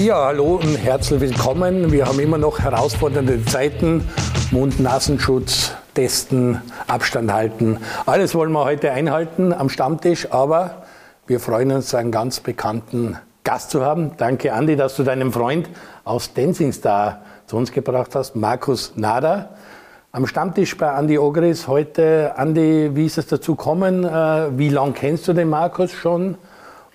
Ja, 0.00 0.24
hallo 0.24 0.54
und 0.54 0.76
herzlich 0.76 1.20
willkommen. 1.20 1.92
Wir 1.92 2.06
haben 2.06 2.18
immer 2.20 2.38
noch 2.38 2.58
herausfordernde 2.58 3.44
Zeiten. 3.44 4.08
Mund-Nasenschutz 4.50 5.72
testen, 5.92 6.62
Abstand 6.86 7.30
halten. 7.30 7.76
Alles 8.06 8.34
wollen 8.34 8.50
wir 8.52 8.64
heute 8.64 8.92
einhalten 8.92 9.52
am 9.52 9.68
Stammtisch, 9.68 10.32
aber 10.32 10.84
wir 11.26 11.38
freuen 11.38 11.70
uns, 11.72 11.94
einen 11.94 12.10
ganz 12.12 12.40
bekannten 12.40 13.18
Gast 13.44 13.72
zu 13.72 13.84
haben. 13.84 14.12
Danke, 14.16 14.54
Andi, 14.54 14.74
dass 14.74 14.96
du 14.96 15.02
deinen 15.02 15.32
Freund 15.32 15.68
aus 16.04 16.32
Dancing 16.32 16.72
Star 16.72 17.20
zu 17.44 17.58
uns 17.58 17.70
gebracht 17.70 18.14
hast, 18.14 18.34
Markus 18.34 18.94
Nader. 18.96 19.50
Am 20.12 20.26
Stammtisch 20.26 20.78
bei 20.78 20.90
Andi 20.92 21.18
Ogris 21.18 21.68
heute. 21.68 22.32
Andi, 22.38 22.92
wie 22.94 23.04
ist 23.04 23.18
es 23.18 23.26
dazu 23.26 23.54
gekommen? 23.54 24.04
Äh, 24.04 24.56
wie 24.56 24.70
lange 24.70 24.92
kennst 24.92 25.28
du 25.28 25.34
den 25.34 25.50
Markus 25.50 25.92
schon? 25.92 26.38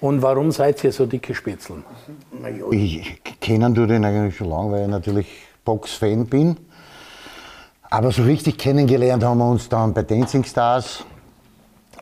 Und 0.05 0.21
warum 0.21 0.51
seid 0.51 0.83
ihr 0.83 0.91
so 0.91 1.07
dicke 1.07 1.33
Spitzeln? 1.33 1.83
Ich 2.69 3.23
kenne 3.41 3.73
den 3.73 4.05
eigentlich 4.05 4.37
schon 4.37 4.49
lange, 4.49 4.71
weil 4.71 4.83
ich 4.83 4.87
natürlich 4.87 5.27
Box-Fan 5.63 6.27
bin. 6.27 6.57
Aber 7.89 8.11
so 8.11 8.21
richtig 8.21 8.59
kennengelernt 8.59 9.23
haben 9.23 9.39
wir 9.39 9.49
uns 9.49 9.67
dann 9.67 9.95
bei 9.95 10.03
Dancing 10.03 10.43
Stars. 10.43 11.03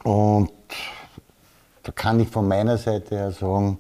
Und 0.04 0.52
da 1.84 1.94
kann 1.94 2.20
ich 2.20 2.28
von 2.28 2.46
meiner 2.46 2.78
Seite 2.78 3.16
her 3.16 3.32
sagen, 3.32 3.80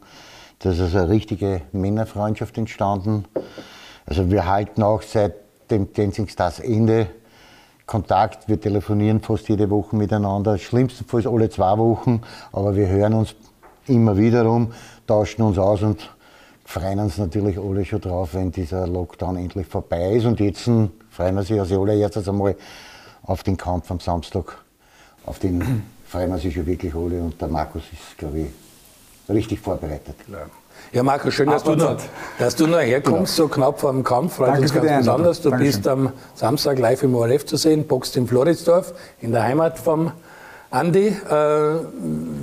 dass 0.60 0.80
ist 0.80 0.96
eine 0.96 1.10
richtige 1.10 1.60
Männerfreundschaft 1.74 2.58
entstanden. 2.58 3.26
Also 4.06 4.32
wir 4.32 4.46
halten 4.46 4.84
auch 4.84 5.02
seit 5.02 5.34
dem 5.70 5.92
Dancing 5.92 6.30
Stars 6.30 6.62
Ende 6.62 7.08
Kontakt. 7.86 8.48
Wir 8.48 8.62
telefonieren 8.62 9.20
fast 9.20 9.50
jede 9.50 9.70
Woche 9.70 9.98
miteinander. 9.98 10.58
Schlimmstenfalls 10.58 11.28
alle 11.28 11.50
zwei 11.50 11.78
Wochen, 11.78 12.22
aber 12.54 12.78
wir 12.78 12.88
hören 12.88 13.16
uns 13.16 13.36
immer 13.88 14.18
wiederum, 14.18 14.74
tauschen 15.08 15.42
uns 15.44 15.58
aus 15.58 15.82
und 15.82 16.10
freuen 16.66 17.00
uns 17.00 17.18
natürlich 17.18 17.58
alle 17.58 17.86
schon 17.86 18.02
drauf, 18.02 18.30
wenn 18.34 18.52
dieser 18.52 18.88
Lockdown 18.88 19.38
endlich 19.38 19.68
vorbei 19.68 20.14
ist. 20.14 20.26
Und 20.26 20.40
jetzt 20.40 20.64
freuen 21.10 21.36
wir 21.36 21.44
sich 21.44 21.60
als 21.60 21.72
allererstes 21.72 22.28
einmal 22.28 22.56
auf 23.24 23.44
den 23.44 23.58
Kampf 23.58 23.92
am 23.92 24.00
Samstag. 24.00 24.58
Auf 25.26 25.40
den 25.40 25.84
freuen 26.08 26.32
wir 26.32 26.38
sich 26.38 26.54
schon 26.54 26.66
wirklich 26.66 26.94
alle 26.94 27.22
und 27.22 27.40
der 27.40 27.48
Markus 27.48 27.84
ist, 27.92 28.18
glaube 28.18 28.40
ich, 28.40 28.48
richtig 29.30 29.60
vorbereitet. 29.60 30.16
Klar. 30.26 30.48
Ja, 30.92 31.02
Markus, 31.02 31.34
schön, 31.34 31.50
dass 31.50 31.64
du, 31.64 31.76
noch, 31.76 31.98
dass 32.38 32.56
du 32.56 32.68
noch 32.68 32.80
herkommst, 32.80 33.36
genau. 33.36 33.48
so 33.48 33.54
knapp 33.54 33.80
vor 33.80 33.92
dem 33.92 34.04
Kampf. 34.04 34.36
Freut 34.36 34.60
uns 34.60 34.74
ganz 34.74 34.98
besonders. 34.98 35.42
Du 35.42 35.50
Dankeschön. 35.50 35.76
bist 35.76 35.88
am 35.88 36.12
Samstag 36.36 36.78
live 36.80 37.04
im 37.04 37.16
ORF 37.16 37.46
zu 37.46 37.58
sehen, 37.58 37.88
boxt 37.88 38.18
in 38.18 38.28
Floridsdorf, 38.28 38.94
in 39.22 39.32
der 39.32 39.44
Heimat 39.44 39.80
vom 39.80 40.12
Andi. 40.74 41.08
Äh, 41.08 41.14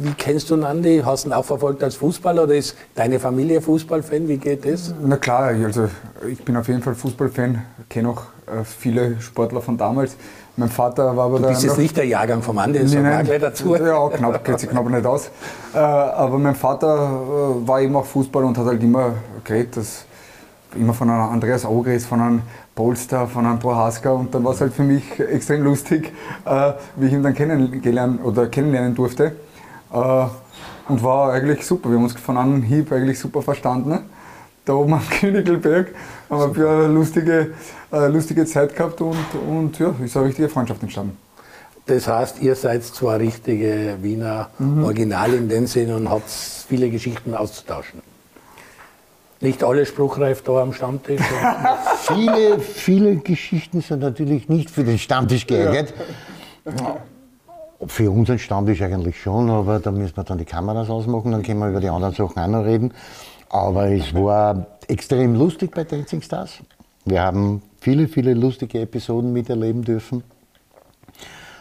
wie 0.03 0.15
kennst 0.17 0.51
du 0.51 0.57
den 0.57 0.65
Andi? 0.65 1.03
Hast 1.05 1.25
du 1.25 1.31
ihn 1.31 1.33
auch 1.33 1.45
verfolgt 1.45 1.83
als 1.83 1.97
Fußballer 1.97 2.45
oder 2.45 2.55
ist 2.55 2.77
deine 2.95 3.19
Familie 3.19 3.61
Fußballfan? 3.61 4.29
Wie 4.29 4.37
geht 4.37 4.65
das? 4.65 4.95
Na 5.03 5.17
klar, 5.17 5.53
also 5.65 5.89
ich 6.29 6.45
bin 6.45 6.57
auf 6.57 6.69
jeden 6.69 6.81
Fall 6.81 6.95
Fußballfan, 6.95 7.61
kenne 7.89 8.11
auch 8.11 8.23
äh, 8.47 8.63
viele 8.65 9.21
Sportler 9.21 9.61
von 9.61 9.77
damals. 9.77 10.17
Mein 10.57 10.69
Vater 10.69 11.17
war 11.17 11.25
aber 11.27 11.41
du 11.41 11.49
bist 11.49 11.65
jetzt 11.65 11.79
nicht 11.79 11.97
der 11.97 12.07
Jahrgang 12.07 12.41
vom 12.41 12.57
Andi, 12.59 12.79
das 12.79 12.95
nein, 12.95 13.25
gleich 13.25 13.41
dazu. 13.41 13.75
Ja, 13.75 14.09
knapp, 14.11 14.45
geht 14.45 14.61
sich 14.61 14.71
knapp 14.71 14.89
nicht 14.89 15.07
aus. 15.07 15.31
Äh, 15.75 15.79
aber 15.79 16.39
mein 16.39 16.55
Vater 16.55 16.87
äh, 16.87 17.69
war 17.69 17.81
eben 17.81 17.97
auch 17.97 18.07
Fußballer 18.07 18.47
und 18.47 18.57
hat 18.57 18.67
halt 18.67 18.83
immer 18.83 19.15
geredet, 19.43 19.77
dass 19.77 20.05
immer 20.77 20.95
von 20.95 21.11
einem 21.11 21.31
Andreas 21.31 21.65
Ogres, 21.65 22.07
von 22.07 22.21
einem 22.21 22.43
Polster, 22.81 23.27
von 23.27 23.45
einem 23.45 23.59
Prohaska 23.59 24.11
und 24.11 24.35
dann 24.35 24.43
war 24.43 24.53
es 24.53 24.61
halt 24.63 24.73
für 24.73 24.85
mich 24.85 25.21
extrem 25.21 25.63
lustig, 25.65 26.13
äh, 26.47 26.73
wie 26.97 27.09
ich 27.09 27.13
ihn 27.13 27.23
dann 27.23 27.35
kennengelernt 27.35 28.25
oder 28.25 28.47
kennenlernen 28.47 28.95
durfte. 28.95 29.33
und 29.91 31.03
war 31.03 31.33
eigentlich 31.33 31.67
super. 31.67 31.91
Wir 31.91 31.97
haben 31.97 32.05
uns 32.05 32.15
von 32.15 32.39
einem 32.39 32.63
Hieb 32.63 32.91
eigentlich 32.91 33.19
super 33.19 33.43
verstanden 33.43 33.99
da 34.65 34.75
oben 34.75 34.95
am 34.95 35.09
Königelberg. 35.21 35.89
Haben 36.31 36.57
wir 36.57 36.69
eine 36.69 36.87
lustige, 36.87 37.55
äh, 37.93 38.07
lustige 38.07 38.47
Zeit 38.47 38.75
gehabt 38.75 39.01
und, 39.01 39.17
und 39.49 39.79
ja, 39.79 39.95
ist 40.03 40.17
eine 40.17 40.27
richtige 40.27 40.49
Freundschaft 40.49 40.83
entstanden. 40.83 41.17
Das 41.87 42.07
heißt, 42.07 42.41
ihr 42.41 42.55
seid 42.55 42.85
zwar 42.85 43.19
richtige 43.19 43.99
Wiener 44.01 44.51
mhm. 44.59 44.85
Original 44.85 45.35
in 45.35 45.49
dem 45.49 45.67
Sinne 45.67 45.97
und 45.97 46.09
habt 46.09 46.31
viele 46.31 46.89
Geschichten 46.89 47.35
auszutauschen. 47.35 48.01
Nicht 49.41 49.65
alle 49.65 49.87
spruchreif 49.87 50.43
da 50.43 50.61
am 50.61 50.73
Stammtisch. 50.75 51.23
viele, 52.03 52.59
viele 52.61 53.17
Geschichten 53.17 53.81
sind 53.81 54.01
natürlich 54.01 54.49
nicht 54.49 54.71
für 54.71 54.85
den 54.85 54.99
Stammtisch 54.99 55.47
geeignet. 55.47 55.95
Ja. 56.67 56.99
Für 57.87 58.11
unseren 58.11 58.39
Stammtisch 58.39 58.83
eigentlich 58.83 59.21
schon, 59.21 59.49
aber 59.49 59.79
da 59.79 59.91
müssen 59.91 60.15
wir 60.15 60.25
dann 60.25 60.37
die 60.37 60.45
Kameras 60.45 60.91
ausmachen, 60.91 61.33
dann 61.33 61.43
können 61.43 61.61
wir 61.61 61.71
über 61.71 61.81
die 61.81 61.89
anderen 61.89 62.15
Sachen 62.15 62.39
auch 62.39 62.47
noch 62.49 62.65
reden. 62.67 62.93
Aber 63.49 63.87
es 63.87 64.13
war 64.13 64.67
extrem 64.89 65.35
lustig 65.35 65.75
bei 65.75 65.85
Dancing 65.85 66.21
Stars. 66.21 66.59
Wir 67.07 67.23
haben 67.23 67.63
viele, 67.81 68.09
viele 68.09 68.35
lustige 68.35 68.81
Episoden 68.81 69.33
miterleben 69.33 69.83
dürfen. 69.83 70.23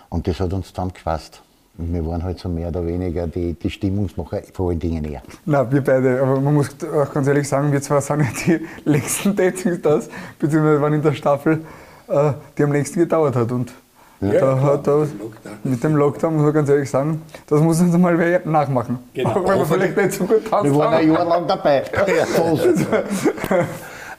Und 0.09 0.28
das 0.28 0.41
hat 0.41 0.51
uns 0.51 0.67
zusammengefasst. 0.67 1.41
Und 1.79 1.94
wir 1.94 2.06
waren 2.06 2.22
halt 2.22 2.38
so 2.38 2.50
mehr 2.50 2.67
oder 2.67 2.85
weniger 2.85 3.25
die, 3.25 3.53
die 3.53 3.69
Stimmungsmacher 3.69 4.41
vor 4.53 4.69
allen 4.69 4.79
Dingen 4.79 5.06
eher. 5.06 5.22
Na, 5.45 5.72
wir 5.72 5.81
beide. 5.81 6.22
Aber 6.22 6.41
man 6.41 6.53
muss 6.53 6.69
auch 6.84 7.13
ganz 7.13 7.25
ehrlich 7.25 7.47
sagen, 7.47 7.72
wir 7.72 7.81
zwar 7.81 8.01
sind 8.01 8.19
nicht 8.19 8.47
die 8.47 8.59
längsten 8.90 9.34
Dating 9.34 9.78
Stars, 9.79 10.09
beziehungsweise 10.38 10.81
waren 10.81 10.94
in 10.94 11.01
der 11.01 11.13
Staffel, 11.13 11.62
äh, 12.09 12.34
die 12.57 12.63
am 12.63 12.73
längsten 12.73 13.00
gedauert 13.00 13.38
hat. 13.38 13.50
Und 13.53 13.72
ja, 14.19 14.34
da 14.34 14.62
hat 14.62 14.88
er, 14.88 15.07
mit 15.63 15.81
dem 15.81 15.95
Lockdown, 15.95 16.34
muss 16.35 16.44
man 16.44 16.53
ganz 16.53 16.67
ehrlich 16.67 16.90
sagen, 16.90 17.22
das 17.47 17.62
muss 17.62 17.79
uns 17.79 17.97
mal 17.97 18.19
wer 18.19 18.46
nachmachen. 18.46 19.00
Genau. 19.13 19.29
Auch 19.35 19.47
wenn 19.47 19.59
wir 19.59 19.66
vielleicht 19.66 19.96
nicht 19.96 20.11
so 20.11 20.25
gut 20.25 20.46
tanzen. 20.50 20.73
Wir 20.73 20.79
waren 20.79 20.94
ein 20.96 21.11
Jahr 21.13 21.25
lang 21.25 21.47
dabei. 21.47 21.84
Ja. 22.07 23.66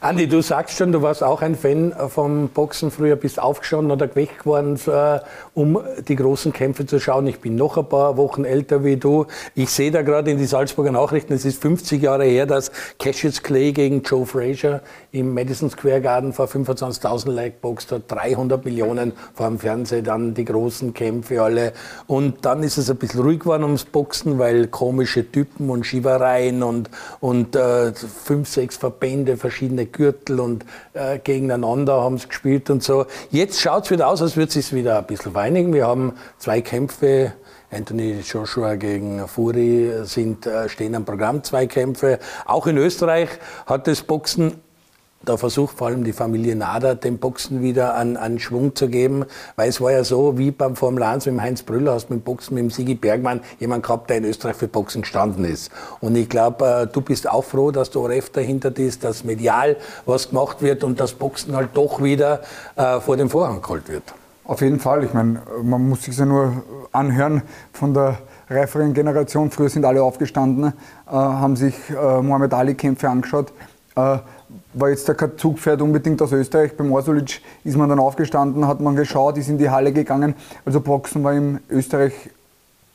Andi, 0.03 0.27
du 0.27 0.41
sagst 0.41 0.79
schon, 0.79 0.91
du 0.91 1.03
warst 1.03 1.21
auch 1.21 1.43
ein 1.43 1.53
Fan 1.53 1.93
vom 2.09 2.49
Boxen 2.49 2.89
früher, 2.89 3.15
bist 3.15 3.39
aufgestanden 3.39 3.91
oder 3.91 4.07
geweckt 4.07 4.39
geworden, 4.39 4.79
äh, 4.87 5.19
um 5.53 5.79
die 6.07 6.15
großen 6.15 6.51
Kämpfe 6.53 6.87
zu 6.87 6.99
schauen. 6.99 7.27
Ich 7.27 7.39
bin 7.39 7.55
noch 7.55 7.77
ein 7.77 7.87
paar 7.87 8.17
Wochen 8.17 8.43
älter 8.43 8.83
wie 8.83 8.97
du. 8.97 9.27
Ich 9.53 9.69
sehe 9.69 9.91
da 9.91 10.01
gerade 10.01 10.31
in 10.31 10.39
die 10.39 10.47
Salzburger 10.47 10.91
Nachrichten, 10.91 11.33
es 11.33 11.45
ist 11.45 11.61
50 11.61 12.01
Jahre 12.01 12.23
her, 12.23 12.47
dass 12.47 12.71
Cassius 12.97 13.43
Clay 13.43 13.73
gegen 13.73 14.01
Joe 14.01 14.25
Frazier 14.25 14.81
im 15.11 15.35
Madison 15.35 15.69
Square 15.69 16.01
Garden 16.01 16.33
vor 16.33 16.47
25.000 16.47 17.31
Leute 17.31 17.57
boxt 17.61 17.91
hat, 17.91 18.11
300 18.11 18.65
Millionen 18.65 19.13
vor 19.35 19.49
dem 19.49 19.59
Fernsehen, 19.59 20.03
dann 20.03 20.33
die 20.33 20.45
großen 20.45 20.95
Kämpfe 20.95 21.43
alle. 21.43 21.73
Und 22.07 22.43
dann 22.43 22.63
ist 22.63 22.79
es 22.79 22.89
ein 22.89 22.97
bisschen 22.97 23.21
ruhig 23.21 23.41
geworden 23.41 23.65
ums 23.65 23.85
Boxen, 23.85 24.39
weil 24.39 24.65
komische 24.65 25.31
Typen 25.31 25.69
und 25.69 25.85
Schiebereien 25.85 26.63
und, 26.63 26.89
und 27.19 27.55
äh, 27.55 27.93
fünf, 27.93 28.49
sechs 28.49 28.77
Verbände, 28.77 29.37
verschiedene 29.37 29.90
Gürtel 29.91 30.39
und 30.39 30.65
äh, 30.93 31.19
gegeneinander 31.19 32.01
haben 32.01 32.17
sie 32.17 32.27
gespielt 32.27 32.69
und 32.69 32.83
so. 32.83 33.05
Jetzt 33.29 33.61
schaut 33.61 33.85
es 33.85 33.91
wieder 33.91 34.07
aus, 34.07 34.21
als 34.21 34.37
würde 34.37 34.57
es 34.57 34.73
wieder 34.73 34.97
ein 34.97 35.05
bisschen 35.05 35.33
weinigen. 35.33 35.73
Wir 35.73 35.87
haben 35.87 36.13
zwei 36.37 36.61
Kämpfe 36.61 37.33
Anthony 37.71 38.19
Joshua 38.19 38.75
gegen 38.75 39.25
Furi 39.27 39.91
sind, 40.03 40.45
äh, 40.45 40.67
stehen 40.67 40.93
am 40.93 41.05
Programm, 41.05 41.43
zwei 41.43 41.67
Kämpfe. 41.67 42.19
Auch 42.45 42.67
in 42.67 42.77
Österreich 42.77 43.29
hat 43.65 43.87
das 43.87 44.03
Boxen 44.03 44.55
da 45.23 45.37
versucht 45.37 45.77
vor 45.77 45.87
allem 45.87 46.03
die 46.03 46.13
Familie 46.13 46.55
Nader 46.55 46.95
dem 46.95 47.17
Boxen 47.17 47.61
wieder 47.61 47.95
an, 47.95 48.17
an 48.17 48.39
Schwung 48.39 48.75
zu 48.75 48.89
geben, 48.89 49.25
weil 49.55 49.69
es 49.69 49.79
war 49.79 49.91
ja 49.91 50.03
so, 50.03 50.37
wie 50.37 50.51
beim 50.51 50.75
Formel 50.75 51.03
1 51.03 51.25
mit 51.25 51.35
dem 51.35 51.41
Heinz 51.41 51.63
Brüller, 51.63 51.93
hast 51.93 52.09
mit 52.09 52.21
dem 52.21 52.23
Boxen 52.23 52.55
mit 52.55 52.63
dem 52.63 52.71
Sigi 52.71 52.95
Bergmann 52.95 53.41
jemand 53.59 53.83
gehabt, 53.83 54.09
der 54.09 54.17
in 54.17 54.25
Österreich 54.25 54.55
für 54.55 54.67
Boxen 54.67 55.01
gestanden 55.01 55.45
ist. 55.45 55.71
Und 55.99 56.15
ich 56.15 56.29
glaube, 56.29 56.65
äh, 56.65 56.87
du 56.87 57.01
bist 57.01 57.29
auch 57.29 57.43
froh, 57.43 57.71
dass 57.71 57.91
du 57.91 58.01
ORF 58.01 58.29
dahinter 58.31 58.75
ist, 58.77 59.03
dass 59.03 59.23
medial 59.23 59.77
was 60.05 60.29
gemacht 60.29 60.61
wird 60.61 60.83
und 60.83 60.99
das 60.99 61.13
Boxen 61.13 61.55
halt 61.55 61.69
doch 61.73 62.01
wieder 62.01 62.41
äh, 62.75 62.99
vor 62.99 63.17
dem 63.17 63.29
Vorhang 63.29 63.61
geholt 63.61 63.89
wird. 63.89 64.03
Auf 64.43 64.61
jeden 64.61 64.79
Fall. 64.79 65.03
Ich 65.03 65.13
meine, 65.13 65.41
man 65.61 65.87
muss 65.87 66.03
sich 66.03 66.17
ja 66.17 66.25
nur 66.25 66.63
anhören 66.91 67.43
von 67.73 67.93
der 67.93 68.17
reiferen 68.49 68.93
Generation. 68.93 69.51
Früher 69.51 69.69
sind 69.69 69.85
alle 69.85 70.03
aufgestanden, 70.03 70.65
äh, 70.65 71.11
haben 71.11 71.55
sich 71.55 71.75
äh, 71.89 72.21
Muhammad 72.21 72.53
Ali-Kämpfe 72.53 73.07
angeschaut. 73.07 73.53
Äh, 73.95 74.17
war 74.73 74.89
jetzt 74.89 75.05
kein 75.17 75.37
Zugpferd 75.37 75.81
unbedingt 75.81 76.21
aus 76.21 76.31
Österreich. 76.31 76.75
Beim 76.75 76.91
Orsulic 76.91 77.41
ist 77.63 77.77
man 77.77 77.89
dann 77.89 77.99
aufgestanden, 77.99 78.67
hat 78.67 78.79
man 78.79 78.95
geschaut, 78.95 79.37
ist 79.37 79.49
in 79.49 79.57
die 79.57 79.69
Halle 79.69 79.91
gegangen. 79.91 80.35
Also 80.65 80.81
Boxen 80.81 81.23
war 81.23 81.33
in 81.33 81.59
Österreich 81.69 82.13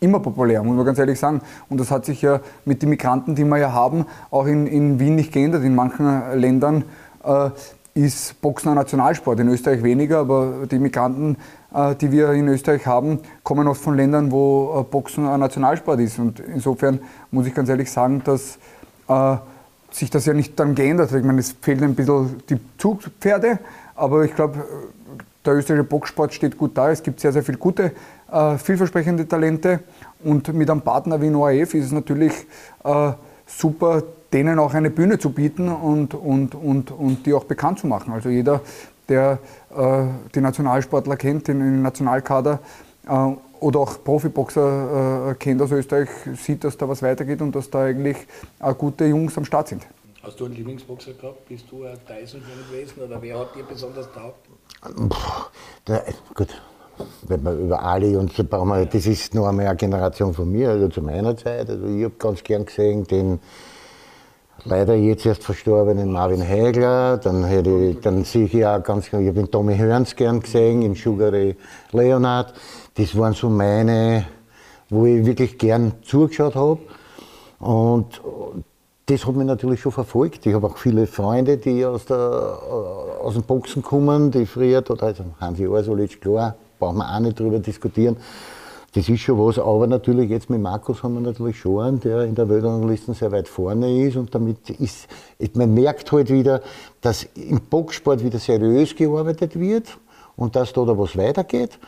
immer 0.01 0.21
populär, 0.21 0.63
muss 0.63 0.77
man 0.77 0.85
ganz 0.85 0.99
ehrlich 0.99 1.19
sagen. 1.19 1.41
Und 1.69 1.81
das 1.81 1.91
hat 1.91 2.05
sich 2.05 2.23
ja 2.23 2.41
mit 2.65 2.83
den 2.83 2.91
Migranten, 2.91 3.35
die 3.35 3.45
wir 3.45 3.59
ja 3.59 3.73
haben, 3.73 4.07
auch 4.31 4.47
in, 4.47 4.67
in 4.67 4.99
Wien 4.99 5.15
nicht 5.15 5.33
geändert. 5.33 5.65
In 5.65 5.75
manchen 5.75 6.39
Ländern 6.39 6.85
äh, 7.25 7.51
ist 7.95 8.41
Boxen 8.43 8.69
ein 8.69 8.75
Nationalsport, 8.75 9.41
in 9.41 9.49
Österreich 9.49 9.83
weniger, 9.83 10.19
aber 10.19 10.67
die 10.71 10.79
Migranten, 10.79 11.37
äh, 11.75 11.95
die 11.95 12.13
wir 12.13 12.33
in 12.33 12.47
Österreich 12.49 12.87
haben, 12.87 13.21
kommen 13.43 13.67
oft 13.67 13.81
von 13.81 13.97
Ländern, 13.97 14.31
wo 14.31 14.81
äh, 14.81 14.83
Boxen 14.83 15.27
ein 15.27 15.41
Nationalsport 15.41 16.01
ist. 16.01 16.19
Und 16.19 16.41
insofern 16.41 17.01
muss 17.31 17.47
ich 17.47 17.55
ganz 17.55 17.69
ehrlich 17.69 17.91
sagen, 17.91 18.23
dass 18.25 18.59
äh, 19.09 19.37
sich 19.97 20.11
das 20.11 20.27
ja 20.27 20.35
nicht 20.35 20.59
dann 20.61 20.75
geändert 20.75 21.11
hat. 21.11 21.19
Ich 21.19 21.25
meine, 21.25 21.41
es 21.41 21.53
fehlen 21.61 21.83
ein 21.83 21.95
bisschen 21.95 22.43
die 22.51 22.59
Zugpferde, 22.77 23.59
aber 23.95 24.25
ich 24.25 24.35
glaube, 24.35 24.65
der 25.45 25.55
österreichische 25.55 25.89
Boxsport 25.89 26.35
steht 26.35 26.59
gut 26.59 26.77
da. 26.77 26.91
Es 26.91 27.03
gibt 27.03 27.21
sehr, 27.21 27.33
sehr 27.33 27.43
viele 27.43 27.57
gute, 27.57 27.93
äh, 28.31 28.59
vielversprechende 28.59 29.27
Talente 29.27 29.81
und 30.23 30.53
mit 30.53 30.71
einem 30.71 30.83
Partner 30.83 31.21
wie 31.23 31.31
ORF 31.31 31.75
ist 31.75 31.87
es 31.87 31.93
natürlich 31.93 32.33
äh, 32.85 33.13
super, 33.47 34.03
denen 34.33 34.59
auch 34.59 34.75
eine 34.75 34.91
Bühne 34.91 35.19
zu 35.19 35.31
bieten 35.31 35.69
und, 35.69 36.15
und, 36.15 36.55
und, 36.55 36.91
und 36.91 37.25
die 37.25 37.33
auch 37.33 37.45
bekannt 37.45 37.79
zu 37.79 37.87
machen. 37.87 38.13
Also 38.13 38.29
jeder, 38.29 38.61
der 39.09 39.39
äh, 39.75 40.03
die 40.35 40.41
Nationalsportler 40.41 41.17
kennt, 41.17 41.49
den, 41.49 41.61
den 41.61 41.83
Nationalkader 41.83 42.59
äh, 43.09 43.31
oder 43.61 43.81
auch 43.81 44.03
Profiboxer 44.03 45.31
äh, 45.31 45.35
kennt 45.35 45.61
aus 45.63 45.73
Österreich, 45.73 46.09
sieht, 46.37 46.65
dass 46.65 46.77
da 46.77 46.89
was 46.89 47.03
weitergeht 47.03 47.41
und 47.43 47.55
dass 47.55 47.71
da 47.71 47.85
eigentlich 47.85 48.17
äh, 48.61 48.75
gute 48.75 49.05
Jungs 49.07 49.37
am 49.37 49.45
Start 49.45 49.69
sind. 49.69 49.87
Hast 50.23 50.41
du 50.41 50.47
einen 50.47 50.55
Lieblingsboxer 50.55 51.13
gehabt? 51.13 51.49
Bist 51.49 51.67
du 51.71 51.85
ein 51.85 51.99
Tyson-Fan 52.07 52.71
gewesen 52.71 53.03
oder 53.03 53.23
wer 53.23 53.39
hat 53.39 53.55
dir 53.55 53.63
besonders 53.63 54.09
taugt? 54.13 54.49
Gut, 56.35 56.49
wenn 57.29 57.43
man 57.43 57.61
über 57.61 57.83
Ali 57.83 58.17
und 58.17 58.33
so 58.33 58.43
brauchen 58.45 58.69
wir, 58.71 58.87
das 58.87 59.07
ist 59.07 59.35
noch 59.35 59.47
einmal 59.47 59.67
eine 59.67 59.77
Generation 59.77 60.35
von 60.35 60.51
mir, 60.51 60.71
also 60.71 60.89
zu 60.89 61.03
meiner 61.03 61.37
Zeit. 61.37 61.71
Also 61.71 61.87
ich 61.87 62.05
habe 62.05 62.15
ganz 62.19 62.43
gern 62.43 62.67
gesehen 62.67 63.05
den 63.05 63.39
leider 64.65 64.95
jetzt 64.95 65.27
erst 65.27 65.45
verstorbenen 65.45 66.11
Marvin 66.11 66.41
Hegler, 66.41 67.19
dann, 67.19 67.45
hätte 67.45 67.71
ich, 67.71 68.01
dann 68.01 68.25
sehe 68.25 68.47
ich 68.47 68.67
auch 68.67 68.83
ganz 68.83 69.11
gern, 69.11 69.23
ich 69.23 69.29
habe 69.29 69.39
den 69.39 69.51
Tommy 69.51 69.77
Hörns 69.77 70.17
gern 70.17 70.41
gesehen, 70.41 70.83
in 70.83 70.95
Sugar 70.95 71.33
Ray 71.33 71.57
Leonard. 71.93 72.55
Das 72.97 73.17
waren 73.17 73.35
so 73.35 73.51
meine, 73.51 74.27
wo 74.89 75.05
ich 75.05 75.25
wirklich 75.27 75.59
gern 75.59 75.93
zugeschaut 76.03 76.55
habe. 76.55 76.79
Und 77.59 78.23
das 79.05 79.27
hat 79.27 79.37
mich 79.37 79.47
natürlich 79.47 79.81
schon 79.81 79.93
verfolgt. 79.93 80.47
Ich 80.47 80.55
habe 80.55 80.67
auch 80.67 80.79
viele 80.79 81.07
Freunde, 81.07 81.59
die 81.59 81.85
aus, 81.85 82.07
der, 82.07 82.17
aus 82.17 83.35
dem 83.35 83.43
Boxen 83.43 83.83
kommen, 83.83 84.31
die 84.31 84.47
früher 84.47 84.81
dort, 84.81 85.03
also 85.03 85.25
Hansi 85.41 85.67
Orsolic, 85.67 86.21
klar, 86.21 86.57
brauchen 86.79 86.97
wir 86.97 87.15
auch 87.15 87.21
nicht 87.21 87.39
drüber 87.39 87.59
diskutieren. 87.59 88.17
Das 88.95 89.11
ist 89.11 89.21
schon 89.21 89.39
was, 89.39 89.59
aber 89.59 89.87
natürlich 89.87 90.31
jetzt 90.31 90.49
mit 90.49 90.63
Markus 90.63 91.03
haben 91.03 91.15
wir 91.15 91.21
natürlich 91.21 91.61
schon 91.61 91.85
einen, 91.85 92.01
der 92.01 92.23
in 92.23 92.35
der 92.35 92.49
Weltrangliste 92.49 93.13
sehr 93.13 93.31
weit 93.31 93.47
vorne 93.47 94.07
ist 94.07 94.17
und 94.17 94.35
damit 94.35 94.71
ist, 94.71 95.07
man 95.53 95.75
merkt 95.75 96.11
halt 96.13 96.31
wieder, 96.31 96.63
dass 97.03 97.25
im 97.35 97.61
Boxsport 97.61 98.25
wieder 98.25 98.39
seriös 98.39 98.97
gearbeitet 98.97 99.61
wird 99.61 99.99
und 100.37 100.57
dass 100.57 100.73
da, 100.73 100.85
da 100.87 100.97
was 100.97 101.15
weitergeht. 101.15 101.79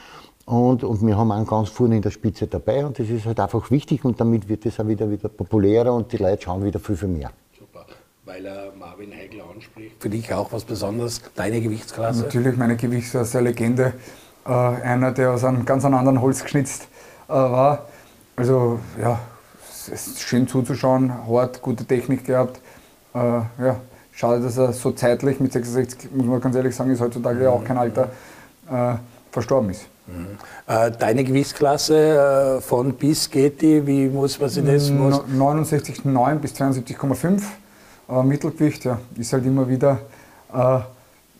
Und, 0.48 0.82
und 0.82 1.06
wir 1.06 1.14
haben 1.14 1.30
einen 1.30 1.46
ganz 1.46 1.68
vorne 1.68 1.96
in 1.96 2.00
der 2.00 2.10
Spitze 2.10 2.46
dabei 2.46 2.86
und 2.86 2.98
das 2.98 3.10
ist 3.10 3.26
halt 3.26 3.38
einfach 3.38 3.70
wichtig 3.70 4.02
und 4.06 4.18
damit 4.18 4.48
wird 4.48 4.64
es 4.64 4.80
auch 4.80 4.88
wieder, 4.88 5.10
wieder 5.10 5.28
populärer 5.28 5.92
und 5.92 6.10
die 6.10 6.16
Leute 6.16 6.44
schauen 6.44 6.64
wieder 6.64 6.80
viel, 6.80 6.96
viel 6.96 7.08
mehr. 7.08 7.30
Super, 7.58 7.84
weil 8.24 8.46
er 8.46 8.72
Marvin 8.78 9.12
Heigl 9.12 9.42
anspricht. 9.42 9.96
Für 10.00 10.08
dich 10.08 10.32
auch 10.32 10.50
was 10.50 10.64
Besonderes, 10.64 11.20
deine 11.34 11.60
Gewichtsklasse? 11.60 12.22
Natürlich, 12.22 12.56
meine 12.56 12.76
Gewichtsklasse, 12.76 13.40
Legende. 13.40 13.92
Äh, 14.46 14.50
einer, 14.50 15.12
der 15.12 15.32
aus 15.32 15.44
einem 15.44 15.66
ganz 15.66 15.84
anderen 15.84 16.18
Holz 16.22 16.42
geschnitzt 16.42 16.88
äh, 17.28 17.32
war. 17.32 17.84
Also 18.34 18.80
ja, 18.98 19.20
es 19.68 19.88
ist 19.88 20.20
schön 20.20 20.48
zuzuschauen, 20.48 21.12
hart, 21.28 21.60
gute 21.60 21.84
Technik 21.84 22.24
gehabt. 22.24 22.58
Äh, 23.12 23.18
ja, 23.18 23.76
schade, 24.12 24.42
dass 24.42 24.56
er 24.56 24.72
so 24.72 24.92
zeitlich 24.92 25.40
mit 25.40 25.52
66, 25.52 26.10
muss 26.10 26.24
man 26.24 26.40
ganz 26.40 26.56
ehrlich 26.56 26.74
sagen, 26.74 26.90
ist 26.90 27.02
heutzutage 27.02 27.44
ja 27.44 27.50
auch 27.50 27.64
kein 27.64 27.76
Alter, 27.76 28.08
äh, 28.70 28.94
verstorben 29.30 29.68
ist. 29.68 29.84
Äh, 30.66 30.90
deine 30.92 31.24
Gewichtsklasse 31.24 32.58
äh, 32.58 32.60
von 32.60 32.94
bis 32.94 33.30
geht 33.30 33.60
die, 33.60 33.86
wie 33.86 34.08
muss 34.08 34.40
man 34.40 34.48
sich 34.48 34.64
das? 34.64 34.90
69,9 34.90 36.34
bis 36.36 36.54
72,5 36.54 37.42
äh, 38.08 38.22
Mittelgewicht, 38.22 38.84
ja, 38.84 38.98
ist 39.16 39.32
halt 39.32 39.44
immer 39.44 39.68
wieder 39.68 40.00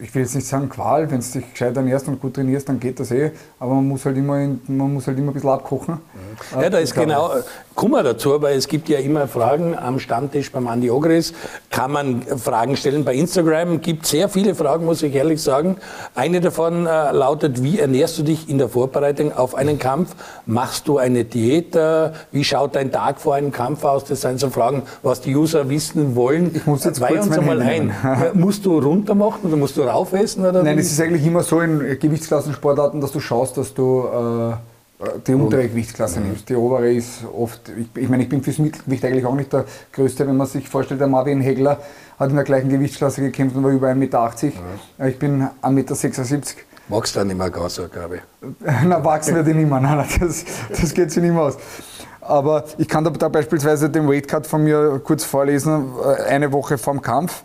ich 0.01 0.15
will 0.15 0.23
jetzt 0.23 0.35
nicht 0.35 0.47
sagen 0.47 0.69
Qual, 0.69 1.11
wenn 1.11 1.21
du 1.21 1.27
dich 1.27 1.51
gescheit 1.53 1.77
ernährst 1.77 2.07
und 2.09 2.21
gut 2.21 2.35
trainierst, 2.35 2.69
dann 2.69 2.79
geht 2.79 3.01
das 3.01 3.11
eh, 3.11 3.33
aber 3.59 3.75
man 3.75 3.89
muss 3.89 4.05
halt 4.05 4.17
immer, 4.17 4.39
in, 4.39 4.61
man 4.69 4.95
muss 4.95 5.07
halt 5.07 5.19
immer 5.19 5.33
ein 5.33 5.35
bisschen 5.35 5.51
abkochen. 5.51 5.95
Mhm. 5.95 6.63
Ja, 6.63 6.71
da 6.71 6.79
ist 6.79 6.95
genau, 6.95 7.31
kommen 7.75 7.93
wir 7.93 8.03
dazu, 8.03 8.41
weil 8.41 8.57
es 8.57 8.69
gibt 8.69 8.89
ja 8.89 8.99
immer 8.99 9.27
Fragen 9.27 9.77
am 9.77 9.99
Stammtisch 9.99 10.53
beim 10.53 10.69
Andi 10.69 10.91
Ogris, 10.91 11.33
kann 11.71 11.91
man 11.91 12.23
Fragen 12.23 12.77
stellen 12.77 13.05
bei 13.05 13.15
Instagram, 13.15 13.81
gibt 13.81 14.07
sehr 14.07 14.29
viele 14.29 14.55
Fragen, 14.55 14.85
muss 14.85 15.03
ich 15.03 15.15
ehrlich 15.15 15.43
sagen. 15.43 15.77
Eine 16.15 16.41
davon 16.41 16.87
äh, 16.87 17.11
lautet, 17.13 17.63
wie 17.63 17.81
ernährst 17.81 18.19
du 18.19 18.23
dich 18.23 18.49
in 18.49 18.59
der 18.59 18.69
Vorbereitung 18.69 19.33
auf 19.33 19.57
einen 19.57 19.79
Kampf? 19.79 20.15
Machst 20.47 20.87
du 20.87 20.99
eine 20.99 21.25
Diät? 21.25 21.75
Äh, 21.75 22.13
wie 22.31 22.45
schaut 22.45 22.77
dein 22.77 22.93
Tag 22.93 23.21
vor 23.21 23.35
einem 23.35 23.51
Kampf 23.51 23.85
aus? 23.85 24.05
Das 24.05 24.21
sind 24.21 24.39
so 24.39 24.51
Fragen, 24.51 24.83
was 25.03 25.21
die 25.21 25.35
User 25.35 25.69
wissen 25.69 26.15
wollen. 26.15 26.55
Ich 26.55 26.67
muss 26.67 26.85
jetzt 26.85 27.01
Weih 27.01 27.21
uns 27.21 27.37
einmal 27.37 27.61
ein. 27.63 27.93
musst 28.35 28.65
du 28.65 28.79
runter 28.79 29.15
machen 29.15 29.41
oder 29.45 29.57
musst 29.57 29.77
du 29.77 29.88
raufessen? 29.89 30.45
Oder 30.45 30.63
Nein, 30.63 30.79
es 30.79 30.91
ist 30.91 31.01
eigentlich 31.01 31.27
immer 31.27 31.43
so 31.43 31.61
in 31.61 31.99
Gewichtsklassensportarten, 31.99 33.01
dass 33.01 33.13
du 33.13 33.21
schaust, 33.21 33.57
dass 33.57 33.75
du 33.75 34.05
äh, 34.05 34.55
die 35.27 35.35
untere 35.35 35.69
Gewichtsklasse 35.69 36.21
mhm. 36.21 36.29
nimmst. 36.29 36.49
Die 36.49 36.57
obere 36.57 36.93
ist 36.93 37.25
oft, 37.37 37.61
ich, 37.69 38.03
ich 38.03 38.09
meine, 38.09 38.25
ich 38.25 38.29
bin 38.29 38.43
fürs 38.43 38.59
Mittelgewicht 38.59 39.05
eigentlich 39.05 39.27
auch 39.27 39.35
nicht 39.35 39.53
der 39.53 39.65
Größte, 39.93 40.27
wenn 40.27 40.37
man 40.37 40.47
sich 40.47 40.69
vorstellt, 40.69 41.01
der 41.01 41.09
Marvin 41.09 41.41
Hegler 41.41 41.79
hat 42.19 42.31
in 42.31 42.37
der 42.37 42.45
gleichen 42.45 42.69
Gewichtsklasse 42.69 43.21
gekämpft 43.21 43.57
und 43.57 43.63
war 43.63 43.71
über 43.71 43.89
1,80 43.89 43.95
Meter. 43.95 44.19
Mhm. 44.19 45.07
Ich 45.07 45.19
bin 45.19 45.49
1,76 45.63 45.71
Meter. 45.71 46.43
Magst 46.89 47.15
du 47.15 47.21
dann 47.21 47.29
nicht 47.29 47.37
mehr 47.37 47.51
gar 47.51 47.69
so, 47.69 47.87
glaube 47.87 48.17
ich? 48.17 48.23
Na, 48.85 49.05
wachsen 49.05 49.37
wir 49.37 49.43
die 49.43 49.55
nicht 49.55 49.69
mehr. 49.69 49.81
Nein, 49.81 50.05
das, 50.21 50.45
das 50.69 50.95
geht 50.95 51.11
sich 51.13 51.23
nicht 51.23 51.33
mehr 51.33 51.43
aus. 51.43 51.59
Aber 52.21 52.65
ich 52.77 52.89
kann 52.89 53.05
da, 53.05 53.11
da 53.11 53.29
beispielsweise 53.29 53.89
den 53.89 54.09
Weightcut 54.09 54.47
von 54.47 54.65
mir 54.65 55.01
kurz 55.05 55.25
vorlesen, 55.25 55.93
äh, 56.03 56.25
eine 56.25 56.51
Woche 56.53 56.77
vorm 56.77 57.01
Kampf. 57.01 57.45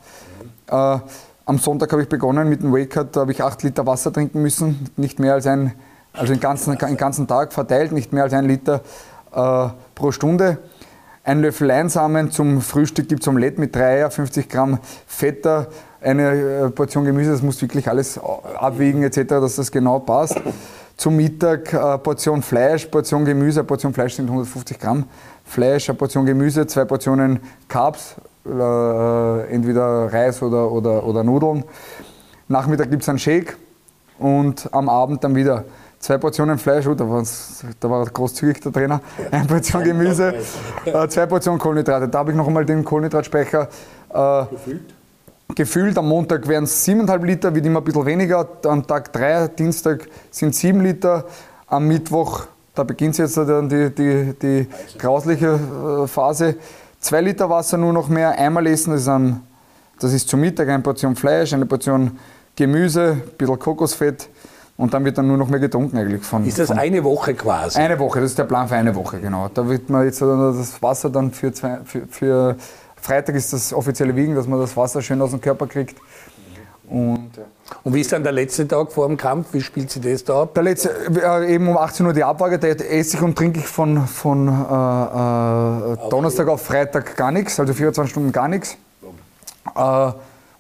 Mhm. 0.70 0.76
Äh, 0.76 1.00
am 1.46 1.58
Sonntag 1.58 1.92
habe 1.92 2.02
ich 2.02 2.10
begonnen 2.10 2.48
mit 2.48 2.64
dem 2.64 2.74
Weightcut, 2.74 3.16
da 3.16 3.22
habe 3.22 3.32
ich 3.32 3.44
8 3.44 3.64
Liter 3.64 3.86
Wasser 3.86 4.14
trinken 4.14 4.42
müssen, 4.42 4.90
nicht 4.96 5.20
mehr 5.20 5.34
als 5.34 5.48
ein, 5.48 5.74
also 6.14 6.34
den 6.34 6.40
ganzen, 6.40 6.78
den 6.78 6.98
ganzen 6.98 7.28
Tag 7.28 7.54
verteilt, 7.54 7.92
nicht 7.92 8.14
mehr 8.14 8.24
als 8.24 8.34
ein 8.34 8.46
Liter 8.46 8.82
äh, 9.34 9.68
pro 9.96 10.12
Stunde. 10.12 10.60
Ein 11.26 11.42
Löffel 11.42 11.68
Leinsamen 11.68 12.32
zum 12.32 12.62
Frühstück 12.62 13.08
gibt 13.08 13.22
es 13.22 13.28
Omelette 13.28 13.60
mit 13.60 13.76
3 13.76 13.84
Eier, 13.84 14.12
50 14.12 14.50
Gramm 14.50 14.80
Fetter, 15.08 15.68
eine 16.02 16.32
äh, 16.32 16.70
Portion 16.70 17.06
Gemüse, 17.06 17.32
das 17.32 17.42
muss 17.42 17.62
wirklich 17.62 17.88
alles 17.88 18.20
abwiegen 18.58 19.04
etc., 19.04 19.28
dass 19.28 19.56
das 19.56 19.72
genau 19.72 20.00
passt. 20.00 20.40
Zum 20.96 21.16
Mittag 21.16 21.74
eine 21.74 21.96
äh, 21.96 21.98
Portion 21.98 22.42
Fleisch, 22.42 22.86
Portion 22.86 23.26
Gemüse, 23.26 23.62
eine 23.62 23.68
Portion 23.68 23.94
Fleisch 23.94 24.16
sind 24.16 24.26
150 24.26 24.80
Gramm 24.80 25.06
Fleisch, 25.46 25.90
eine 25.90 25.98
Portion 25.98 26.26
Gemüse, 26.26 26.68
zwei 26.68 26.86
Portionen 26.86 27.40
Carbs, 27.68 28.16
äh, 28.46 29.54
entweder 29.54 30.12
Reis 30.12 30.42
oder, 30.42 30.72
oder, 30.72 31.06
oder 31.06 31.24
Nudeln. 31.24 31.64
Nachmittag 32.48 32.90
gibt 32.90 33.04
es 33.04 33.10
einen 33.10 33.20
Shake 33.20 33.58
und 34.20 34.70
am 34.74 34.90
Abend 34.90 35.24
dann 35.24 35.36
wieder 35.36 35.66
zwei 36.04 36.18
Portionen 36.18 36.58
Fleisch, 36.58 36.86
oh, 36.86 36.94
da, 36.94 37.06
da 37.80 37.90
war 37.90 38.06
großzügig 38.06 38.60
der 38.60 38.74
Trainer, 38.74 39.02
eine 39.32 39.48
Portion 39.48 39.84
Gemüse, 39.84 40.36
äh, 40.86 41.08
zwei 41.08 41.26
Portionen 41.26 41.60
Kohlenhydrate. 41.60 42.10
Da 42.10 42.20
habe 42.20 42.32
ich 42.32 42.38
noch 42.38 42.48
einmal 42.48 42.66
den 42.66 42.84
Kohlenhydratspeicher 42.84 43.70
äh, 44.14 44.46
gefüllt. 44.52 44.94
gefüllt. 45.56 45.98
Am 45.98 46.10
Montag 46.10 46.48
wären 46.48 46.66
es 46.66 46.86
7,5 46.86 47.26
Liter, 47.26 47.56
wird 47.56 47.66
immer 47.66 47.80
ein 47.80 47.86
bisschen 47.86 48.06
weniger. 48.06 48.48
Am 48.66 48.86
Tag 48.86 49.14
3, 49.14 49.48
Dienstag 49.48 50.08
sind 50.30 50.54
7 50.54 50.82
Liter. 50.82 51.26
Am 51.68 51.88
Mittwoch, 51.88 52.44
da 52.76 52.84
beginnt 52.84 53.18
jetzt 53.18 53.38
dann 53.38 53.70
die, 53.70 53.90
die, 53.90 54.34
die 54.40 54.68
grausliche 55.00 55.60
äh, 56.04 56.08
Phase, 56.08 56.56
2 57.04 57.22
Liter 57.22 57.50
Wasser 57.50 57.78
nur 57.78 57.92
noch 57.92 58.08
mehr, 58.08 58.32
einmal 58.32 58.66
essen, 58.66 58.92
das 58.92 59.02
ist, 59.02 59.08
ein, 59.10 59.42
das 60.00 60.14
ist 60.14 60.30
zum 60.30 60.40
Mittag 60.40 60.70
eine 60.70 60.82
Portion 60.82 61.16
Fleisch, 61.16 61.54
eine 61.54 61.66
Portion 61.66 62.18
Gemüse, 62.56 63.18
ein 63.22 63.38
bisschen 63.38 63.60
Kokosfett 63.60 64.30
und 64.78 64.94
dann 64.94 65.04
wird 65.04 65.18
dann 65.18 65.28
nur 65.28 65.38
noch 65.38 65.50
mehr 65.50 65.60
getrunken 65.60 65.98
eigentlich. 65.98 66.24
Von, 66.24 66.46
ist 66.46 66.60
das 66.60 66.68
von 66.68 66.80
eine 66.80 67.04
Woche 67.04 67.34
quasi? 67.34 67.78
Eine 67.78 68.00
Woche, 68.00 68.22
das 68.22 68.32
ist 68.32 68.40
der 68.40 68.46
Plan 68.46 68.70
für 68.70 68.76
eine 68.76 68.96
Woche, 68.96 69.20
genau. 69.20 69.50
Da 69.54 69.68
wird 69.68 69.90
man 69.90 70.06
jetzt 70.06 70.22
das 70.22 70.82
Wasser 70.82 71.10
dann 71.10 71.32
für, 71.32 71.52
zwei, 71.52 71.80
für, 71.84 72.08
für 72.08 72.56
Freitag 72.96 73.36
ist 73.36 73.52
das 73.52 73.74
offizielle 73.74 74.16
Wiegen, 74.16 74.34
dass 74.34 74.48
man 74.48 74.60
das 74.60 74.78
Wasser 74.78 75.02
schön 75.02 75.22
aus 75.22 75.32
dem 75.32 75.42
Körper 75.42 75.68
kriegt. 75.68 75.98
Und, 76.90 77.32
und 77.84 77.94
wie 77.94 78.02
ist 78.02 78.12
dann 78.12 78.24
der 78.24 78.32
letzte 78.32 78.68
Tag 78.68 78.92
vor 78.92 79.08
dem 79.08 79.18
Kampf? 79.18 79.48
Wie 79.54 79.62
spielt 79.62 79.90
sich 79.90 80.02
das 80.02 80.24
da 80.24 80.44
ab? 80.44 80.54
Der 80.54 80.64
letzte, 80.64 80.90
äh, 80.90 81.54
eben 81.54 81.68
um 81.68 81.78
18 81.78 82.06
Uhr 82.06 82.14
die 82.14 82.24
Abwaage, 82.24 82.60
da 82.60 82.68
esse 82.68 83.18
ich 83.18 83.24
und 83.24 83.36
trinke 83.36 83.60
ich 83.60 83.68
von, 83.68 84.08
von 84.08 84.48
äh, 84.48 84.52
äh, 84.52 86.10
Donnerstag 86.10 86.48
auf 86.48 86.62
Freitag 86.62 87.16
gar 87.16 87.32
nichts, 87.32 87.60
also 87.60 87.74
24 87.74 88.12
Stunden 88.12 88.32
gar 88.32 88.48
nichts. 88.48 88.78
Äh, 89.76 90.12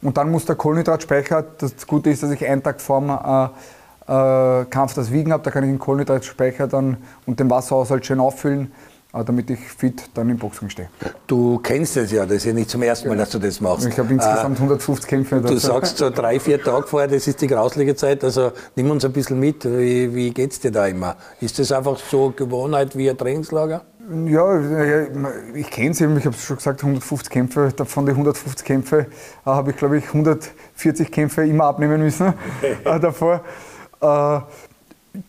und 0.01 0.17
dann 0.17 0.32
muss 0.32 0.46
der 0.46 0.55
Kohlenhydratspeicher, 0.55 1.46
das 1.58 1.88
Gute 1.88 2.10
ist, 2.10 2.24
dass 2.24 2.32
ich 2.32 2.46
einen 2.46 2.62
Tag 2.62 2.82
vor 2.82 3.00
dem 3.00 3.10
äh, 3.10 4.65
Kampf 4.65 4.93
das 4.96 5.12
Wiegen 5.12 5.32
habe, 5.32 5.43
da 5.43 5.51
kann 5.51 5.63
ich 5.63 5.70
den 5.70 5.79
Kohlenhydratspeicher 5.79 6.67
dann 6.67 6.98
und 7.25 7.39
den 7.39 7.50
Wasserhaushalt 7.50 8.05
schön 8.05 8.20
auffüllen 8.20 8.72
damit 9.22 9.50
ich 9.51 9.60
fit 9.60 10.10
dann 10.15 10.29
im 10.29 10.38
Boxring 10.38 10.70
stehe. 10.70 10.89
Du 11.27 11.60
kennst 11.60 11.96
es 11.98 12.12
ja, 12.12 12.25
das 12.25 12.38
ist 12.38 12.46
ja 12.46 12.53
nicht 12.53 12.70
zum 12.70 12.82
ersten 12.82 13.08
Mal, 13.10 13.17
dass 13.17 13.29
du 13.29 13.38
das 13.38 13.62
machst. 13.62 13.86
Ich 13.86 13.98
habe 14.00 14.12
insgesamt 14.12 14.58
150 14.58 15.05
äh, 15.05 15.08
Kämpfe. 15.08 15.41
Du 15.41 15.58
sagst 15.58 15.98
so 15.98 16.10
drei, 16.10 16.39
vier 16.39 16.62
Tage 16.62 16.88
vorher, 16.88 17.08
das 17.08 17.27
ist 17.27 17.39
die 17.41 17.48
grausliche 17.48 17.96
Zeit, 17.96 18.24
also 18.24 18.51
nimm 18.75 18.89
uns 18.89 19.05
ein 19.05 19.13
bisschen 19.13 19.39
mit. 19.39 19.65
Wie, 19.65 20.13
wie 20.15 20.32
geht 20.32 20.51
es 20.51 20.60
dir 20.60 20.72
da 20.72 20.88
immer? 20.88 21.15
Ist 21.39 21.60
das 21.60 21.72
einfach 21.72 21.98
so 22.00 22.34
Gewohnheit 22.36 22.98
wie 22.98 23.08
ein 23.08 23.17
Trainingslager? 23.17 23.84
Ja, 24.25 24.60
ich 25.53 25.70
kenne 25.70 25.91
es 25.91 26.01
eben, 26.01 26.17
ich 26.17 26.25
habe 26.25 26.36
es 26.36 26.43
schon 26.43 26.58
gesagt, 26.58 26.82
150 26.82 27.29
Kämpfe. 27.29 27.72
Von 27.86 28.05
den 28.05 28.15
150 28.15 28.65
Kämpfe 28.65 28.98
äh, 28.98 29.05
habe 29.46 29.72
ich, 29.72 29.77
glaube 29.77 30.00
ich, 30.00 30.08
140 30.08 31.12
Kämpfe 31.12 31.46
immer 31.46 31.65
abnehmen 31.65 32.01
müssen 32.01 32.34
äh, 32.84 33.00
davor. 33.00 33.43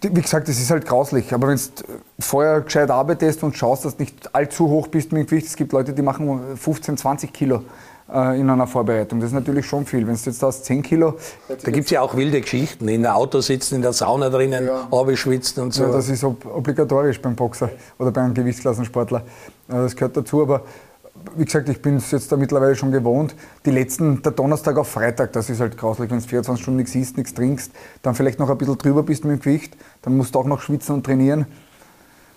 Wie 0.00 0.22
gesagt, 0.22 0.48
das 0.48 0.58
ist 0.58 0.70
halt 0.70 0.86
grauslich. 0.86 1.32
Aber 1.34 1.48
wenn 1.48 1.56
du 1.56 1.84
vorher 2.18 2.62
gescheit 2.62 2.90
arbeitest 2.90 3.42
und 3.42 3.56
schaust, 3.56 3.84
dass 3.84 3.96
du 3.96 4.02
nicht 4.02 4.34
allzu 4.34 4.68
hoch 4.68 4.88
bist 4.88 5.12
mit 5.12 5.22
dem 5.22 5.26
Gewicht, 5.26 5.46
es 5.46 5.56
gibt 5.56 5.72
Leute, 5.72 5.92
die 5.92 6.00
machen 6.00 6.56
15, 6.56 6.96
20 6.96 7.32
Kilo 7.32 7.62
äh, 8.10 8.40
in 8.40 8.48
einer 8.48 8.66
Vorbereitung. 8.66 9.20
Das 9.20 9.28
ist 9.28 9.34
natürlich 9.34 9.66
schon 9.66 9.84
viel. 9.84 10.06
Wenn 10.06 10.14
du 10.14 10.20
jetzt 10.24 10.42
hast 10.42 10.64
10 10.64 10.82
Kilo. 10.82 11.18
Da 11.48 11.70
gibt 11.70 11.84
es 11.84 11.90
ja 11.90 12.00
auch 12.00 12.16
wilde 12.16 12.40
Geschichten. 12.40 12.88
In 12.88 13.02
der 13.02 13.14
Auto 13.14 13.40
sitzen, 13.40 13.76
in 13.76 13.82
der 13.82 13.92
Sauna 13.92 14.30
drinnen, 14.30 14.66
ja. 14.66 14.88
abschwitzen 14.90 15.62
und 15.62 15.74
so. 15.74 15.84
Ja, 15.84 15.92
das 15.92 16.08
ist 16.08 16.24
ob 16.24 16.46
obligatorisch 16.46 17.20
beim 17.20 17.34
Boxer 17.34 17.70
oder 17.98 18.10
beim 18.10 18.32
Gewichtsklassensportler. 18.32 19.22
Das 19.68 19.94
gehört 19.94 20.16
dazu. 20.16 20.42
Aber 20.42 20.62
wie 21.37 21.45
gesagt, 21.45 21.69
ich 21.69 21.81
bin 21.81 21.97
es 21.97 22.11
jetzt 22.11 22.31
da 22.31 22.37
mittlerweile 22.37 22.75
schon 22.75 22.93
gewohnt. 22.93 23.35
Die 23.64 23.71
letzten, 23.71 24.23
der 24.23 24.33
Donnerstag 24.33 24.76
auf 24.76 24.88
Freitag, 24.88 25.33
das 25.33 25.50
ist 25.50 25.61
halt 25.61 25.76
grauslich, 25.76 26.11
wenn 26.11 26.19
du 26.19 26.25
24 26.26 26.62
Stunden 26.62 26.78
nichts 26.78 26.95
isst, 26.95 27.16
nichts 27.16 27.35
trinkst, 27.35 27.73
dann 28.02 28.14
vielleicht 28.14 28.38
noch 28.38 28.50
ein 28.50 28.59
bisschen 28.59 28.78
drüber 28.78 29.02
bist 29.02 29.25
mit 29.25 29.33
dem 29.33 29.40
Gewicht, 29.40 29.76
dann 30.02 30.16
musst 30.16 30.35
du 30.35 30.38
auch 30.38 30.45
noch 30.45 30.61
schwitzen 30.61 30.95
und 30.95 31.04
trainieren. 31.04 31.47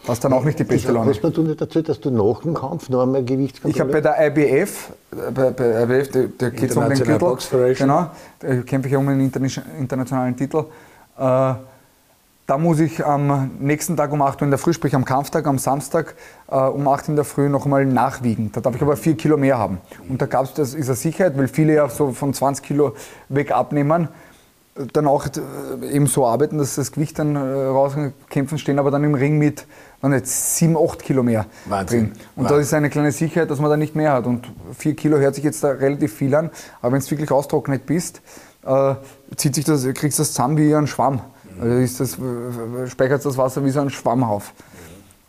Was 0.06 0.20
dann 0.22 0.32
auch 0.32 0.46
nicht 0.46 0.58
die 0.58 0.64
beste 0.64 0.92
Laune. 0.92 1.12
Hast 1.12 1.22
du 1.22 1.42
nicht 1.42 1.60
dazu, 1.60 1.82
dass 1.82 2.00
du 2.00 2.12
nach 2.12 2.42
dem 2.42 2.54
Kampf 2.54 2.88
noch 2.90 3.04
einmal 3.04 3.26
Gewichtskontrolle? 3.26 3.74
Ich 3.74 3.80
habe 3.80 3.92
bei 3.92 4.02
der 4.02 4.28
IBF, 4.28 4.92
bei, 5.34 5.52
bei 5.52 5.84
IBF, 5.84 6.12
der, 6.12 6.28
der 6.28 6.52
geht 6.52 6.78
um 6.78 6.90
den 6.90 7.04
Gürtel, 7.04 7.76
genau, 7.76 8.12
da 8.40 8.56
kämpfe 8.62 8.88
ich 8.88 8.96
um 8.96 9.08
einen 9.08 9.32
internationalen 9.80 10.38
Titel. 10.38 10.66
Äh, 11.18 11.54
da 12.48 12.58
muss 12.58 12.80
ich 12.80 13.06
am 13.06 13.52
nächsten 13.60 13.98
Tag 13.98 14.14
um 14.14 14.22
8 14.22 14.42
Uhr 14.42 14.46
in 14.46 14.52
der 14.52 14.58
Früh, 14.58 14.72
sprich 14.72 14.96
am 14.96 15.04
Kampftag, 15.04 15.46
am 15.48 15.60
Samstag 15.60 16.16
äh, 16.50 16.56
um 16.56 16.88
8 16.88 17.04
Uhr 17.04 17.10
in 17.10 17.16
der 17.18 17.26
Früh 17.26 17.50
noch 17.50 17.66
einmal 17.66 17.86
nachwiegen. 17.86 18.52
Da 18.54 18.62
darf 18.62 18.74
ich 18.74 18.82
aber 18.82 18.96
4 18.96 19.18
Kilo 19.18 19.36
mehr 19.36 19.58
haben. 19.58 19.80
Und 20.08 20.22
da 20.22 20.28
gab 20.28 20.46
es, 20.46 20.54
das 20.54 20.74
ist 20.74 20.88
eine 20.88 20.96
Sicherheit, 20.96 21.38
weil 21.38 21.50
viele 21.50 21.74
ja 21.74 21.90
so 21.90 22.14
von 22.14 22.34
20 22.34 22.66
Kilo 22.66 22.96
weg 23.28 23.52
abnehmen, 23.52 24.08
dann 24.94 25.08
auch 25.08 25.26
äh, 25.26 25.90
eben 25.92 26.08
so 26.08 26.26
arbeiten, 26.26 26.58
dass 26.58 26.76
das 26.76 26.94
Gewicht 26.94 27.20
dann 27.20 27.36
äh, 27.36 27.40
rauskämpfen, 27.40 28.58
stehen 28.58 28.80
aber 28.80 28.92
dann 28.92 29.04
im 29.04 29.16
Ring 29.16 29.38
mit 29.38 29.66
man 30.02 30.14
jetzt 30.14 30.56
7, 30.56 30.78
8 30.78 31.04
Kilo 31.04 31.24
mehr 31.24 31.48
Wahnsinn. 31.66 32.00
drin. 32.00 32.12
Und 32.38 32.44
Wahnsinn. 32.46 32.58
das 32.60 32.68
ist 32.68 32.74
eine 32.74 32.90
kleine 32.90 33.12
Sicherheit, 33.12 33.52
dass 33.52 33.60
man 33.60 33.70
da 33.70 33.76
nicht 33.76 33.96
mehr 33.96 34.14
hat. 34.14 34.26
Und 34.26 34.50
4 34.78 34.96
Kilo 34.96 35.18
hört 35.18 35.36
sich 35.36 35.44
jetzt 35.44 35.66
da 35.66 35.72
relativ 35.72 36.14
viel 36.14 36.34
an, 36.34 36.50
aber 36.82 36.94
wenn 36.94 37.02
du 37.02 37.12
wirklich 37.12 37.32
austrocknet 37.32 37.86
bist, 37.86 38.22
äh, 38.66 38.96
zieht 39.36 39.56
sich 39.56 39.66
das, 39.66 39.84
kriegst 39.84 40.18
du 40.18 40.22
das 40.22 40.32
zusammen 40.32 40.56
wie 40.56 40.74
ein 40.74 40.88
Schwamm. 40.88 41.22
Also 41.60 41.78
ist 41.78 42.00
das, 42.00 42.18
speichert 42.92 43.26
das 43.26 43.38
Wasser 43.38 43.64
wie 43.64 43.70
so 43.70 43.82
ein 43.82 43.90
Schwamm 43.90 44.24
auf. 44.24 44.54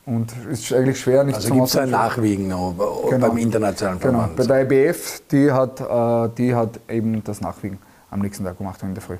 Und 0.06 0.32
es 0.50 0.60
ist 0.60 0.72
eigentlich 0.72 0.98
schwer, 0.98 1.22
nicht 1.22 1.36
also 1.36 1.52
gibt 1.52 1.66
es 1.66 1.76
ein 1.76 1.90
Nachwiegen 1.90 2.48
noch 2.48 2.74
genau. 3.10 3.28
beim 3.28 3.36
internationalen 3.36 4.00
genau. 4.00 4.18
Verband. 4.20 4.36
Genau. 4.36 4.48
Bei 4.48 4.64
der 4.64 4.86
IBF, 4.88 5.22
die 5.30 5.52
hat, 5.52 5.80
äh, 5.80 6.34
die 6.34 6.54
hat 6.54 6.80
eben 6.88 7.22
das 7.22 7.42
Nachwiegen 7.42 7.78
am 8.10 8.20
nächsten 8.20 8.42
Tag 8.42 8.56
gemacht 8.56 8.82
in 8.82 8.94
der 8.94 9.02
Früh. 9.02 9.18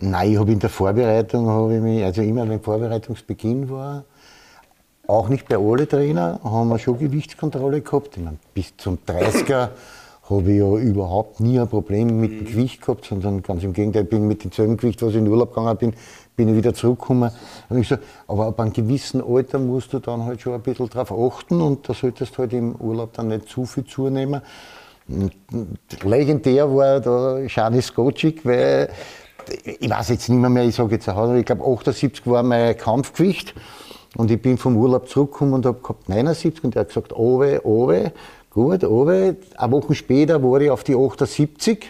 Nein, 0.00 0.32
ich 0.32 0.38
habe 0.38 0.50
in 0.50 0.58
der 0.58 0.68
Vorbereitung, 0.68 1.48
habe 1.48 1.76
ich 1.76 1.80
mich, 1.80 2.02
also 2.02 2.22
immer 2.22 2.48
wenn 2.48 2.60
Vorbereitungsbeginn 2.60 3.70
war, 3.70 4.04
auch 5.06 5.28
nicht 5.28 5.46
bei 5.48 5.56
alle 5.56 5.86
Trainer, 5.86 6.40
haben 6.42 6.70
wir 6.70 6.78
schon 6.80 6.98
Gewichtskontrolle 6.98 7.82
gehabt. 7.82 8.16
Ich 8.16 8.24
meine, 8.24 8.38
bis 8.52 8.76
zum 8.76 8.98
30er 9.06 9.68
habe 10.30 10.52
ich 10.52 10.58
ja 10.58 10.76
überhaupt 10.76 11.40
nie 11.40 11.58
ein 11.58 11.68
Problem 11.68 12.20
mit 12.20 12.30
dem 12.30 12.44
Gewicht 12.44 12.80
gehabt, 12.80 13.06
sondern 13.06 13.42
ganz 13.42 13.64
im 13.64 13.72
Gegenteil, 13.72 14.04
bin 14.04 14.28
mit 14.28 14.44
demselben 14.44 14.76
Gewicht, 14.76 15.02
was 15.02 15.10
ich 15.10 15.16
in 15.16 15.24
den 15.24 15.32
Urlaub 15.32 15.54
gegangen 15.54 15.76
bin, 15.76 15.94
bin 16.36 16.48
ich 16.48 16.56
wieder 16.56 16.74
zurückgekommen. 16.74 17.30
Und 17.68 17.78
ich 17.78 17.88
so, 17.88 17.96
aber 18.28 18.46
ab 18.46 18.60
einem 18.60 18.72
gewissen 18.72 19.22
Alter 19.22 19.58
musst 19.58 19.92
du 19.92 19.98
dann 19.98 20.24
halt 20.24 20.40
schon 20.40 20.54
ein 20.54 20.62
bisschen 20.62 20.88
darauf 20.88 21.12
achten 21.12 21.60
und 21.60 21.88
da 21.88 21.94
solltest 21.94 22.34
du 22.34 22.38
halt 22.38 22.52
im 22.52 22.76
Urlaub 22.76 23.12
dann 23.14 23.28
nicht 23.28 23.48
zu 23.48 23.66
viel 23.66 23.84
zunehmen. 23.84 24.40
Und 25.08 25.32
legendär 26.04 26.72
war 26.74 27.00
da 27.00 27.48
Shani 27.48 27.82
Skocic, 27.82 28.46
weil 28.46 28.88
ich 29.64 29.90
weiß 29.90 30.10
jetzt 30.10 30.28
nicht 30.28 30.38
mehr, 30.38 30.50
mehr 30.50 30.64
ich 30.64 30.76
sage 30.76 30.94
jetzt 30.94 31.08
ich 31.08 31.44
glaube 31.44 31.64
78 31.64 32.26
war 32.26 32.44
mein 32.44 32.76
Kampfgewicht 32.76 33.54
und 34.16 34.30
ich 34.30 34.40
bin 34.40 34.56
vom 34.56 34.76
Urlaub 34.76 35.08
zurückgekommen 35.08 35.54
und 35.54 35.66
habe 35.66 35.80
gehabt 35.80 36.08
79 36.08 36.62
und 36.62 36.76
er 36.76 36.80
hat 36.80 36.88
gesagt, 36.88 37.12
Owe, 37.12 37.60
Owe, 37.64 38.12
Gut, 38.52 38.84
oben, 38.84 39.38
eine 39.56 39.72
Woche 39.72 39.94
später 39.94 40.42
war 40.42 40.60
ich 40.60 40.68
auf 40.68 40.84
die 40.84 40.94
78 40.94 41.86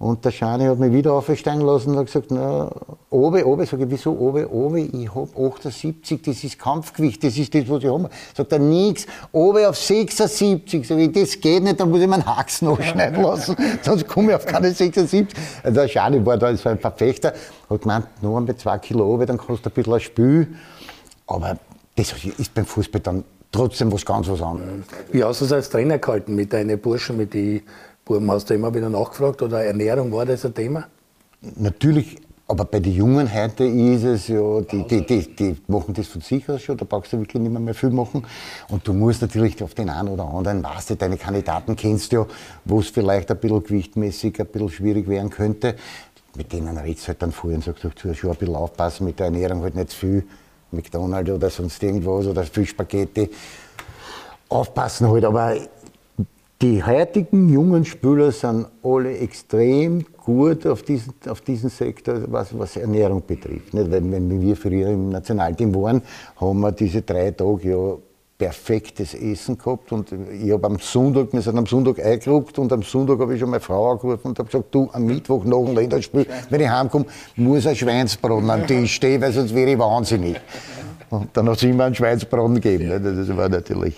und 0.00 0.24
der 0.24 0.32
Schani 0.32 0.64
hat 0.64 0.80
mich 0.80 0.92
wieder 0.92 1.12
aufsteigen 1.12 1.60
lassen 1.60 1.90
und 1.90 1.98
hat 1.98 2.06
gesagt, 2.06 2.32
na, 2.32 2.68
oben, 3.10 3.44
oben, 3.44 3.64
sag 3.64 3.78
ich, 3.78 3.86
wieso 3.88 4.10
oben, 4.18 4.44
oben, 4.46 4.90
ich 4.92 5.14
hab 5.14 5.38
78, 5.38 6.20
das 6.20 6.42
ist 6.42 6.58
Kampfgewicht, 6.58 7.22
das 7.22 7.38
ist 7.38 7.54
das, 7.54 7.68
was 7.68 7.84
ich 7.84 7.88
habe. 7.88 8.10
Sagt 8.36 8.50
er, 8.50 8.58
nix, 8.58 9.06
oben 9.30 9.64
auf 9.66 9.76
76, 9.76 10.84
sag 10.84 10.98
ich, 10.98 11.12
das 11.12 11.40
geht 11.40 11.62
nicht, 11.62 11.78
da 11.78 11.86
muss 11.86 12.00
ich 12.00 12.08
meinen 12.08 12.26
Haxen 12.26 12.66
nachschneiden 12.76 13.22
lassen, 13.22 13.56
sonst 13.82 14.08
komme 14.08 14.30
ich 14.30 14.34
auf 14.34 14.46
keine 14.46 14.72
76. 14.72 15.28
Also 15.62 15.80
der 15.80 15.86
Schani 15.86 16.26
war 16.26 16.36
da 16.36 16.56
so 16.56 16.70
ein 16.70 16.80
Verfechter, 16.80 17.34
hat 17.70 17.82
gemeint, 17.82 18.06
nur 18.20 18.40
mit 18.40 18.58
zwei 18.58 18.78
Kilo 18.78 19.14
oben, 19.14 19.26
dann 19.26 19.38
kannst 19.38 19.64
du 19.64 19.70
ein 19.70 19.72
bisschen 19.72 19.94
ein 19.94 20.00
Spiel, 20.00 20.56
aber 21.28 21.56
das 21.94 22.12
ist 22.36 22.52
beim 22.52 22.66
Fußball 22.66 23.00
dann 23.00 23.22
trotzdem 23.54 23.92
was 23.92 24.04
ganz 24.04 24.28
was 24.28 24.42
anderes. 24.42 24.70
Wie 25.12 25.22
hast 25.22 25.40
du 25.40 25.44
es 25.44 25.52
als 25.52 25.70
Trainer 25.70 25.98
gehalten 25.98 26.34
mit 26.34 26.52
deinen 26.52 26.78
Burschen, 26.78 27.16
mit 27.16 27.32
den 27.34 27.62
Buben? 28.04 28.30
Hast 28.30 28.50
du 28.50 28.54
immer 28.54 28.74
wieder 28.74 28.90
nachgefragt 28.90 29.42
oder 29.42 29.64
Ernährung, 29.64 30.12
war 30.12 30.26
das 30.26 30.44
ein 30.44 30.54
Thema? 30.54 30.88
Natürlich, 31.56 32.18
aber 32.48 32.64
bei 32.64 32.80
den 32.80 32.92
Jungen 32.92 33.32
heute 33.32 33.64
ist 33.64 34.02
es 34.02 34.28
ja, 34.28 34.60
die, 34.60 34.86
die, 34.86 35.06
die, 35.06 35.36
die 35.36 35.56
machen 35.68 35.94
das 35.94 36.08
von 36.08 36.20
sich 36.20 36.48
aus 36.48 36.62
schon, 36.62 36.76
da 36.76 36.84
brauchst 36.84 37.12
du 37.12 37.18
wirklich 37.18 37.40
nicht 37.40 37.52
mehr, 37.52 37.60
mehr 37.60 37.74
viel 37.74 37.90
machen. 37.90 38.26
Und 38.68 38.86
du 38.86 38.92
musst 38.92 39.22
natürlich 39.22 39.62
auf 39.62 39.74
den 39.74 39.88
einen 39.88 40.08
oder 40.08 40.24
anderen, 40.24 40.62
weißt 40.62 40.90
du, 40.90 40.96
deine 40.96 41.16
Kandidaten 41.16 41.76
kennst 41.76 42.12
du 42.12 42.16
ja, 42.16 42.26
wo 42.64 42.80
es 42.80 42.88
vielleicht 42.88 43.30
ein 43.30 43.38
bisschen 43.38 43.62
gewichtmäßig 43.62 44.40
ein 44.40 44.46
bisschen 44.46 44.70
schwierig 44.70 45.08
werden 45.08 45.30
könnte. 45.30 45.76
Mit 46.36 46.52
denen 46.52 46.76
redest 46.76 47.04
du 47.04 47.08
halt 47.08 47.22
dann 47.22 47.30
vorher 47.30 47.58
und 47.58 47.64
sagst, 47.64 47.84
du 47.84 48.14
schon 48.14 48.30
ein 48.30 48.36
bisschen 48.36 48.56
aufpassen 48.56 49.06
mit 49.06 49.20
der 49.20 49.26
Ernährung, 49.26 49.62
halt 49.62 49.76
nicht 49.76 49.90
zu 49.90 49.98
viel 49.98 50.24
McDonald's 50.74 51.30
oder 51.30 51.50
sonst 51.50 51.82
irgendwas 51.82 52.26
oder 52.26 52.42
Fischspaghetti. 52.44 53.30
Aufpassen 54.48 55.08
halt, 55.08 55.24
aber 55.24 55.56
die 56.62 56.82
heutigen 56.82 57.48
jungen 57.48 57.84
Spieler 57.84 58.30
sind 58.32 58.66
alle 58.82 59.18
extrem 59.18 60.04
gut 60.16 60.66
auf 60.66 60.82
diesen, 60.82 61.12
auf 61.28 61.40
diesen 61.40 61.68
Sektor, 61.68 62.22
was, 62.28 62.58
was 62.58 62.76
Ernährung 62.76 63.22
betrifft. 63.26 63.74
Nicht? 63.74 63.90
Wenn, 63.90 64.10
wenn 64.10 64.40
wir 64.40 64.56
früher 64.56 64.88
im 64.88 65.10
Nationalteam 65.10 65.74
waren, 65.74 66.00
haben 66.36 66.60
wir 66.60 66.72
diese 66.72 67.02
drei 67.02 67.32
Tage 67.32 67.68
ja 67.68 67.96
perfektes 68.36 69.14
Essen 69.14 69.56
gehabt 69.58 69.92
und 69.92 70.10
ich 70.12 70.50
habe 70.50 70.66
am 70.66 70.78
Sonntag, 70.78 71.32
wir 71.32 71.40
sind 71.40 71.56
am 71.56 71.66
Sonntag 71.66 72.04
eingerückt 72.04 72.58
und 72.58 72.72
am 72.72 72.82
Sonntag 72.82 73.20
habe 73.20 73.34
ich 73.34 73.40
schon 73.40 73.50
meine 73.50 73.60
Frau 73.60 73.92
angerufen 73.92 74.28
und 74.28 74.38
habe 74.38 74.48
gesagt, 74.48 74.74
du, 74.74 74.88
am 74.92 75.04
Mittwoch 75.04 75.44
nach 75.44 75.64
dem 75.64 75.74
Länderspiel, 75.76 76.26
wenn 76.50 76.60
ich 76.60 76.68
heimkomme, 76.68 77.06
muss 77.36 77.66
ein 77.66 77.76
Schweinsbraten 77.76 78.50
am 78.50 78.66
Tisch 78.66 78.94
stehen, 78.94 79.20
weil 79.22 79.32
sonst 79.32 79.54
wäre 79.54 79.70
ich 79.70 79.78
wahnsinnig. 79.78 80.36
Und 81.10 81.28
dann 81.34 81.48
hat 81.48 81.58
es 81.58 81.62
immer 81.62 81.84
einen 81.84 81.94
Schweinsbraten 81.94 82.56
gegeben. 82.56 82.90
Ja. 82.90 82.98
Das 82.98 83.36
war 83.36 83.48
natürlich... 83.48 83.94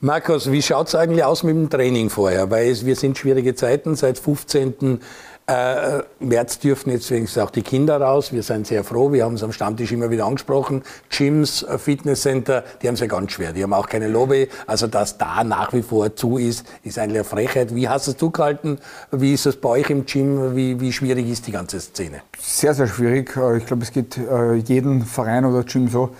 Markus, 0.00 0.50
wie 0.50 0.60
schaut 0.60 0.88
es 0.88 0.94
eigentlich 0.94 1.24
aus 1.24 1.44
mit 1.44 1.54
dem 1.54 1.70
Training 1.70 2.10
vorher? 2.10 2.50
Weil 2.50 2.68
es, 2.68 2.84
wir 2.84 2.96
sind 2.96 3.16
schwierige 3.16 3.54
Zeiten, 3.54 3.94
seit 3.94 4.18
15. 4.18 5.00
Äh, 5.46 6.02
März 6.20 6.58
dürfen 6.58 6.90
jetzt 6.90 7.10
wenigstens 7.10 7.42
auch 7.42 7.50
die 7.50 7.60
Kinder 7.60 8.00
raus. 8.00 8.32
Wir 8.32 8.42
sind 8.42 8.66
sehr 8.66 8.82
froh. 8.82 9.12
Wir 9.12 9.24
haben 9.24 9.34
es 9.34 9.42
am 9.42 9.52
Stammtisch 9.52 9.92
immer 9.92 10.08
wieder 10.08 10.24
angesprochen. 10.24 10.82
Gyms, 11.10 11.62
äh, 11.62 11.76
Fitnesscenter, 11.76 12.64
die 12.80 12.88
haben 12.88 12.94
es 12.94 13.00
ja 13.00 13.06
ganz 13.06 13.32
schwer. 13.32 13.52
Die 13.52 13.62
haben 13.62 13.74
auch 13.74 13.86
keine 13.86 14.08
Lobby. 14.08 14.48
Also, 14.66 14.86
dass 14.86 15.18
da 15.18 15.44
nach 15.44 15.74
wie 15.74 15.82
vor 15.82 16.16
zu 16.16 16.38
ist, 16.38 16.64
ist 16.82 16.98
eigentlich 16.98 17.18
eine 17.18 17.24
Frechheit. 17.24 17.74
Wie 17.74 17.86
hast 17.90 18.22
du 18.22 18.30
gehalten? 18.30 18.78
Wie 19.10 19.34
ist 19.34 19.44
es 19.44 19.56
bei 19.56 19.68
euch 19.68 19.90
im 19.90 20.06
Gym? 20.06 20.56
Wie, 20.56 20.80
wie 20.80 20.92
schwierig 20.92 21.28
ist 21.28 21.46
die 21.46 21.52
ganze 21.52 21.78
Szene? 21.78 22.22
Sehr, 22.40 22.72
sehr 22.72 22.86
schwierig. 22.86 23.36
Äh, 23.36 23.58
ich 23.58 23.66
glaube, 23.66 23.82
es 23.82 23.92
geht 23.92 24.16
äh, 24.16 24.54
jeden 24.54 25.04
Verein 25.04 25.44
oder 25.44 25.62
Gym 25.64 25.88
so. 25.88 26.10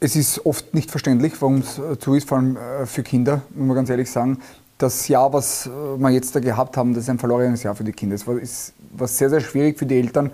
Es 0.00 0.16
ist 0.16 0.44
oft 0.44 0.74
nicht 0.74 0.90
verständlich, 0.90 1.32
warum 1.40 1.60
es 1.60 1.80
zu 1.98 2.14
ist, 2.14 2.28
vor 2.28 2.38
allem 2.38 2.58
für 2.84 3.02
Kinder, 3.02 3.40
muss 3.54 3.68
man 3.68 3.76
ganz 3.76 3.88
ehrlich 3.88 4.10
sagen 4.10 4.38
das 4.82 5.08
Jahr, 5.08 5.32
was 5.32 5.66
äh, 5.66 5.70
wir 5.70 6.10
jetzt 6.10 6.34
da 6.34 6.40
gehabt 6.40 6.76
haben, 6.76 6.94
das 6.94 7.04
ist 7.04 7.10
ein 7.10 7.18
verlorenes 7.18 7.62
Jahr 7.62 7.74
für 7.74 7.84
die 7.84 7.92
Kinder. 7.92 8.14
Es 8.14 8.26
war, 8.26 8.38
ist, 8.38 8.72
war 8.92 9.06
sehr, 9.06 9.30
sehr 9.30 9.40
schwierig 9.40 9.78
für 9.78 9.86
die 9.86 9.98
Eltern, 9.98 10.30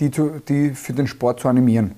die, 0.00 0.10
zu, 0.10 0.40
die 0.48 0.70
für 0.70 0.92
den 0.92 1.06
Sport 1.06 1.40
zu 1.40 1.48
animieren. 1.48 1.94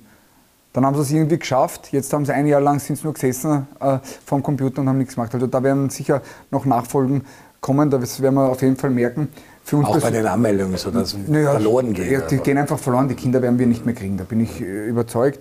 Dann 0.73 0.87
haben 0.87 0.95
sie 0.95 1.03
es 1.03 1.11
irgendwie 1.11 1.39
geschafft. 1.39 1.93
Jetzt 1.93 2.13
haben 2.13 2.25
sie 2.25 2.33
ein 2.33 2.47
Jahr 2.47 2.61
lang 2.61 2.79
sind 2.79 3.03
nur 3.03 3.13
gesessen 3.13 3.67
äh, 3.81 3.99
vom 4.25 4.43
Computer 4.43 4.81
und 4.81 4.89
haben 4.89 4.99
nichts 4.99 5.15
gemacht. 5.15 5.35
Also 5.35 5.47
da 5.47 5.63
werden 5.63 5.91
sicher 5.91 6.23
noch 6.51 6.65
Nachfolgen 6.65 7.23
kommen. 7.61 7.91
Das 7.91 8.23
werden 8.23 8.37
wir 8.37 8.49
auf 8.49 8.63
jeden 8.63 8.77
Fall 8.77 8.91
merken. 8.91 9.29
Auch 9.73 10.01
bei 10.01 10.11
den 10.11 10.27
Anmeldungen, 10.27 10.77
so 10.77 10.91
dass 10.91 11.17
naja, 11.27 11.53
verloren 11.53 11.93
gehen. 11.93 12.11
Ja, 12.11 12.21
die 12.23 12.39
gehen 12.39 12.59
einfach 12.59 12.79
verloren. 12.79 13.09
Die 13.09 13.15
Kinder 13.15 13.41
werden 13.43 13.59
wir 13.59 13.67
nicht 13.67 13.85
mehr 13.85 13.95
kriegen. 13.95 14.17
Da 14.17 14.25
bin 14.25 14.41
ich 14.41 14.61
äh, 14.61 14.89
überzeugt. 14.89 15.41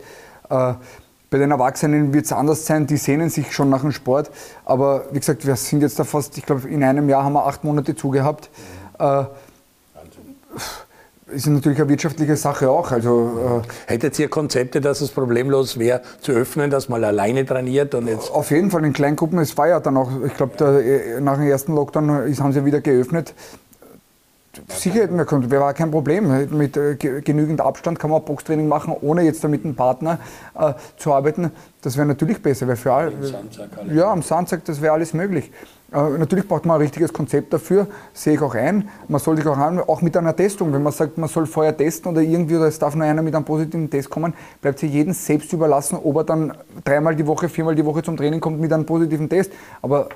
Äh, 0.49 0.73
bei 1.29 1.37
den 1.37 1.51
Erwachsenen 1.51 2.13
wird 2.13 2.25
es 2.25 2.31
anders 2.31 2.65
sein, 2.65 2.87
die 2.87 2.97
sehnen 2.97 3.29
sich 3.29 3.53
schon 3.53 3.69
nach 3.69 3.81
dem 3.81 3.91
Sport. 3.91 4.31
Aber 4.65 5.05
wie 5.11 5.19
gesagt, 5.19 5.45
wir 5.45 5.55
sind 5.55 5.81
jetzt 5.81 5.99
da 5.99 6.03
fast, 6.03 6.37
ich 6.37 6.45
glaube, 6.45 6.67
in 6.67 6.83
einem 6.83 7.07
Jahr 7.09 7.23
haben 7.23 7.33
wir 7.33 7.45
acht 7.45 7.63
Monate 7.63 7.95
zugehabt. 7.95 8.49
Äh, 8.97 9.25
ist 11.27 11.45
natürlich 11.45 11.79
eine 11.79 11.89
wirtschaftliche 11.89 12.35
Sache 12.35 12.71
auch. 12.71 12.91
Also, 12.91 13.61
äh, 13.87 13.91
Hättet 13.91 14.17
ihr 14.17 14.29
Konzepte, 14.29 14.81
dass 14.81 15.01
es 15.01 15.11
problemlos 15.11 15.77
wäre, 15.77 16.01
zu 16.21 16.31
öffnen, 16.31 16.71
dass 16.71 16.89
man 16.89 17.03
alleine 17.03 17.45
trainiert? 17.45 17.93
Und 17.93 18.07
jetzt 18.07 18.31
auf 18.31 18.49
jeden 18.49 18.71
Fall 18.71 18.83
in 18.83 18.93
Kleingruppen. 18.93 19.37
Es 19.37 19.55
war 19.55 19.67
ja 19.67 19.79
dann 19.79 19.97
auch, 19.97 20.09
ich 20.25 20.35
glaube, 20.35 20.81
äh, 20.83 21.21
nach 21.21 21.37
dem 21.37 21.47
ersten 21.47 21.75
Lockdown 21.75 22.35
haben 22.39 22.53
sie 22.53 22.65
wieder 22.65 22.81
geöffnet 22.81 23.35
Sicher 24.67 25.01
hätten 25.01 25.17
wir 25.17 25.25
können, 25.25 25.51
wäre 25.51 25.73
kein 25.73 25.91
Problem. 25.91 26.47
Mit 26.57 26.75
äh, 26.75 26.95
genügend 26.95 27.61
Abstand 27.61 27.99
kann 27.99 28.09
man 28.09 28.23
Boxtraining 28.23 28.67
machen, 28.67 28.95
ohne 29.01 29.21
jetzt 29.21 29.43
da 29.43 29.47
mit 29.47 29.63
einem 29.63 29.75
Partner 29.75 30.19
äh, 30.57 30.73
zu 30.97 31.13
arbeiten. 31.13 31.51
Das 31.81 31.95
wäre 31.97 32.07
natürlich 32.07 32.41
besser. 32.41 32.67
Weil 32.67 32.75
für 32.75 32.91
all, 32.91 33.13
ja, 33.93 34.11
am 34.11 34.23
Sandsack, 34.23 34.65
das 34.65 34.81
wäre 34.81 34.93
alles 34.93 35.13
möglich. 35.13 35.51
Äh, 35.91 36.17
natürlich 36.17 36.47
braucht 36.47 36.65
man 36.65 36.75
ein 36.75 36.81
richtiges 36.81 37.13
Konzept 37.13 37.53
dafür, 37.53 37.87
sehe 38.13 38.33
ich 38.33 38.41
auch 38.41 38.55
ein. 38.55 38.89
Man 39.07 39.19
soll 39.19 39.37
sich 39.37 39.45
auch 39.45 39.57
an, 39.57 39.79
auch 39.79 40.01
mit 40.01 40.17
einer 40.17 40.35
Testung, 40.35 40.73
wenn 40.73 40.83
man 40.83 40.93
sagt, 40.93 41.17
man 41.17 41.29
soll 41.29 41.45
vorher 41.45 41.75
testen 41.75 42.11
oder 42.11 42.21
irgendwie, 42.21 42.55
oder 42.55 42.67
es 42.67 42.79
darf 42.79 42.95
nur 42.95 43.05
einer 43.05 43.21
mit 43.21 43.35
einem 43.35 43.45
positiven 43.45 43.89
Test 43.89 44.09
kommen, 44.09 44.33
bleibt 44.61 44.79
sich 44.79 44.91
jedem 44.91 45.13
selbst 45.13 45.51
überlassen, 45.53 45.97
ob 46.03 46.17
er 46.17 46.23
dann 46.23 46.53
dreimal 46.83 47.15
die 47.15 47.25
Woche, 47.25 47.49
viermal 47.49 47.75
die 47.75 47.85
Woche 47.85 48.03
zum 48.03 48.17
Training 48.17 48.39
kommt 48.39 48.59
mit 48.59 48.71
einem 48.71 48.85
positiven 48.85 49.29
Test. 49.29 49.51
Aber 49.81 50.09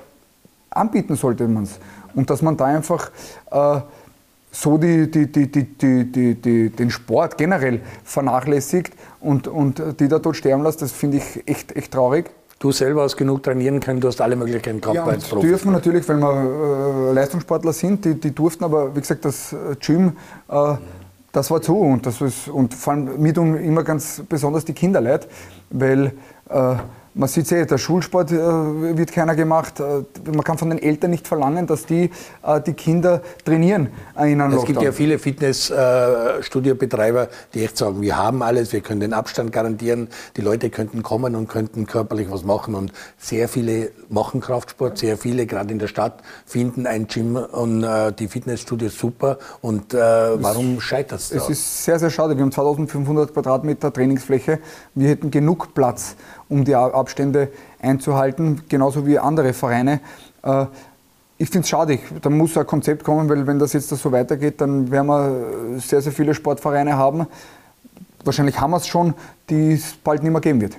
anbieten 0.70 1.16
sollte 1.16 1.46
man 1.48 1.64
es. 1.64 1.78
Und 2.14 2.30
dass 2.30 2.42
man 2.42 2.56
da 2.56 2.66
einfach 2.66 3.10
äh, 3.50 3.80
so 4.54 4.78
die, 4.78 5.10
die, 5.10 5.26
die, 5.26 6.70
den 6.70 6.90
Sport 6.90 7.36
generell 7.36 7.80
vernachlässigt 8.04 8.92
und, 9.20 9.48
und 9.48 9.82
die 9.98 10.08
da 10.08 10.18
dort 10.18 10.36
sterben 10.36 10.62
lässt, 10.62 10.80
das 10.80 10.92
finde 10.92 11.16
ich 11.18 11.46
echt, 11.46 11.74
echt 11.76 11.92
traurig. 11.92 12.30
Du 12.60 12.70
selber 12.70 13.02
hast 13.02 13.16
genug 13.16 13.42
trainieren 13.42 13.80
können, 13.80 14.00
du 14.00 14.08
hast 14.08 14.20
alle 14.20 14.36
Möglichkeiten 14.36 14.80
gehabt 14.80 14.96
ja, 14.96 15.04
als 15.04 15.28
Profi. 15.28 15.48
dürfen 15.48 15.72
natürlich, 15.72 16.08
weil 16.08 16.18
wir 16.18 17.10
äh, 17.10 17.12
Leistungssportler 17.12 17.72
sind, 17.72 18.04
die, 18.04 18.14
die 18.14 18.30
durften, 18.30 18.64
aber 18.64 18.94
wie 18.94 19.00
gesagt, 19.00 19.24
das 19.24 19.52
äh, 19.52 19.56
Gym, 19.80 20.12
äh, 20.48 20.74
das 21.32 21.50
war 21.50 21.60
zu 21.60 21.76
und, 21.76 22.06
das 22.06 22.20
ist, 22.20 22.46
und 22.48 22.72
vor 22.72 22.92
allem 22.92 23.20
mir 23.20 23.34
tun 23.34 23.56
immer 23.56 23.82
ganz 23.82 24.22
besonders 24.28 24.64
die 24.64 24.72
Kinder 24.72 25.00
leid, 25.00 25.26
weil 25.70 26.12
äh, 26.48 26.76
man 27.14 27.28
sieht 27.28 27.50
ja, 27.50 27.64
der 27.64 27.78
Schulsport 27.78 28.30
äh, 28.32 28.36
wird 28.36 29.12
keiner 29.12 29.36
gemacht. 29.36 29.80
Äh, 29.80 30.02
man 30.32 30.42
kann 30.42 30.58
von 30.58 30.68
den 30.70 30.80
Eltern 30.80 31.12
nicht 31.12 31.28
verlangen, 31.28 31.66
dass 31.66 31.86
die 31.86 32.10
äh, 32.42 32.60
die 32.60 32.74
Kinder 32.74 33.22
trainieren 33.44 33.88
in 34.18 34.40
einem 34.40 34.58
Es 34.58 34.64
gibt 34.64 34.82
ja 34.82 34.90
viele 34.92 35.18
Fitnessstudiobetreiber, 35.18 37.28
die 37.54 37.64
echt 37.64 37.78
sagen, 37.78 38.00
wir 38.00 38.16
haben 38.16 38.42
alles, 38.42 38.72
wir 38.72 38.80
können 38.80 39.00
den 39.00 39.12
Abstand 39.12 39.50
garantieren, 39.52 40.08
die 40.36 40.40
Leute 40.40 40.70
könnten 40.70 41.02
kommen 41.02 41.34
und 41.36 41.48
könnten 41.48 41.86
körperlich 41.86 42.30
was 42.30 42.44
machen. 42.44 42.74
Und 42.74 42.92
sehr 43.18 43.48
viele 43.48 43.90
machen 44.08 44.40
Kraftsport, 44.40 44.98
sehr 44.98 45.16
viele, 45.16 45.46
gerade 45.46 45.72
in 45.72 45.78
der 45.78 45.86
Stadt, 45.86 46.22
finden 46.46 46.86
ein 46.86 47.06
Gym 47.06 47.36
und 47.36 47.86
die 48.18 48.28
Fitnessstudios 48.28 48.98
super. 48.98 49.38
Und 49.60 49.94
warum 49.94 50.80
scheitert 50.80 51.20
es 51.20 51.28
da? 51.30 51.36
Es 51.36 51.48
ist 51.48 51.84
sehr, 51.84 51.98
sehr 51.98 52.10
schade. 52.10 52.36
Wir 52.36 52.42
haben 52.42 52.52
2500 52.52 53.32
Quadratmeter 53.32 53.90
Trainingsfläche. 53.92 54.58
Wir 54.94 55.08
hätten 55.08 55.30
genug 55.30 55.74
Platz 55.74 56.16
um 56.54 56.64
die 56.64 56.74
Abstände 56.76 57.48
einzuhalten, 57.82 58.62
genauso 58.68 59.06
wie 59.06 59.18
andere 59.18 59.52
Vereine. 59.52 59.98
Äh, 60.44 60.66
ich 61.36 61.50
finde 61.50 61.64
es 61.64 61.68
schade, 61.68 61.98
da 62.22 62.30
muss 62.30 62.56
ein 62.56 62.64
Konzept 62.64 63.02
kommen, 63.02 63.28
weil 63.28 63.44
wenn 63.46 63.58
das 63.58 63.72
jetzt 63.72 63.88
so 63.88 64.12
weitergeht, 64.12 64.60
dann 64.60 64.88
werden 64.92 65.08
wir 65.08 65.80
sehr, 65.80 66.00
sehr 66.00 66.12
viele 66.12 66.32
Sportvereine 66.32 66.96
haben. 66.96 67.26
Wahrscheinlich 68.24 68.60
haben 68.60 68.70
wir 68.70 68.76
es 68.76 68.86
schon, 68.86 69.14
die 69.50 69.72
es 69.72 69.94
bald 69.94 70.22
nicht 70.22 70.30
mehr 70.30 70.40
geben 70.40 70.60
wird. 70.60 70.78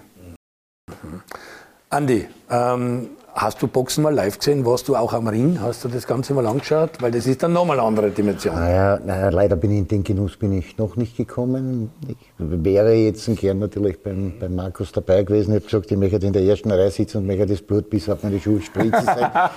Andi, 1.89 2.25
ähm, 2.49 3.09
Hast 3.37 3.61
du 3.61 3.67
Boxen 3.67 4.01
mal 4.01 4.13
live 4.13 4.39
gesehen? 4.39 4.65
Warst 4.65 4.87
du 4.87 4.95
auch 4.95 5.11
am 5.11 5.27
Ring? 5.27 5.59
Hast 5.59 5.83
du 5.83 5.89
das 5.89 6.07
Ganze 6.07 6.33
mal 6.33 6.47
angeschaut? 6.47 6.91
Weil 7.01 7.11
das 7.11 7.27
ist 7.27 7.43
dann 7.43 7.51
nochmal 7.51 7.77
eine 7.77 7.85
andere 7.85 8.09
Dimension. 8.09 8.55
Naja, 8.55 8.97
naja, 9.05 9.27
leider 9.27 9.57
bin 9.57 9.71
ich 9.71 9.79
in 9.79 9.87
den 9.89 10.03
Genuss 10.05 10.37
bin 10.37 10.57
ich 10.57 10.77
noch 10.77 10.95
nicht 10.95 11.17
gekommen. 11.17 11.91
Ich 12.07 12.15
wäre 12.39 12.93
jetzt 12.93 13.27
in 13.27 13.35
Kern 13.35 13.59
natürlich 13.59 14.01
beim, 14.01 14.39
beim 14.39 14.55
Markus 14.55 14.93
dabei 14.93 15.23
gewesen. 15.23 15.51
Ich 15.51 15.55
habe 15.57 15.65
gesagt, 15.65 15.91
ich 15.91 15.97
möchte 15.97 16.25
in 16.25 16.31
der 16.31 16.43
ersten 16.43 16.71
Reihe 16.71 16.89
sitzen 16.89 17.17
und 17.17 17.27
möchte 17.27 17.45
das 17.45 17.61
Blut 17.61 17.89
bis 17.89 18.07
auf 18.07 18.23
meine 18.23 18.39
Schuhe 18.39 18.61
spritzen. 18.61 19.05
ja, 19.19 19.49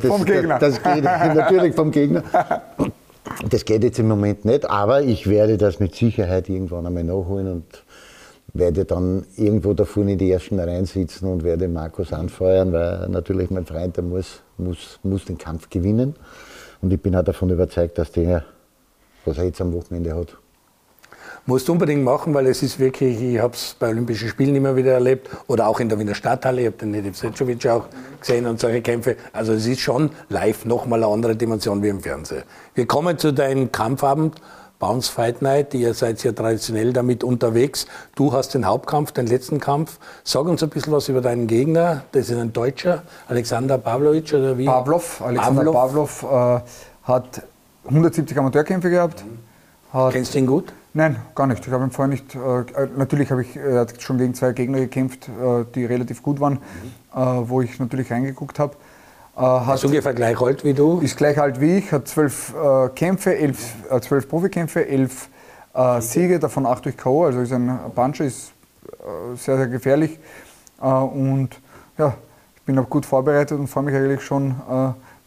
das, 0.00 0.06
vom 0.06 0.24
Gegner. 0.24 0.60
Das, 0.60 0.80
das 0.80 0.94
geht 0.94 1.02
natürlich 1.34 1.74
vom 1.74 1.90
Gegner. 1.90 2.22
Das 3.50 3.64
geht 3.64 3.82
jetzt 3.82 3.98
im 3.98 4.06
Moment 4.06 4.44
nicht, 4.44 4.70
aber 4.70 5.02
ich 5.02 5.28
werde 5.28 5.58
das 5.58 5.80
mit 5.80 5.96
Sicherheit 5.96 6.48
irgendwann 6.48 6.86
einmal 6.86 7.02
nachholen 7.02 7.50
und 7.50 7.64
werde 8.58 8.84
dann 8.84 9.26
irgendwo 9.36 9.72
da 9.72 9.84
vorne 9.84 10.12
in 10.12 10.18
die 10.18 10.30
ersten 10.30 10.58
Reihen 10.58 10.86
sitzen 10.86 11.26
und 11.26 11.44
werde 11.44 11.68
Markus 11.68 12.12
anfeuern, 12.12 12.72
weil 12.72 13.08
natürlich 13.08 13.50
mein 13.50 13.66
Freund, 13.66 13.96
der 13.96 14.04
muss, 14.04 14.42
muss, 14.58 14.98
muss 15.02 15.24
den 15.24 15.38
Kampf 15.38 15.70
gewinnen. 15.70 16.14
Und 16.82 16.92
ich 16.92 17.00
bin 17.00 17.16
auch 17.16 17.24
davon 17.24 17.50
überzeugt, 17.50 17.98
dass 17.98 18.12
der, 18.12 18.44
was 19.24 19.38
er 19.38 19.44
jetzt 19.44 19.60
am 19.60 19.72
Wochenende 19.72 20.14
hat, 20.14 20.36
Musst 21.48 21.68
du 21.68 21.72
unbedingt 21.72 22.02
machen, 22.02 22.34
weil 22.34 22.48
es 22.48 22.60
ist 22.64 22.80
wirklich, 22.80 23.22
ich 23.22 23.38
habe 23.38 23.54
es 23.54 23.76
bei 23.78 23.88
Olympischen 23.88 24.28
Spielen 24.28 24.56
immer 24.56 24.74
wieder 24.74 24.94
erlebt 24.94 25.30
oder 25.46 25.68
auch 25.68 25.78
in 25.78 25.88
der 25.88 25.96
Wiener 25.96 26.16
Stadthalle, 26.16 26.62
ich 26.62 26.66
habe 26.66 26.76
den 26.76 26.90
Nedip 26.90 27.14
Secovic 27.14 27.64
auch 27.68 27.86
gesehen 28.20 28.46
und 28.46 28.58
solche 28.58 28.82
Kämpfe. 28.82 29.14
Also 29.32 29.52
es 29.52 29.64
ist 29.64 29.78
schon 29.78 30.10
live 30.28 30.64
nochmal 30.64 31.04
eine 31.04 31.12
andere 31.12 31.36
Dimension 31.36 31.84
wie 31.84 31.88
im 31.88 32.00
Fernsehen. 32.00 32.42
Wir 32.74 32.86
kommen 32.86 33.16
zu 33.16 33.32
deinem 33.32 33.70
Kampfabend 33.70 34.40
Bounce 34.78 35.10
Fight 35.10 35.40
Night, 35.40 35.72
ihr 35.72 35.94
seid 35.94 36.22
ja 36.22 36.32
traditionell 36.32 36.92
damit 36.92 37.24
unterwegs. 37.24 37.86
Du 38.14 38.32
hast 38.32 38.52
den 38.54 38.66
Hauptkampf, 38.66 39.12
den 39.12 39.26
letzten 39.26 39.58
Kampf. 39.58 39.98
Sag 40.22 40.44
uns 40.46 40.62
ein 40.62 40.68
bisschen 40.68 40.92
was 40.92 41.08
über 41.08 41.22
deinen 41.22 41.46
Gegner. 41.46 42.02
Das 42.12 42.28
ist 42.28 42.36
ein 42.36 42.52
Deutscher, 42.52 43.02
Alexander 43.28 43.78
Pavlovic 43.78 44.34
oder 44.34 44.58
wie? 44.58 44.66
Pavlov. 44.66 45.22
Alexander 45.22 45.72
Pavlov, 45.72 46.20
Pavlov 46.20 46.62
äh, 46.62 47.08
hat 47.08 47.42
170 47.86 48.38
Amateurkämpfe 48.38 48.90
gehabt. 48.90 49.24
Hat 49.92 50.12
Kennst 50.12 50.34
du 50.34 50.38
ihn 50.38 50.46
gut? 50.46 50.72
Nein, 50.92 51.16
gar 51.34 51.46
nicht. 51.46 51.66
Ich 51.66 51.72
habe 51.72 51.84
ihn 51.84 51.90
vorher 51.90 52.08
nicht. 52.08 52.34
Äh, 52.34 52.88
natürlich 52.96 53.30
habe 53.30 53.42
ich 53.42 53.56
er 53.56 53.80
hat 53.80 54.00
schon 54.02 54.18
gegen 54.18 54.34
zwei 54.34 54.52
Gegner 54.52 54.78
gekämpft, 54.78 55.28
äh, 55.28 55.64
die 55.74 55.84
relativ 55.84 56.22
gut 56.22 56.40
waren, 56.40 56.54
mhm. 56.54 57.20
äh, 57.20 57.48
wo 57.48 57.60
ich 57.60 57.78
natürlich 57.78 58.10
reingeguckt 58.10 58.58
habe. 58.58 58.76
Äh, 59.36 59.40
hat, 59.40 59.74
ist 59.74 59.84
ungefähr 59.84 60.14
gleich 60.14 60.40
alt 60.40 60.64
wie 60.64 60.72
du? 60.72 61.00
Ist 61.00 61.18
gleich 61.18 61.38
alt 61.38 61.60
wie 61.60 61.78
ich, 61.78 61.92
hat 61.92 62.08
zwölf 62.08 62.54
äh, 62.54 62.88
Kämpfe, 62.88 63.36
elf, 63.36 63.74
äh, 63.90 64.00
zwölf 64.00 64.28
Profikämpfe, 64.28 64.88
elf 64.88 65.28
äh, 65.74 66.00
Siege, 66.00 66.38
davon 66.38 66.64
acht 66.64 66.86
durch 66.86 66.96
K.O., 66.96 67.24
also 67.26 67.40
ist 67.40 67.52
ein 67.52 67.78
Puncher, 67.94 68.24
ist 68.24 68.52
äh, 68.88 69.36
sehr, 69.36 69.58
sehr 69.58 69.66
gefährlich. 69.66 70.18
Äh, 70.80 70.86
und 70.86 71.50
ja, 71.98 72.14
ich 72.54 72.62
bin 72.62 72.78
auch 72.78 72.88
gut 72.88 73.04
vorbereitet 73.04 73.58
und 73.58 73.66
freue 73.68 73.84
mich 73.84 73.94
eigentlich 73.94 74.22
schon 74.22 74.54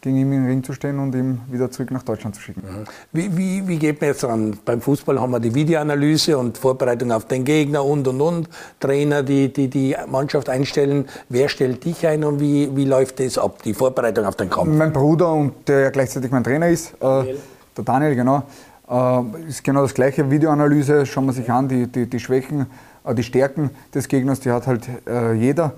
gegen 0.02 0.18
ihn 0.18 0.32
im 0.32 0.46
Ring 0.46 0.64
zu 0.64 0.74
stehen 0.74 1.00
und 1.00 1.14
ihn 1.14 1.42
wieder 1.52 1.70
zurück 1.72 1.92
nach 1.92 2.04
Deutschland 2.04 2.36
zu 2.36 2.42
schicken. 2.42 2.62
Mhm. 2.62 2.86
Wie, 3.12 3.38
wie, 3.38 3.68
wie 3.68 3.78
geht 3.78 4.00
man 4.00 4.10
jetzt 4.10 4.24
ran? 4.24 4.58
Beim 4.64 4.82
Fußball 4.82 5.20
haben 5.20 5.32
wir 5.32 5.40
die 5.40 5.54
Videoanalyse 5.54 6.38
und 6.38 6.58
Vorbereitung 6.58 7.12
auf 7.12 7.26
den 7.26 7.44
Gegner 7.44 7.84
und 7.84 8.08
und 8.08 8.22
und. 8.22 8.50
Trainer, 8.80 9.24
die 9.24 9.52
die, 9.52 9.68
die 9.68 9.96
Mannschaft 10.08 10.50
einstellen. 10.50 11.06
Wer 11.28 11.50
stellt 11.50 11.84
dich 11.84 12.08
ein 12.08 12.24
und 12.24 12.40
wie, 12.40 12.76
wie 12.76 12.86
läuft 12.86 13.20
das 13.20 13.38
ab, 13.38 13.62
die 13.64 13.74
Vorbereitung 13.74 14.26
auf 14.26 14.36
den 14.36 14.50
Kampf? 14.50 14.70
Mein 14.70 14.94
Bruder 14.94 15.34
und 15.34 15.68
der 15.68 15.80
ja 15.82 15.90
gleichzeitig 15.90 16.32
mein 16.32 16.44
Trainer 16.44 16.70
ist, 16.70 16.94
äh, 17.02 17.36
der 17.78 17.84
Daniel, 17.84 18.16
genau. 18.16 18.44
Äh, 18.90 19.48
ist 19.48 19.64
genau 19.64 19.82
das 19.84 19.94
gleiche. 19.94 20.30
Videoanalyse, 20.30 21.06
schauen 21.06 21.26
wir 21.26 21.34
sich 21.34 21.52
an, 21.52 21.68
die, 21.68 21.88
die, 21.88 22.10
die 22.10 22.20
Schwächen, 22.20 22.68
äh, 23.04 23.14
die 23.14 23.24
Stärken 23.24 23.70
des 23.94 24.08
Gegners, 24.08 24.40
die 24.40 24.52
hat 24.52 24.66
halt 24.66 24.88
äh, 25.08 25.34
jeder. 25.34 25.74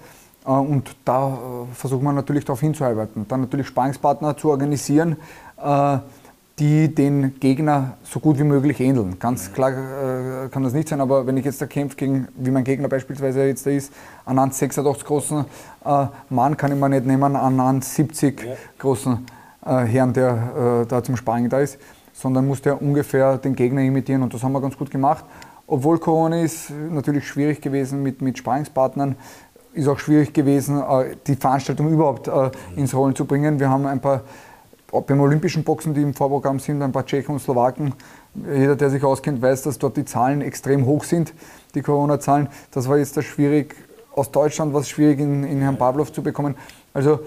Äh, 0.45 0.49
und 0.49 0.95
da 1.06 1.30
äh, 1.30 1.75
versucht 1.75 2.04
man 2.04 2.15
natürlich 2.15 2.45
darauf 2.45 2.60
hinzuarbeiten. 2.60 3.25
Dann 3.27 3.41
natürlich 3.41 3.67
Sparingspartner 3.67 4.38
zu 4.38 4.49
organisieren, 4.49 5.17
äh, 5.63 5.97
die 6.60 6.93
den 6.93 7.39
Gegner 7.39 7.97
so 8.04 8.19
gut 8.19 8.38
wie 8.38 8.43
möglich 8.43 8.80
ähneln. 8.82 9.17
Ganz 9.17 9.51
klar 9.51 9.71
kann 10.51 10.62
das 10.62 10.73
nicht 10.73 10.89
sein, 10.89 11.01
aber 11.01 11.25
wenn 11.25 11.36
ich 11.38 11.45
jetzt 11.45 11.60
da 11.60 11.65
kämpfe 11.65 11.95
gegen, 11.95 12.27
wie 12.36 12.51
mein 12.51 12.63
Gegner 12.63 12.88
beispielsweise 12.88 13.45
jetzt 13.45 13.65
da 13.65 13.71
ist, 13.71 13.91
einen 14.25 14.51
86 14.51 15.04
großen 15.04 15.45
Mann 16.30 16.58
kann 16.58 16.71
ich 16.71 16.77
mir 16.77 16.89
nicht 16.89 17.08
nehmen, 17.08 17.36
einen 17.36 17.82
70 17.82 18.43
ja. 18.43 18.51
großen 18.77 19.25
Herrn, 19.63 20.13
der 20.13 20.86
da 20.88 21.04
zum 21.04 21.17
Sparring 21.17 21.49
da 21.49 21.62
ist, 21.62 21.80
sondern 22.13 22.45
muss 22.45 22.62
der 22.62 22.80
ungefähr 22.80 23.39
den 23.39 23.56
Gegner 23.56 23.82
imitieren 23.82 24.21
und 24.21 24.32
das 24.32 24.43
haben 24.43 24.51
wir 24.51 24.62
ganz 24.62 24.77
gut 24.77 24.91
gemacht. 24.91 25.25
Obwohl 25.65 25.97
Corona 25.97 26.41
ist 26.41 26.69
natürlich 26.69 27.25
schwierig 27.27 27.62
gewesen 27.62 28.04
mit, 28.04 28.21
mit 28.21 28.38
Sparingspartnern, 28.38 29.15
ist 29.73 29.88
auch 29.88 29.99
schwierig 29.99 30.34
gewesen, 30.34 30.81
äh, 30.81 31.15
die 31.27 31.36
Veranstaltung 31.36 31.91
überhaupt 31.91 32.27
äh, 32.27 32.51
ins 32.75 32.93
Rollen 32.93 33.15
zu 33.15 33.25
bringen. 33.25 33.60
Wir 33.60 33.69
haben 33.69 33.86
ein 33.86 34.01
paar 34.01 34.21
beim 34.91 35.21
olympischen 35.21 35.63
Boxen, 35.63 35.93
die 35.93 36.01
im 36.01 36.13
Vorprogramm 36.13 36.60
sind, 36.60 36.81
ein 36.81 36.91
paar 36.91 37.05
Tschechen 37.05 37.34
und 37.34 37.39
Slowaken. 37.39 37.93
Jeder, 38.53 38.75
der 38.75 38.89
sich 38.89 39.03
auskennt, 39.03 39.41
weiß, 39.41 39.63
dass 39.63 39.79
dort 39.79 39.95
die 39.97 40.05
Zahlen 40.05 40.41
extrem 40.41 40.86
hoch 40.86 41.03
sind, 41.03 41.34
die 41.75 41.81
Corona-Zahlen. 41.81 42.49
Das 42.71 42.89
war 42.89 42.97
jetzt 42.97 43.21
schwierig. 43.23 43.75
Aus 44.13 44.31
Deutschland 44.31 44.73
war 44.73 44.81
es 44.81 44.89
schwierig, 44.89 45.19
in, 45.19 45.45
in 45.45 45.62
Herrn 45.62 45.77
Pavlov 45.77 46.12
zu 46.12 46.21
bekommen. 46.21 46.55
Also 46.93 47.21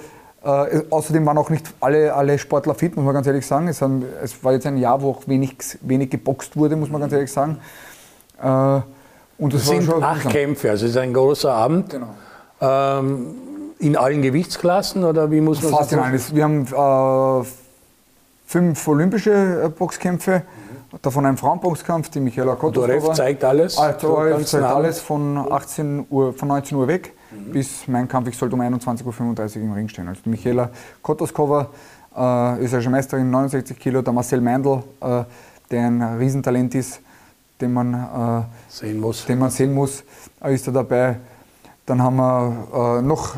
äh, 0.45 0.83
außerdem 0.91 1.25
waren 1.25 1.39
auch 1.39 1.49
nicht 1.49 1.73
alle, 1.81 2.13
alle 2.13 2.39
Sportler 2.39 2.75
fit, 2.75 2.95
muss 2.97 3.05
man 3.05 3.15
ganz 3.15 3.27
ehrlich 3.27 3.47
sagen. 3.47 3.69
Es, 3.69 3.81
haben, 3.81 4.05
es 4.23 4.45
war 4.45 4.53
jetzt 4.53 4.67
ein 4.67 4.77
Jahr, 4.77 5.01
wo 5.01 5.11
auch 5.11 5.27
wenig, 5.27 5.57
wenig 5.81 6.11
geboxt 6.11 6.57
wurde, 6.57 6.77
muss 6.77 6.91
man 6.91 7.01
ganz 7.01 7.15
ehrlich 7.15 7.33
sagen. 7.33 7.59
Äh, 8.43 8.81
und 9.39 9.55
das, 9.55 9.63
das 9.63 9.69
sind 9.69 9.91
acht 9.91 10.29
Kämpfe, 10.29 10.71
also 10.71 10.85
es 10.85 10.93
ist 10.93 10.99
ein 10.99 11.15
großer 11.15 11.51
Abend. 11.51 11.91
Genau. 11.91 12.11
Ähm, 12.65 13.35
in 13.79 13.97
allen 13.97 14.23
Gewichtsklassen 14.23 15.05
oder 15.05 15.31
wie 15.31 15.41
muss 15.41 15.63
man 15.63 15.73
Fast 15.73 15.93
in 15.93 15.99
allen. 15.99 16.21
Wir 16.33 16.45
haben 16.45 17.43
äh, 17.43 17.47
fünf 18.47 18.89
olympische 18.89 19.65
äh, 19.65 19.69
Boxkämpfe, 19.69 20.43
mhm. 20.93 20.99
davon 21.03 21.27
ein 21.27 21.37
Frauenboxkampf, 21.37 22.09
die 22.11 22.21
Michaela 22.21 22.55
Kotosova. 22.55 22.87
Dorev 22.87 23.13
zeigt 23.15 23.45
alles. 23.45 23.77
Also, 23.77 24.09
Dorev 24.09 24.45
zeigt 24.45 24.65
alles 24.65 25.01
von, 25.01 25.37
18 25.51 26.07
Uhr, 26.09 26.33
von 26.33 26.49
19 26.49 26.79
Uhr 26.79 26.89
weg. 26.89 27.13
mhm. 27.35 27.53
bis 27.53 27.87
mein 27.87 28.09
Kampf, 28.09 28.29
ich 28.29 28.37
sollte 28.37 28.55
um 28.55 28.61
21.35 28.61 29.57
Uhr 29.57 29.63
im 29.63 29.73
Ring 29.73 29.89
stehen. 29.89 30.09
Also 30.09 30.21
Michaela 30.25 30.71
Kotoskova, 31.03 31.69
äh, 32.17 32.63
österreichische 32.63 32.91
Meisterin, 32.91 33.31
69 33.31 33.79
Kilo, 33.79 34.03
der 34.03 34.13
Marcel 34.13 34.41
Meindl, 34.41 34.83
äh, 35.01 35.25
der 35.71 35.87
ein 35.87 36.03
Riesentalent 36.19 36.75
ist, 36.75 37.01
den 37.61 37.73
man 37.73 37.95
äh, 37.95 38.43
sehen 38.69 39.01
muss, 39.01 39.25
den 39.27 39.39
man 39.39 39.51
sehen 39.51 39.75
muss 39.75 40.05
ist 40.53 40.67
er 40.67 40.73
dabei. 40.73 41.17
Dann 41.87 42.03
haben 42.03 42.17
wir 42.17 42.99
äh, 42.99 43.03
noch 43.03 43.37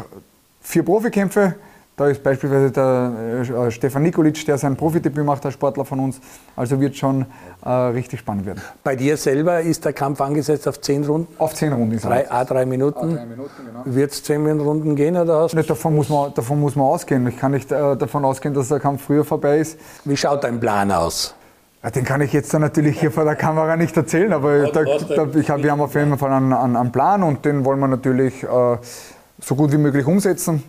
vier 0.61 0.85
Profikämpfe. 0.85 1.55
Da 1.97 2.09
ist 2.09 2.23
beispielsweise 2.23 2.71
der 2.71 3.13
äh, 3.49 3.71
Stefan 3.71 4.03
Nikolic, 4.03 4.45
der 4.45 4.59
sein 4.59 4.77
Profidebüt 4.77 5.25
macht 5.25 5.47
als 5.47 5.55
Sportler 5.55 5.87
von 5.87 5.99
uns. 5.99 6.21
Also 6.55 6.79
wird 6.79 6.95
schon 6.95 7.25
äh, 7.65 7.71
richtig 7.71 8.21
spannend 8.21 8.45
werden. 8.45 8.61
Bei 8.85 8.95
dir 8.95 9.17
selber 9.17 9.61
ist 9.63 9.83
der 9.87 9.95
Kampf 9.95 10.21
angesetzt 10.21 10.69
auf 10.69 10.79
zehn 10.83 11.05
Runden? 11.05 11.35
Auf 11.39 11.55
zehn 11.55 11.73
Runden 11.73 11.93
ist 11.93 12.05
drei, 12.05 12.31
A 12.31 12.45
drei 12.45 12.67
Minuten. 12.67 12.99
A 12.99 13.15
drei 13.15 13.25
Minuten 13.25 13.51
genau. 13.65 13.83
Wird 13.87 14.13
es 14.13 14.23
zehn 14.23 14.61
Runden 14.61 14.95
gehen 14.95 15.17
oder 15.17 15.41
hast 15.41 15.55
nicht, 15.55 15.71
davon, 15.71 15.95
muss 15.95 16.11
man, 16.11 16.35
davon 16.35 16.61
muss 16.61 16.77
man 16.77 16.85
ausgehen. 16.85 17.27
Ich 17.29 17.39
kann 17.39 17.53
nicht 17.53 17.73
äh, 17.73 17.97
davon 17.97 18.27
ausgehen, 18.27 18.53
dass 18.53 18.69
der 18.69 18.81
Kampf 18.81 19.05
früher 19.07 19.25
vorbei 19.25 19.61
ist. 19.61 19.79
Wie 20.05 20.19
schaut 20.19 20.45
dein 20.45 20.61
Plan 20.61 20.93
aus? 20.93 21.35
Den 21.95 22.05
kann 22.05 22.21
ich 22.21 22.33
jetzt 22.33 22.53
dann 22.53 22.63
natürlich 22.63 22.99
hier 22.99 23.13
vor 23.13 23.25
der 23.25 23.37
Kamera 23.37 23.77
nicht 23.77 23.97
erzählen, 23.97 24.33
aber 24.33 24.73
da, 24.73 24.83
da, 24.85 25.29
ich 25.39 25.51
hab, 25.51 25.63
wir 25.63 25.71
haben 25.71 25.81
auf 25.81 25.95
jeden 25.95 26.19
Fall 26.19 26.33
einen, 26.33 26.53
einen, 26.53 26.91
Plan 26.91 27.23
und 27.23 27.45
den 27.45 27.65
wollen 27.65 27.79
wir 27.79 27.87
natürlich 27.87 28.43
äh, 28.43 28.79
so 29.41 29.55
gut 29.55 29.71
wie 29.71 29.79
möglich 29.79 30.05
umsetzen. 30.05 30.65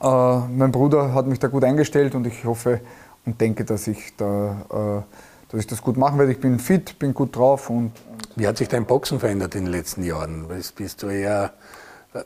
Äh, 0.00 0.06
mein 0.06 0.72
Bruder 0.72 1.12
hat 1.12 1.26
mich 1.26 1.38
da 1.38 1.48
gut 1.48 1.64
eingestellt 1.64 2.14
und 2.14 2.26
ich 2.26 2.44
hoffe 2.46 2.80
und 3.26 3.40
denke, 3.40 3.64
dass 3.64 3.86
ich, 3.86 4.16
da, 4.16 4.56
äh, 4.70 5.50
dass 5.50 5.60
ich 5.60 5.66
das 5.66 5.82
gut 5.82 5.98
machen 5.98 6.18
werde. 6.18 6.32
Ich 6.32 6.40
bin 6.40 6.58
fit, 6.58 6.98
bin 6.98 7.12
gut 7.12 7.36
drauf. 7.36 7.68
Und, 7.68 7.92
Wie 8.34 8.46
hat 8.46 8.56
sich 8.56 8.68
dein 8.68 8.86
Boxen 8.86 9.20
verändert 9.20 9.54
in 9.54 9.64
den 9.64 9.72
letzten 9.72 10.02
Jahren? 10.02 10.46
Bist, 10.48 11.02
du 11.02 11.08
eher 11.08 11.52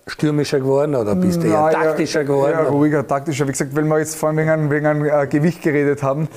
stürmischer 0.07 0.61
geworden 0.61 0.95
oder 0.95 1.14
bist 1.14 1.42
du 1.42 1.49
eher 1.49 1.71
taktischer 1.71 2.25
geworden? 2.25 2.53
Ja, 2.53 2.62
ruhiger, 2.69 3.07
taktischer. 3.07 3.47
Wie 3.47 3.53
gesagt, 3.53 3.75
weil 3.75 3.85
wir 3.85 3.99
jetzt 3.99 4.16
vorhin 4.16 4.38
wegen, 4.38 4.71
wegen 4.71 4.87
einem 4.87 5.05
äh, 5.05 5.27
Gewicht 5.27 5.62
geredet 5.62 6.03
haben. 6.03 6.23
Ja. 6.23 6.29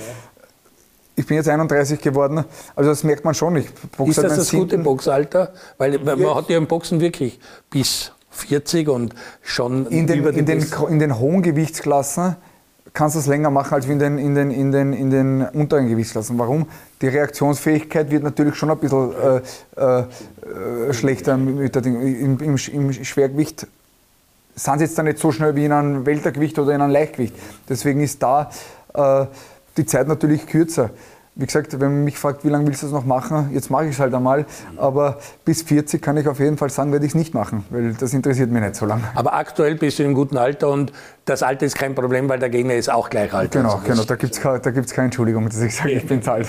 Ich 1.19 1.25
bin 1.25 1.36
jetzt 1.36 1.49
31 1.49 1.99
geworden, 1.99 2.45
also 2.77 2.89
das 2.89 3.03
merkt 3.03 3.25
man 3.25 3.34
schon. 3.34 3.58
Ich 3.58 3.65
ist 4.05 4.17
das 4.19 4.38
das 4.38 4.51
gute 4.51 4.77
Boxalter? 4.77 5.51
Weil 5.77 5.99
man 5.99 6.34
hat 6.34 6.49
ja 6.49 6.58
im 6.58 6.65
Boxen 6.65 7.01
wirklich 7.01 7.41
bis 7.69 8.13
40 8.29 8.88
und 8.88 9.13
schon 9.41 9.86
in 9.88 10.08
den, 10.08 10.19
über 10.19 10.32
die 10.32 10.39
in 10.39 10.45
den, 10.45 10.65
in 10.88 10.97
den 10.97 11.19
hohen 11.19 11.41
Gewichtsklassen 11.41 12.38
kannst 12.93 13.17
du 13.17 13.19
es 13.19 13.27
länger 13.27 13.49
machen 13.49 13.73
als 13.73 13.86
in 13.88 13.99
den, 13.99 14.17
in, 14.17 14.34
den, 14.34 14.49
in, 14.49 14.71
den, 14.71 14.93
in 14.93 15.10
den 15.10 15.41
unteren 15.41 15.89
Gewichtsklassen. 15.89 16.39
Warum? 16.39 16.67
Die 17.01 17.10
Reaktionsfähigkeit 17.10 18.10
wird 18.12 18.23
natürlich 18.23 18.55
schon 18.55 18.71
ein 18.71 18.77
bisschen 18.77 19.12
äh, 19.75 19.82
äh, 19.82 20.93
schlechter 20.93 21.36
mit 21.36 21.75
der 21.75 21.82
Ding. 21.82 21.99
Im, 22.01 22.39
im, 22.39 22.55
Im, 22.55 22.93
Schwergewicht 22.93 23.67
sind 24.55 24.77
sie 24.77 24.86
jetzt 24.86 24.97
dann 24.97 25.05
nicht 25.05 25.19
so 25.19 25.34
schnell 25.34 25.53
wie 25.58 25.65
in 25.65 25.73
einem 25.73 26.05
Weltergewicht 26.05 26.58
oder 26.60 26.73
in 26.73 26.82
einem 26.82 26.93
Leichtgewicht. 26.93 27.36
Deswegen 27.67 27.99
ist 27.99 28.23
da 28.23 28.49
äh, 28.93 29.25
die 29.77 29.86
Zeit 29.86 30.08
natürlich 30.08 30.47
kürzer 30.47 30.91
wie 31.39 31.45
gesagt, 31.45 31.79
wenn 31.79 31.93
man 31.93 32.03
mich 32.03 32.17
fragt, 32.17 32.43
wie 32.43 32.49
lange 32.49 32.67
willst 32.67 32.84
du 32.84 32.88
das 32.88 32.93
noch 32.93 33.05
machen, 33.05 33.51
jetzt 33.53 33.71
mache 33.71 33.86
ich 33.86 33.91
es 33.91 33.99
halt 33.99 34.13
einmal. 34.13 34.45
Aber 34.75 35.19
bis 35.45 35.62
40 35.62 36.01
kann 36.01 36.17
ich 36.17 36.27
auf 36.27 36.39
jeden 36.39 36.58
Fall 36.58 36.69
sagen, 36.69 36.91
werde 36.91 37.05
ich 37.05 37.12
es 37.13 37.15
nicht 37.15 37.34
machen, 37.34 37.63
weil 37.69 37.93
das 37.93 38.13
interessiert 38.13 38.51
mich 38.51 38.62
nicht 38.62 38.75
so 38.75 38.86
lange. 38.86 39.03
Aber 39.15 39.34
aktuell 39.34 39.75
bist 39.75 39.99
du 39.99 40.03
einem 40.03 40.15
guten 40.15 40.36
Alter 40.38 40.69
und 40.69 40.91
das 41.23 41.41
Alter 41.41 41.65
ist 41.65 41.75
kein 41.75 41.95
Problem, 41.95 42.27
weil 42.27 42.39
der 42.39 42.49
Gegner 42.49 42.73
ist 42.73 42.91
auch 42.91 43.10
gleich 43.10 43.34
alt. 43.34 43.51
Genau, 43.51 43.75
also 43.75 43.84
genau. 43.86 44.03
da 44.03 44.15
gibt 44.15 44.36
es 44.36 44.41
keine, 44.41 44.60
keine 44.60 45.05
Entschuldigung, 45.05 45.45
dass 45.45 45.62
ich 45.62 45.75
sage, 45.75 45.91
ich 45.91 46.05
bin 46.05 46.21
zu 46.21 46.32
alt. 46.32 46.47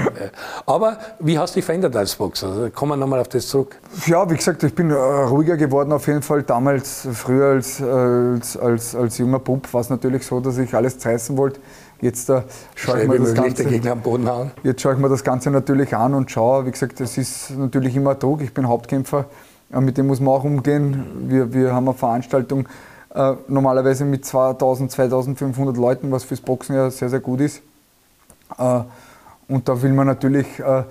Aber 0.66 0.98
wie 1.20 1.38
hast 1.38 1.54
du 1.54 1.58
dich 1.58 1.64
verändert 1.64 1.94
als 1.94 2.16
Boxer? 2.16 2.48
Also 2.48 2.70
kommen 2.70 2.92
wir 2.92 2.96
nochmal 2.96 3.20
auf 3.20 3.28
das 3.28 3.46
zurück. 3.46 3.76
Ja, 4.06 4.28
wie 4.28 4.34
gesagt, 4.34 4.60
ich 4.64 4.74
bin 4.74 4.90
äh, 4.90 4.94
ruhiger 4.94 5.56
geworden 5.56 5.92
auf 5.92 6.06
jeden 6.08 6.22
Fall. 6.22 6.42
Damals, 6.42 7.06
früher 7.12 7.50
als, 7.50 7.80
als, 7.80 8.56
als, 8.56 8.96
als 8.96 9.18
junger 9.18 9.38
Bub, 9.38 9.72
war 9.72 9.82
es 9.82 9.90
natürlich 9.90 10.26
so, 10.26 10.40
dass 10.40 10.58
ich 10.58 10.74
alles 10.74 10.98
zerreißen 10.98 11.36
wollte. 11.36 11.60
Jetzt 12.00 12.28
äh, 12.28 12.42
schaue 12.74 13.02
ich, 13.02 13.08
mir 13.08 13.18
das 13.18 13.34
Ganze, 13.34 13.64
jetzt 14.62 14.82
schaue 14.82 14.92
ich 14.94 14.98
mir 14.98 15.08
das 15.08 15.24
Ganze 15.24 15.50
natürlich 15.50 15.96
an 15.96 16.14
und 16.14 16.30
schaue, 16.30 16.66
wie 16.66 16.70
gesagt, 16.70 17.00
das 17.00 17.16
ist 17.16 17.56
natürlich 17.56 17.96
immer 17.96 18.14
Druck. 18.14 18.42
Ich 18.42 18.52
bin 18.52 18.68
Hauptkämpfer, 18.68 19.26
äh, 19.72 19.80
mit 19.80 19.96
dem 19.96 20.06
muss 20.06 20.20
man 20.20 20.34
auch 20.34 20.44
umgehen. 20.44 21.06
Wir, 21.28 21.52
wir 21.54 21.74
haben 21.74 21.88
eine 21.88 21.96
Veranstaltung 21.96 22.68
äh, 23.14 23.34
normalerweise 23.48 24.04
mit 24.04 24.26
2000, 24.26 24.90
2500 24.90 25.76
Leuten, 25.76 26.12
was 26.12 26.24
fürs 26.24 26.40
Boxen 26.40 26.76
ja 26.76 26.90
sehr, 26.90 27.08
sehr 27.08 27.20
gut 27.20 27.40
ist. 27.40 27.62
Äh, 28.58 28.80
und 29.48 29.68
da 29.68 29.80
will 29.80 29.92
man 29.92 30.06
natürlich 30.06 30.58
äh, 30.58 30.84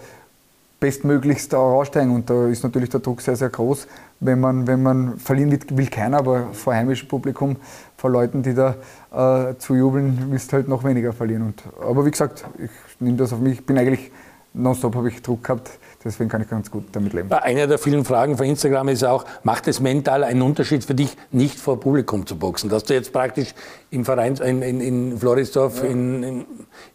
bestmöglichst 0.80 1.54
raussteigen 1.54 2.14
und 2.14 2.30
da 2.30 2.48
ist 2.48 2.64
natürlich 2.64 2.90
der 2.90 3.00
Druck 3.00 3.22
sehr, 3.22 3.36
sehr 3.36 3.50
groß. 3.50 3.88
Wenn 4.20 4.40
man, 4.40 4.68
wenn 4.68 4.84
man 4.84 5.18
verlieren 5.18 5.52
will, 5.52 5.60
will 5.72 5.88
keiner, 5.88 6.18
aber 6.18 6.50
vor 6.54 6.74
heimischem 6.74 7.08
Publikum 7.08 7.58
vor 7.98 8.10
Leuten, 8.10 8.44
die 8.44 8.54
da 8.54 8.76
äh, 9.12 9.58
zu 9.58 9.76
jubeln, 9.76 10.32
wirst 10.32 10.54
halt 10.54 10.68
noch 10.68 10.84
weniger 10.84 11.14
verlieren. 11.14 11.44
Und, 11.44 11.64
aber 11.82 12.06
wie 12.06 12.12
gesagt, 12.12 12.46
ich 12.58 12.70
nehme 13.00 13.18
das 13.18 13.34
auf 13.34 13.40
mich. 13.40 13.60
Ich 13.60 13.66
bin 13.66 13.78
eigentlich 13.78 14.12
nonstop 14.56 14.96
habe 14.96 15.10
ich 15.10 15.22
Druck 15.22 15.44
gehabt, 15.44 15.70
deswegen 16.04 16.30
kann 16.30 16.42
ich 16.42 16.50
ganz 16.50 16.72
gut 16.72 16.86
damit 16.94 17.14
leben. 17.14 17.32
Eine 17.32 17.68
der 17.68 17.78
vielen 17.78 18.06
Fragen 18.06 18.38
von 18.38 18.46
Instagram 18.46 18.90
ist 18.90 19.04
auch, 19.04 19.26
macht 19.44 19.68
es 19.68 19.80
mental 19.80 20.24
einen 20.24 20.42
Unterschied 20.42 20.84
für 20.84 20.96
dich, 20.96 21.16
nicht 21.32 21.60
vor 21.60 21.80
Publikum 21.80 22.26
zu 22.26 22.38
boxen? 22.38 22.70
Dass 22.70 22.84
du 22.84 22.94
jetzt 22.94 23.12
praktisch 23.12 23.54
im 23.92 24.06
Verein 24.06 24.36
in, 24.36 24.62
in, 24.62 24.82
in 24.82 25.18
Florisdorf 25.20 25.84
ja. 25.84 25.90
in, 25.90 26.46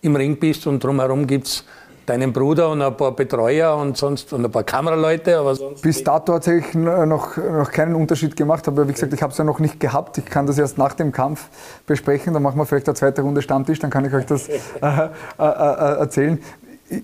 im 0.01 0.17
Ring 0.17 0.39
bist 0.39 0.67
und 0.67 0.83
drumherum 0.83 1.27
gibt 1.27 1.47
es 1.47 1.65
deinen 2.11 2.33
Bruder 2.33 2.71
und 2.71 2.83
ein 2.83 2.97
paar 2.97 3.13
Betreuer 3.13 3.77
und 3.77 3.97
sonst 3.97 4.33
und 4.33 4.45
ein 4.45 4.51
paar 4.51 4.65
Kameraleute. 4.65 5.39
Aber 5.39 5.55
sonst 5.55 5.83
Bis 5.83 6.03
dato 6.03 6.35
hat 6.35 6.45
sich 6.45 6.75
noch, 6.75 7.37
noch 7.37 7.71
keinen 7.71 7.95
Unterschied 7.95 8.37
gemacht, 8.37 8.67
aber 8.67 8.89
wie 8.89 8.93
gesagt, 8.93 9.13
ich 9.13 9.23
habe 9.23 9.33
es 9.33 9.39
ja 9.39 9.45
noch 9.45 9.61
nicht 9.61 9.79
gehabt. 9.79 10.19
Ich 10.19 10.27
kann 10.27 10.47
das 10.47 10.59
erst 10.59 10.77
nach 10.77 10.95
dem 10.95 11.13
Kampf 11.13 11.49
besprechen. 11.87 12.35
Dann 12.35 12.43
machen 12.43 12.59
wir 12.59 12.67
vielleicht 12.67 12.89
eine 12.89 12.97
zweite 12.97 13.23
Runde 13.23 13.43
Stammtisch, 13.43 13.79
dann 13.79 13.91
kann 13.91 14.05
ich 14.05 14.13
euch 14.13 14.27
das 14.27 14.49
äh, 14.49 14.59
äh, 14.81 15.09
äh, 15.39 15.99
erzählen. 16.01 16.43
Ich, 16.89 17.03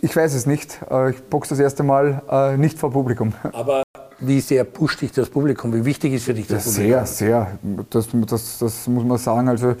ich, 0.00 0.16
weiß 0.16 0.34
es 0.34 0.46
nicht. 0.46 0.80
Äh, 0.90 1.10
ich 1.10 1.22
boxe 1.24 1.50
das 1.50 1.60
erste 1.60 1.82
Mal 1.82 2.22
äh, 2.30 2.56
nicht 2.56 2.78
vor 2.78 2.90
Publikum. 2.90 3.34
Aber 3.52 3.82
wie 4.20 4.40
sehr 4.40 4.64
pusht 4.64 5.02
dich 5.02 5.12
das 5.12 5.28
Publikum? 5.28 5.74
Wie 5.74 5.84
wichtig 5.84 6.14
ist 6.14 6.24
für 6.24 6.34
dich 6.34 6.46
das, 6.46 6.64
Publikum? 6.64 6.90
Sehr, 6.90 7.06
sehr. 7.06 7.58
Das, 7.90 8.08
das, 8.26 8.58
das 8.58 8.88
muss 8.88 9.04
man 9.04 9.18
sagen. 9.18 9.48
Also 9.48 9.70
äh, 9.70 9.76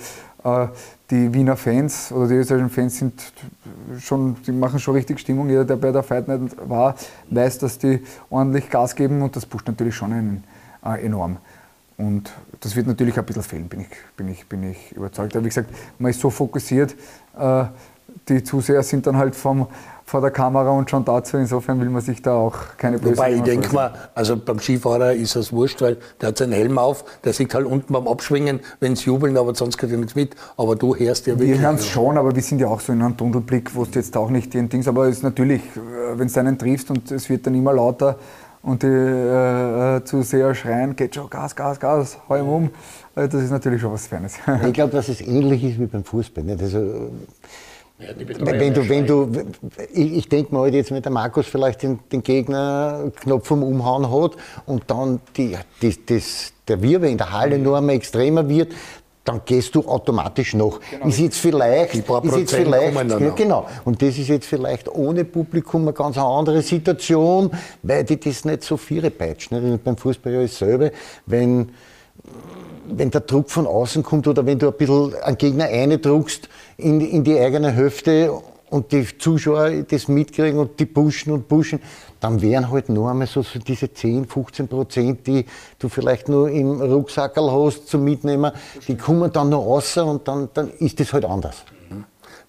die 1.10 1.32
Wiener 1.32 1.56
Fans 1.56 2.12
oder 2.12 2.28
die 2.28 2.34
österreichischen 2.34 2.70
Fans 2.70 2.98
sind 2.98 3.32
schon, 3.98 4.36
die 4.46 4.52
machen 4.52 4.78
schon 4.78 4.94
richtig 4.94 5.20
Stimmung. 5.20 5.48
Jeder, 5.48 5.64
der 5.64 5.76
bei 5.76 5.90
der 5.90 6.02
Fight 6.02 6.28
Night 6.28 6.56
war, 6.68 6.94
weiß, 7.30 7.58
dass 7.58 7.78
die 7.78 8.02
ordentlich 8.30 8.68
Gas 8.68 8.94
geben 8.94 9.22
und 9.22 9.34
das 9.34 9.46
pusht 9.46 9.66
natürlich 9.66 9.94
schon 9.94 10.12
einen, 10.12 10.44
äh, 10.84 11.04
enorm. 11.04 11.38
Und 11.96 12.30
das 12.60 12.76
wird 12.76 12.86
natürlich 12.86 13.18
ein 13.18 13.24
bisschen 13.24 13.42
fehlen, 13.42 13.68
bin 13.68 13.80
ich, 13.80 13.88
bin 14.16 14.28
ich, 14.28 14.46
bin 14.46 14.62
ich 14.62 14.92
überzeugt. 14.92 15.34
Aber 15.34 15.44
wie 15.44 15.48
gesagt, 15.48 15.70
man 15.98 16.10
ist 16.10 16.20
so 16.20 16.30
fokussiert, 16.30 16.94
äh, 17.38 17.64
die 18.28 18.42
Zuseher 18.44 18.82
sind 18.82 19.06
dann 19.06 19.16
halt 19.16 19.34
vom, 19.34 19.66
vor 20.08 20.22
der 20.22 20.30
Kamera 20.30 20.70
und 20.70 20.88
schon 20.88 21.04
dazu. 21.04 21.36
Insofern 21.36 21.80
will 21.80 21.90
man 21.90 22.00
sich 22.00 22.22
da 22.22 22.34
auch 22.34 22.56
keine 22.78 22.98
Blödsinn 22.98 23.18
Wobei, 23.18 23.34
ich 23.34 23.42
denke 23.42 23.74
mal, 23.74 23.92
also 24.14 24.38
beim 24.38 24.58
Skifahrer 24.58 25.12
ist 25.12 25.36
das 25.36 25.52
wurscht, 25.52 25.82
weil 25.82 25.98
der 26.20 26.30
hat 26.30 26.38
seinen 26.38 26.52
Helm 26.52 26.78
auf, 26.78 27.04
der 27.24 27.34
sieht 27.34 27.52
halt 27.52 27.66
unten 27.66 27.92
beim 27.92 28.08
Abschwingen, 28.08 28.60
wenn 28.80 28.96
sie 28.96 29.04
jubeln, 29.04 29.36
aber 29.36 29.54
sonst 29.54 29.76
kriegt 29.76 29.92
er 29.92 29.98
nichts 29.98 30.14
mit. 30.14 30.34
Aber 30.56 30.76
du 30.76 30.96
hörst 30.96 31.26
ja 31.26 31.34
wirklich. 31.34 31.58
Wir 31.58 31.60
hören 31.60 31.76
es 31.76 31.86
schon, 31.86 32.16
aber 32.16 32.34
wir 32.34 32.42
sind 32.42 32.58
ja 32.60 32.68
auch 32.68 32.80
so 32.80 32.92
in 32.92 33.02
einem 33.02 33.16
Tunnelblick, 33.18 33.74
wo 33.74 33.82
es 33.82 33.94
jetzt 33.94 34.16
auch 34.16 34.30
nicht 34.30 34.54
den 34.54 34.70
Dings, 34.70 34.88
aber 34.88 35.08
es 35.08 35.18
ist 35.18 35.22
natürlich, 35.22 35.60
äh, 35.76 36.18
wenn 36.18 36.28
du 36.28 36.40
einen 36.40 36.58
triffst 36.58 36.90
und 36.90 37.10
es 37.10 37.28
wird 37.28 37.46
dann 37.46 37.54
immer 37.54 37.74
lauter 37.74 38.16
und 38.62 38.82
die 38.82 38.86
äh, 38.86 39.96
äh, 39.96 40.04
Zuseher 40.04 40.54
schreien, 40.54 40.96
geht 40.96 41.14
schon, 41.14 41.28
Gas, 41.28 41.54
Gas, 41.54 41.78
Gas, 41.78 42.18
hau 42.28 42.36
ihm 42.36 42.48
um. 42.48 42.70
Äh, 43.14 43.28
das 43.28 43.42
ist 43.42 43.50
natürlich 43.50 43.82
schon 43.82 43.92
was 43.92 44.06
Fernes. 44.06 44.36
Ich 44.66 44.72
glaube, 44.72 44.92
dass 44.92 45.08
es 45.08 45.20
ähnlich 45.20 45.62
ist 45.64 45.78
wie 45.78 45.86
beim 45.86 46.04
Fußball. 46.04 46.44
Nicht? 46.44 46.62
Also, 46.62 47.10
ja, 48.00 48.08
wenn 48.40 48.74
du, 48.74 48.88
wenn 48.88 49.06
du, 49.06 49.30
ich, 49.92 50.16
ich 50.18 50.28
denke 50.28 50.54
mal 50.54 50.62
halt 50.62 50.74
jetzt, 50.74 50.92
wenn 50.92 51.02
der 51.02 51.10
Markus 51.10 51.46
vielleicht 51.46 51.82
den, 51.82 51.98
den 52.12 52.22
Gegner 52.22 53.10
Knopf 53.20 53.48
vom 53.48 53.62
Umhauen 53.64 54.10
hat 54.10 54.32
und 54.66 54.84
dann 54.86 55.20
die, 55.36 55.56
die, 55.82 56.06
das, 56.06 56.52
der 56.68 56.80
Wirbel 56.80 57.10
in 57.10 57.18
der 57.18 57.32
Halle 57.32 57.58
nur 57.58 57.76
einmal 57.76 57.96
extremer 57.96 58.48
wird, 58.48 58.72
dann 59.24 59.42
gehst 59.44 59.74
du 59.74 59.86
automatisch 59.86 60.54
noch. 60.54 60.80
Genau. 60.90 61.06
Ist 61.06 61.18
jetzt 61.18 61.38
vielleicht, 61.38 61.94
ist 61.96 62.36
jetzt 62.36 62.54
vielleicht 62.54 62.94
ja, 62.94 63.30
genau. 63.30 63.66
Und 63.84 64.00
das 64.00 64.16
ist 64.16 64.28
jetzt 64.28 64.46
vielleicht 64.46 64.88
ohne 64.88 65.24
Publikum 65.24 65.82
eine 65.82 65.92
ganz 65.92 66.16
andere 66.16 66.62
Situation, 66.62 67.50
weil 67.82 68.04
die 68.04 68.18
das 68.18 68.44
nicht 68.46 68.62
so 68.62 68.78
viele 68.78 69.10
peitschen. 69.10 69.80
Beim 69.84 69.96
Fußball 69.98 70.32
ja 70.32 70.42
dasselbe. 70.42 70.92
Wenn, 71.26 71.70
wenn 72.86 73.10
der 73.10 73.20
Druck 73.20 73.50
von 73.50 73.66
außen 73.66 74.02
kommt 74.02 74.26
oder 74.26 74.46
wenn 74.46 74.58
du 74.58 74.68
ein 74.68 74.74
bisschen 74.74 75.14
einen 75.16 75.36
Gegner 75.36 75.66
eindruckst, 75.66 76.48
in, 76.78 77.00
in 77.00 77.24
die 77.24 77.38
eigene 77.38 77.72
Hälfte 77.72 78.32
und 78.70 78.92
die 78.92 79.06
Zuschauer 79.18 79.82
das 79.82 80.08
mitkriegen 80.08 80.60
und 80.60 80.78
die 80.78 80.86
pushen 80.86 81.32
und 81.32 81.48
pushen, 81.48 81.80
dann 82.20 82.40
wären 82.40 82.70
halt 82.70 82.88
nur 82.88 83.10
einmal 83.10 83.26
so, 83.26 83.42
so 83.42 83.58
diese 83.58 83.92
10, 83.92 84.26
15 84.26 84.68
Prozent, 84.68 85.26
die 85.26 85.44
du 85.78 85.88
vielleicht 85.88 86.28
nur 86.28 86.48
im 86.50 86.80
Rucksackerl 86.80 87.50
hast 87.50 87.88
zum 87.88 88.04
Mitnehmen, 88.04 88.52
die 88.86 88.96
kommen 88.96 89.32
dann 89.32 89.48
noch 89.48 89.64
raus 89.64 89.96
und 89.96 90.28
dann, 90.28 90.48
dann 90.54 90.70
ist 90.78 91.00
das 91.00 91.12
halt 91.12 91.24
anders. 91.24 91.64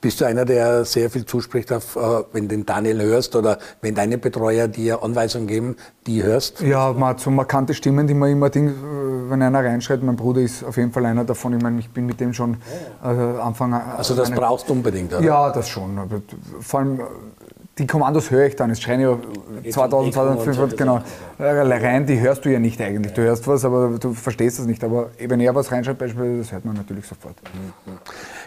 Bist 0.01 0.21
du 0.21 0.25
einer, 0.25 0.45
der 0.45 0.85
sehr 0.85 1.09
viel 1.09 1.25
zuspricht, 1.25 1.73
auf, 1.73 1.97
äh, 1.97 1.99
wenn 2.31 2.47
den 2.47 2.65
Daniel 2.65 3.01
hörst 3.01 3.35
oder 3.35 3.57
wenn 3.81 3.95
deine 3.95 4.17
Betreuer 4.17 4.69
dir 4.69 5.03
Anweisungen 5.03 5.45
geben, 5.45 5.75
die 6.07 6.23
hörst? 6.23 6.61
Ja, 6.61 6.93
man 6.93 7.09
hat 7.09 7.19
so 7.19 7.29
markante 7.31 7.73
Stimmen, 7.73 8.07
die 8.07 8.13
man 8.13 8.31
immer, 8.31 8.49
Ding, 8.49 8.69
äh, 8.69 9.29
wenn 9.29 9.41
einer 9.41 9.59
reinschreit, 9.59 10.01
mein 10.01 10.15
Bruder 10.15 10.39
ist 10.39 10.63
auf 10.63 10.77
jeden 10.77 10.93
Fall 10.93 11.05
einer 11.05 11.25
davon. 11.25 11.53
Ich 11.57 11.61
meine, 11.61 11.79
ich 11.79 11.89
bin 11.89 12.05
mit 12.05 12.21
dem 12.21 12.33
schon 12.33 12.57
äh, 13.03 13.07
Anfang 13.07 13.73
an. 13.73 13.81
Also 13.97 14.15
das 14.15 14.31
brauchst 14.31 14.69
du 14.69 14.73
unbedingt, 14.73 15.13
oder? 15.13 15.21
Ja, 15.21 15.49
das 15.51 15.67
schon. 15.67 15.99
Vor 16.61 16.79
allem 16.79 17.01
die 17.79 17.87
Kommandos 17.87 18.29
höre 18.29 18.45
ich 18.45 18.55
dann. 18.55 18.69
Es 18.69 18.81
schreien 18.81 19.01
ja 19.01 19.17
2000, 19.71 20.13
2500, 20.13 20.77
genau. 20.77 21.01
Rein, 21.41 22.05
die 22.05 22.19
hörst 22.19 22.43
du 22.43 22.49
ja 22.49 22.59
nicht 22.59 22.81
eigentlich. 22.81 23.13
Du 23.13 23.21
hörst 23.21 23.47
was, 23.47 23.63
aber 23.63 23.97
du 23.97 24.13
verstehst 24.13 24.59
es 24.59 24.65
nicht. 24.65 24.83
Aber 24.83 25.09
wenn 25.17 25.39
er 25.39 25.55
was 25.55 25.71
reinschreibt, 25.71 25.97
beispielsweise, 25.97 26.39
das 26.39 26.51
hört 26.51 26.65
man 26.65 26.75
natürlich 26.75 27.05
sofort. 27.05 27.35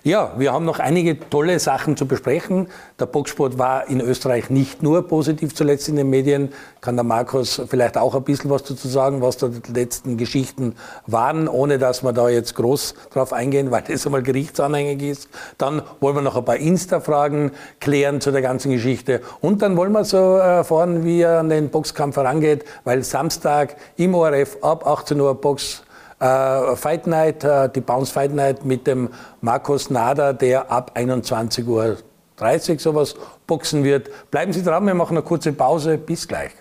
Ja, 0.05 0.33
wir 0.37 0.53
haben 0.53 0.67
noch 0.67 0.79
einige 0.79 1.19
tolle 1.31 1.59
Sachen 1.59 1.97
zu 1.97 2.07
besprechen. 2.07 2.67
Der 2.99 3.07
Boxsport 3.07 3.57
war 3.57 3.89
in 3.89 4.01
Österreich 4.01 4.51
nicht 4.51 4.83
nur 4.83 5.09
positiv 5.09 5.55
zuletzt 5.55 5.89
in 5.89 5.97
den 5.97 6.11
Medien. 6.11 6.53
Kann 6.83 6.97
der 6.97 7.05
Markus 7.05 7.63
vielleicht 7.67 7.97
auch 7.97 8.15
ein 8.15 8.25
bisschen 8.25 8.51
was 8.51 8.65
dazu 8.65 8.89
sagen, 8.89 9.23
was 9.23 9.39
da 9.39 9.49
die 9.49 9.73
letzten 9.73 10.19
Geschichten 10.19 10.75
waren, 11.07 11.49
ohne 11.49 11.79
dass 11.79 12.03
wir 12.03 12.13
da 12.13 12.29
jetzt 12.29 12.57
groß 12.57 12.95
drauf 13.15 13.33
eingehen, 13.33 13.71
weil 13.71 13.85
das 13.89 14.05
einmal 14.05 14.23
gerichtsanhängig 14.23 15.03
ist. 15.03 15.29
Dann 15.57 15.81
wollen 16.01 16.17
wir 16.17 16.23
noch 16.23 16.37
ein 16.37 16.45
paar 16.45 16.57
Insta-Fragen 16.57 17.53
klären 17.81 18.21
zu 18.21 18.33
der 18.33 18.43
ganzen 18.43 18.73
Geschichte. 18.73 19.23
Und 19.41 19.63
dann 19.63 19.79
wollen 19.79 19.93
wir 19.93 20.05
so 20.05 20.37
erfahren, 20.37 21.05
wie 21.05 21.21
er 21.21 21.39
an 21.39 21.49
den 21.49 21.71
Boxkampf 21.71 22.17
herangeht, 22.17 22.65
weil 22.85 23.03
Samstag 23.03 23.77
im 23.97 24.15
ORF 24.15 24.59
ab 24.63 24.87
18 24.87 25.21
Uhr 25.21 25.35
Box 25.41 25.83
äh, 26.23 26.77
Fight 26.77 27.07
Night, 27.07 27.45
äh, 27.45 27.69
die 27.69 27.81
Bounce 27.81 28.13
Fight 28.13 28.33
Night 28.33 28.65
mit 28.65 28.87
dem 28.87 29.11
Markus 29.41 29.91
Nader, 29.91 30.33
der 30.33 30.71
ab 30.71 30.93
21.30 30.95 31.67
Uhr 31.67 32.79
sowas 32.79 33.15
boxen 33.47 33.85
wird. 33.85 34.09
Bleiben 34.31 34.53
Sie 34.53 34.63
dran, 34.63 34.87
wir 34.87 34.95
machen 34.95 35.17
eine 35.17 35.25
kurze 35.25 35.53
Pause. 35.53 35.99
Bis 35.99 36.29
gleich. 36.29 36.53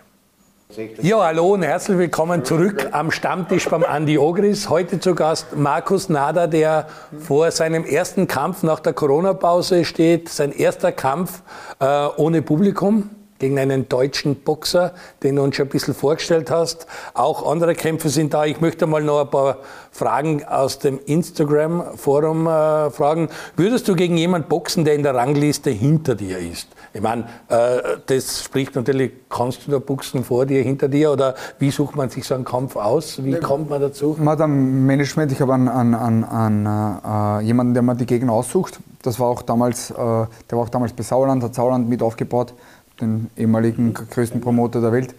Ja, 1.01 1.21
hallo 1.21 1.53
und 1.55 1.63
herzlich 1.63 1.97
willkommen 1.97 2.45
zurück 2.45 2.87
am 2.93 3.11
Stammtisch 3.11 3.67
beim 3.67 3.83
Andi 3.83 4.17
Ogris. 4.17 4.69
Heute 4.69 5.01
zu 5.01 5.15
Gast 5.15 5.57
Markus 5.57 6.07
Nader, 6.07 6.47
der 6.47 6.87
vor 7.19 7.51
seinem 7.51 7.83
ersten 7.83 8.25
Kampf 8.25 8.63
nach 8.63 8.79
der 8.79 8.93
Corona-Pause 8.93 9.83
steht. 9.83 10.29
Sein 10.29 10.53
erster 10.53 10.93
Kampf 10.93 11.41
äh, 11.79 12.07
ohne 12.15 12.41
Publikum 12.41 13.09
gegen 13.41 13.57
einen 13.57 13.89
deutschen 13.89 14.35
Boxer, 14.35 14.93
den 15.23 15.35
du 15.35 15.41
uns 15.41 15.55
schon 15.55 15.65
ein 15.65 15.69
bisschen 15.69 15.95
vorgestellt 15.95 16.51
hast. 16.51 16.85
Auch 17.15 17.51
andere 17.51 17.73
Kämpfe 17.73 18.09
sind 18.09 18.35
da. 18.35 18.45
Ich 18.45 18.61
möchte 18.61 18.85
mal 18.85 19.01
noch 19.01 19.21
ein 19.21 19.31
paar 19.31 19.57
Fragen 19.91 20.45
aus 20.45 20.77
dem 20.77 20.99
Instagram-Forum 21.03 22.45
äh, 22.45 22.91
fragen. 22.91 23.29
Würdest 23.57 23.87
du 23.87 23.95
gegen 23.95 24.15
jemanden 24.15 24.47
boxen, 24.47 24.85
der 24.85 24.93
in 24.93 25.01
der 25.01 25.15
Rangliste 25.15 25.71
hinter 25.71 26.13
dir 26.13 26.37
ist? 26.37 26.67
Ich 26.93 27.01
meine, 27.01 27.23
äh, 27.49 27.97
das 28.05 28.43
spricht 28.43 28.75
natürlich, 28.75 29.11
kannst 29.27 29.65
du 29.65 29.71
da 29.71 29.79
boxen 29.79 30.23
vor 30.23 30.45
dir, 30.45 30.61
hinter 30.61 30.87
dir 30.87 31.11
oder 31.11 31.33
wie 31.57 31.71
sucht 31.71 31.95
man 31.95 32.09
sich 32.09 32.25
so 32.25 32.35
einen 32.35 32.45
Kampf 32.45 32.75
aus? 32.75 33.23
Wie 33.23 33.39
kommt 33.39 33.71
man 33.71 33.81
dazu? 33.81 34.15
Man 34.19 34.29
hat 34.29 34.41
ein 34.41 34.85
Management, 34.85 35.31
ich 35.31 35.41
habe 35.41 35.55
einen, 35.55 35.67
einen, 35.67 35.95
einen, 35.95 36.23
einen 36.25 37.41
äh, 37.41 37.43
jemanden, 37.43 37.73
der 37.73 37.81
mir 37.81 37.95
die 37.95 38.05
Gegner 38.05 38.33
aussucht. 38.33 38.79
Das 39.01 39.19
war 39.19 39.29
auch 39.29 39.41
damals, 39.41 39.89
äh, 39.89 39.95
der 39.95 40.27
war 40.51 40.59
auch 40.59 40.69
damals 40.69 40.93
bei 40.93 41.01
Sauerland, 41.01 41.41
hat 41.41 41.55
Sauerland 41.55 41.89
mit 41.89 42.03
aufgebaut 42.03 42.53
den 43.01 43.29
ehemaligen 43.37 43.93
größten 43.93 44.41
Promoter 44.41 44.81
der 44.81 44.91
Welt. 44.91 45.15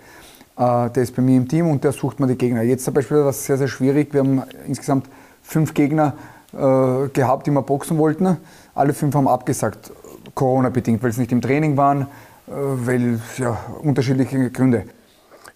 Äh, 0.57 0.91
der 0.91 1.03
ist 1.03 1.15
bei 1.17 1.23
mir 1.23 1.37
im 1.37 1.49
Team 1.49 1.69
und 1.69 1.85
der 1.85 1.93
sucht 1.93 2.21
mir 2.21 2.27
die 2.27 2.37
Gegner. 2.37 2.63
Jetzt 2.63 2.85
zum 2.85 2.95
Beispiel 2.95 3.19
war 3.19 3.31
es 3.31 3.45
sehr, 3.45 3.59
sehr 3.59 3.69
schwierig. 3.69 4.13
Wir 4.13 4.21
haben 4.21 4.43
insgesamt 4.67 5.07
fünf 5.43 5.75
Gegner 5.75 6.15
äh, 6.53 7.09
gehabt, 7.09 7.47
die 7.47 7.51
wir 7.51 7.63
boxen 7.63 7.99
wollten. 7.99 8.37
Alle 8.75 8.95
fünf 8.95 9.15
haben 9.15 9.29
abgesagt, 9.29 9.93
Corona-bedingt, 10.35 11.03
weil 11.03 11.13
sie 11.13 11.21
nicht 11.21 11.33
im 11.33 11.41
Training 11.41 11.77
waren, 11.77 12.03
äh, 12.03 12.07
weil 12.51 13.21
ja, 13.39 13.59
unterschiedliche 13.83 14.51
Gründe. 14.51 14.85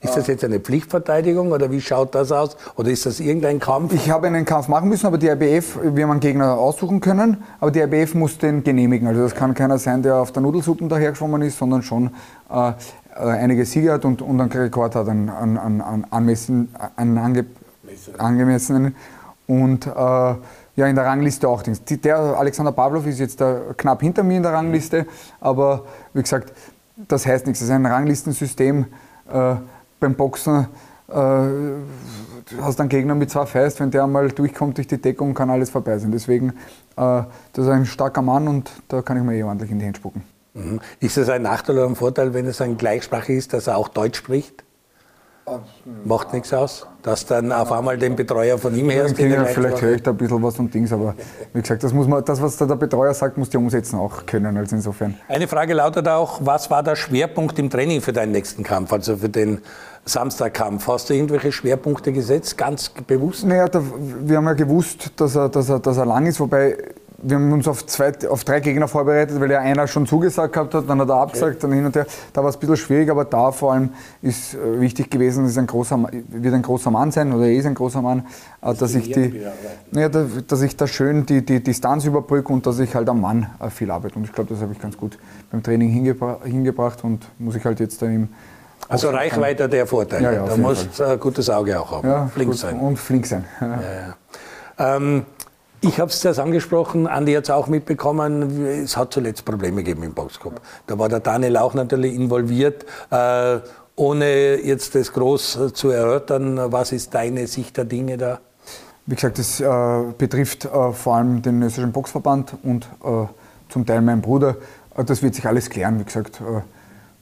Ist 0.00 0.16
das 0.16 0.26
jetzt 0.26 0.44
eine 0.44 0.60
Pflichtverteidigung 0.60 1.52
oder 1.52 1.70
wie 1.70 1.80
schaut 1.80 2.14
das 2.14 2.30
aus? 2.30 2.56
Oder 2.76 2.90
ist 2.90 3.06
das 3.06 3.18
irgendein 3.18 3.60
Kampf? 3.60 3.94
Ich 3.94 4.10
habe 4.10 4.26
einen 4.26 4.44
Kampf 4.44 4.68
machen 4.68 4.88
müssen, 4.88 5.06
aber 5.06 5.16
die 5.16 5.28
RBF, 5.28 5.78
wir 5.82 6.04
haben 6.04 6.10
einen 6.10 6.20
Gegner 6.20 6.58
aussuchen 6.58 7.00
können, 7.00 7.42
aber 7.60 7.70
die 7.70 7.80
RBF 7.80 8.14
muss 8.14 8.36
den 8.36 8.62
genehmigen. 8.62 9.08
Also 9.08 9.22
das 9.22 9.34
kann 9.34 9.54
keiner 9.54 9.78
sein, 9.78 10.02
der 10.02 10.16
auf 10.16 10.32
der 10.32 10.42
Nudelsuppe 10.42 10.86
dahergeschwommen 10.86 11.40
ist, 11.42 11.58
sondern 11.58 11.82
schon 11.82 12.10
äh, 12.50 12.68
äh 12.68 12.72
einige 13.14 13.64
Siege 13.64 13.92
hat 13.92 14.04
und, 14.04 14.20
und 14.20 14.38
einen 14.38 14.52
Rekord 14.52 14.94
hat, 14.94 15.08
einen, 15.08 15.30
einen, 15.30 15.56
einen, 15.56 16.06
anmessen, 16.10 16.68
einen 16.96 17.16
ange, 17.16 17.46
angemessenen. 18.18 18.94
Und 19.46 19.86
äh, 19.86 19.90
ja, 19.90 20.86
in 20.86 20.94
der 20.94 21.06
Rangliste 21.06 21.48
auch. 21.48 21.62
Der 21.62 22.16
Alexander 22.18 22.72
Pavlov 22.72 23.06
ist 23.06 23.18
jetzt 23.18 23.42
knapp 23.78 24.02
hinter 24.02 24.22
mir 24.22 24.36
in 24.36 24.42
der 24.42 24.52
Rangliste, 24.52 25.06
aber 25.40 25.84
wie 26.12 26.20
gesagt, 26.20 26.52
das 27.08 27.26
heißt 27.26 27.46
nichts. 27.46 27.60
Es 27.60 27.68
ist 27.68 27.74
ein 27.74 27.86
Ranglistensystem. 27.86 28.84
Äh, 29.32 29.56
beim 30.00 30.14
Boxen 30.14 30.68
äh, 31.08 31.14
hast 32.60 32.80
einen 32.80 32.88
Gegner 32.88 33.14
mit 33.14 33.30
zwei 33.30 33.46
Fäust, 33.46 33.80
wenn 33.80 33.90
der 33.90 34.04
einmal 34.04 34.28
durchkommt 34.28 34.76
durch 34.76 34.86
die 34.86 35.00
Deckung, 35.00 35.34
kann 35.34 35.50
alles 35.50 35.70
vorbei 35.70 35.98
sein. 35.98 36.12
Deswegen, 36.12 36.50
äh, 36.50 36.52
das 36.96 37.64
ist 37.64 37.68
ein 37.68 37.86
starker 37.86 38.22
Mann 38.22 38.48
und 38.48 38.70
da 38.88 39.02
kann 39.02 39.16
ich 39.16 39.22
mir 39.22 39.34
eh 39.36 39.42
ordentlich 39.42 39.70
in 39.70 39.78
die 39.78 39.84
Hände 39.84 39.98
spucken. 39.98 40.22
Mhm. 40.54 40.80
Ist 41.00 41.18
es 41.18 41.28
ein 41.28 41.42
Nachteil 41.42 41.76
oder 41.76 41.86
ein 41.86 41.96
Vorteil, 41.96 42.34
wenn 42.34 42.46
es 42.46 42.60
ein 42.60 42.76
Gleichsprachig 42.76 43.36
ist, 43.36 43.52
dass 43.52 43.66
er 43.66 43.76
auch 43.76 43.88
Deutsch 43.88 44.18
spricht? 44.18 44.64
Macht 46.04 46.32
nichts 46.32 46.52
aus, 46.52 46.88
dass 47.02 47.24
dann 47.24 47.52
auf 47.52 47.70
einmal 47.70 47.96
den 47.96 48.16
Betreuer 48.16 48.58
von 48.58 48.74
ihm 48.74 48.90
her. 48.90 49.08
Vielleicht 49.08 49.80
höre 49.80 49.94
ich 49.94 50.02
da 50.02 50.10
ein 50.10 50.16
bisschen 50.16 50.42
was 50.42 50.58
und 50.58 50.74
Dings, 50.74 50.92
aber 50.92 51.14
wie 51.52 51.62
gesagt, 51.62 51.84
das, 51.84 51.92
muss 51.92 52.08
man, 52.08 52.24
das 52.24 52.42
was 52.42 52.56
der 52.56 52.66
Betreuer 52.74 53.14
sagt, 53.14 53.38
muss 53.38 53.50
der 53.50 53.60
umsetzen 53.60 53.96
auch 53.96 54.26
können. 54.26 54.56
Also 54.56 54.74
insofern. 54.74 55.14
Eine 55.28 55.46
Frage 55.46 55.74
lautet 55.74 56.08
auch, 56.08 56.40
was 56.42 56.68
war 56.68 56.82
der 56.82 56.96
Schwerpunkt 56.96 57.60
im 57.60 57.70
Training 57.70 58.00
für 58.00 58.12
deinen 58.12 58.32
nächsten 58.32 58.64
Kampf, 58.64 58.92
also 58.92 59.18
für 59.18 59.28
den 59.28 59.60
Samstagkampf? 60.04 60.88
Hast 60.88 61.10
du 61.10 61.14
irgendwelche 61.14 61.52
Schwerpunkte 61.52 62.12
gesetzt, 62.12 62.58
ganz 62.58 62.88
bewusst? 62.88 63.46
Naja, 63.46 63.68
da, 63.68 63.80
wir 64.24 64.38
haben 64.38 64.46
ja 64.46 64.54
gewusst, 64.54 65.12
dass 65.14 65.36
er, 65.36 65.48
dass, 65.48 65.68
er, 65.68 65.78
dass 65.78 65.96
er 65.96 66.06
lang 66.06 66.26
ist, 66.26 66.40
wobei 66.40 66.76
wir 67.18 67.36
haben 67.36 67.52
uns 67.52 67.66
auf, 67.66 67.86
zwei, 67.86 68.12
auf 68.28 68.44
drei 68.44 68.60
Gegner 68.60 68.88
vorbereitet, 68.88 69.40
weil 69.40 69.50
ja 69.50 69.60
einer 69.60 69.86
schon 69.86 70.06
zugesagt 70.06 70.52
gehabt 70.52 70.74
hat, 70.74 70.88
dann 70.88 71.00
hat 71.00 71.08
er 71.08 71.16
abgesagt, 71.16 71.56
okay. 71.56 71.62
dann 71.62 71.72
hin 71.72 71.86
und 71.86 71.96
her. 71.96 72.06
Da 72.32 72.42
war 72.42 72.50
es 72.50 72.56
ein 72.56 72.60
bisschen 72.60 72.76
schwierig, 72.76 73.10
aber 73.10 73.24
da 73.24 73.52
vor 73.52 73.72
allem 73.72 73.90
ist 74.22 74.54
äh, 74.54 74.80
wichtig 74.80 75.10
gewesen, 75.10 75.46
ist 75.46 75.56
ein 75.56 75.66
großer, 75.66 75.98
wird 76.28 76.54
ein 76.54 76.62
großer 76.62 76.90
Mann 76.90 77.10
sein 77.10 77.32
oder 77.32 77.46
er 77.46 77.54
ist 77.54 77.66
ein 77.66 77.74
großer 77.74 78.02
Mann, 78.02 78.26
äh, 78.60 78.74
dass, 78.74 78.94
ich 78.94 79.10
die, 79.10 79.42
ja, 79.92 80.08
dass 80.08 80.62
ich 80.62 80.76
da 80.76 80.86
schön 80.86 81.24
die, 81.24 81.44
die 81.44 81.62
Distanz 81.62 82.04
überbrücke 82.04 82.52
und 82.52 82.66
dass 82.66 82.78
ich 82.78 82.94
halt 82.94 83.08
am 83.08 83.20
Mann 83.20 83.46
äh, 83.60 83.70
viel 83.70 83.90
arbeite. 83.90 84.16
Und 84.16 84.24
ich 84.24 84.32
glaube, 84.32 84.52
das 84.52 84.60
habe 84.60 84.72
ich 84.72 84.80
ganz 84.80 84.96
gut 84.96 85.18
beim 85.50 85.62
Training 85.62 85.90
hingebra 85.90 86.40
hingebracht 86.44 87.02
und 87.02 87.26
muss 87.38 87.56
ich 87.56 87.64
halt 87.64 87.80
jetzt 87.80 88.02
dann 88.02 88.14
im 88.14 88.28
also 88.88 89.08
Reichweite 89.08 89.68
der 89.68 89.86
Vorteil. 89.86 90.22
Ja, 90.22 90.32
ja, 90.32 90.46
da 90.46 90.56
muss 90.56 91.00
ein 91.00 91.18
gutes 91.18 91.50
Auge 91.50 91.80
auch 91.80 91.90
haben. 91.90 92.08
Ja, 92.08 92.26
flink 92.26 92.54
sein. 92.54 92.78
Und 92.78 92.98
flink 92.98 93.26
sein. 93.26 93.44
Ja, 93.60 94.96
ähm, 94.96 95.24
ich 95.88 96.00
habe 96.00 96.10
es 96.10 96.20
zuerst 96.20 96.40
angesprochen, 96.40 97.06
Andi 97.06 97.34
hat 97.34 97.44
es 97.44 97.50
auch 97.50 97.66
mitbekommen, 97.66 98.66
es 98.66 98.96
hat 98.96 99.12
zuletzt 99.12 99.44
Probleme 99.44 99.82
gegeben 99.82 100.02
im 100.02 100.14
Boxclub. 100.14 100.60
Da 100.86 100.98
war 100.98 101.08
der 101.08 101.20
Daniel 101.20 101.56
auch 101.56 101.74
natürlich 101.74 102.14
involviert. 102.14 102.84
Äh, 103.10 103.58
ohne 103.96 104.60
jetzt 104.62 104.94
das 104.94 105.12
groß 105.12 105.72
zu 105.72 105.90
erörtern, 105.90 106.60
was 106.70 106.92
ist 106.92 107.14
deine 107.14 107.46
Sicht 107.46 107.76
der 107.78 107.86
Dinge 107.86 108.18
da? 108.18 108.40
Wie 109.06 109.14
gesagt, 109.14 109.38
das 109.38 109.60
äh, 109.60 110.12
betrifft 110.18 110.64
äh, 110.64 110.92
vor 110.92 111.16
allem 111.16 111.40
den 111.40 111.62
österreichischen 111.62 111.92
Boxverband 111.92 112.54
und 112.62 112.88
äh, 113.04 113.26
zum 113.68 113.86
Teil 113.86 114.02
meinen 114.02 114.20
Bruder. 114.20 114.56
Äh, 114.96 115.04
das 115.04 115.22
wird 115.22 115.34
sich 115.34 115.46
alles 115.46 115.70
klären. 115.70 116.00
Wie 116.00 116.04
gesagt, 116.04 116.40
äh, 116.40 116.62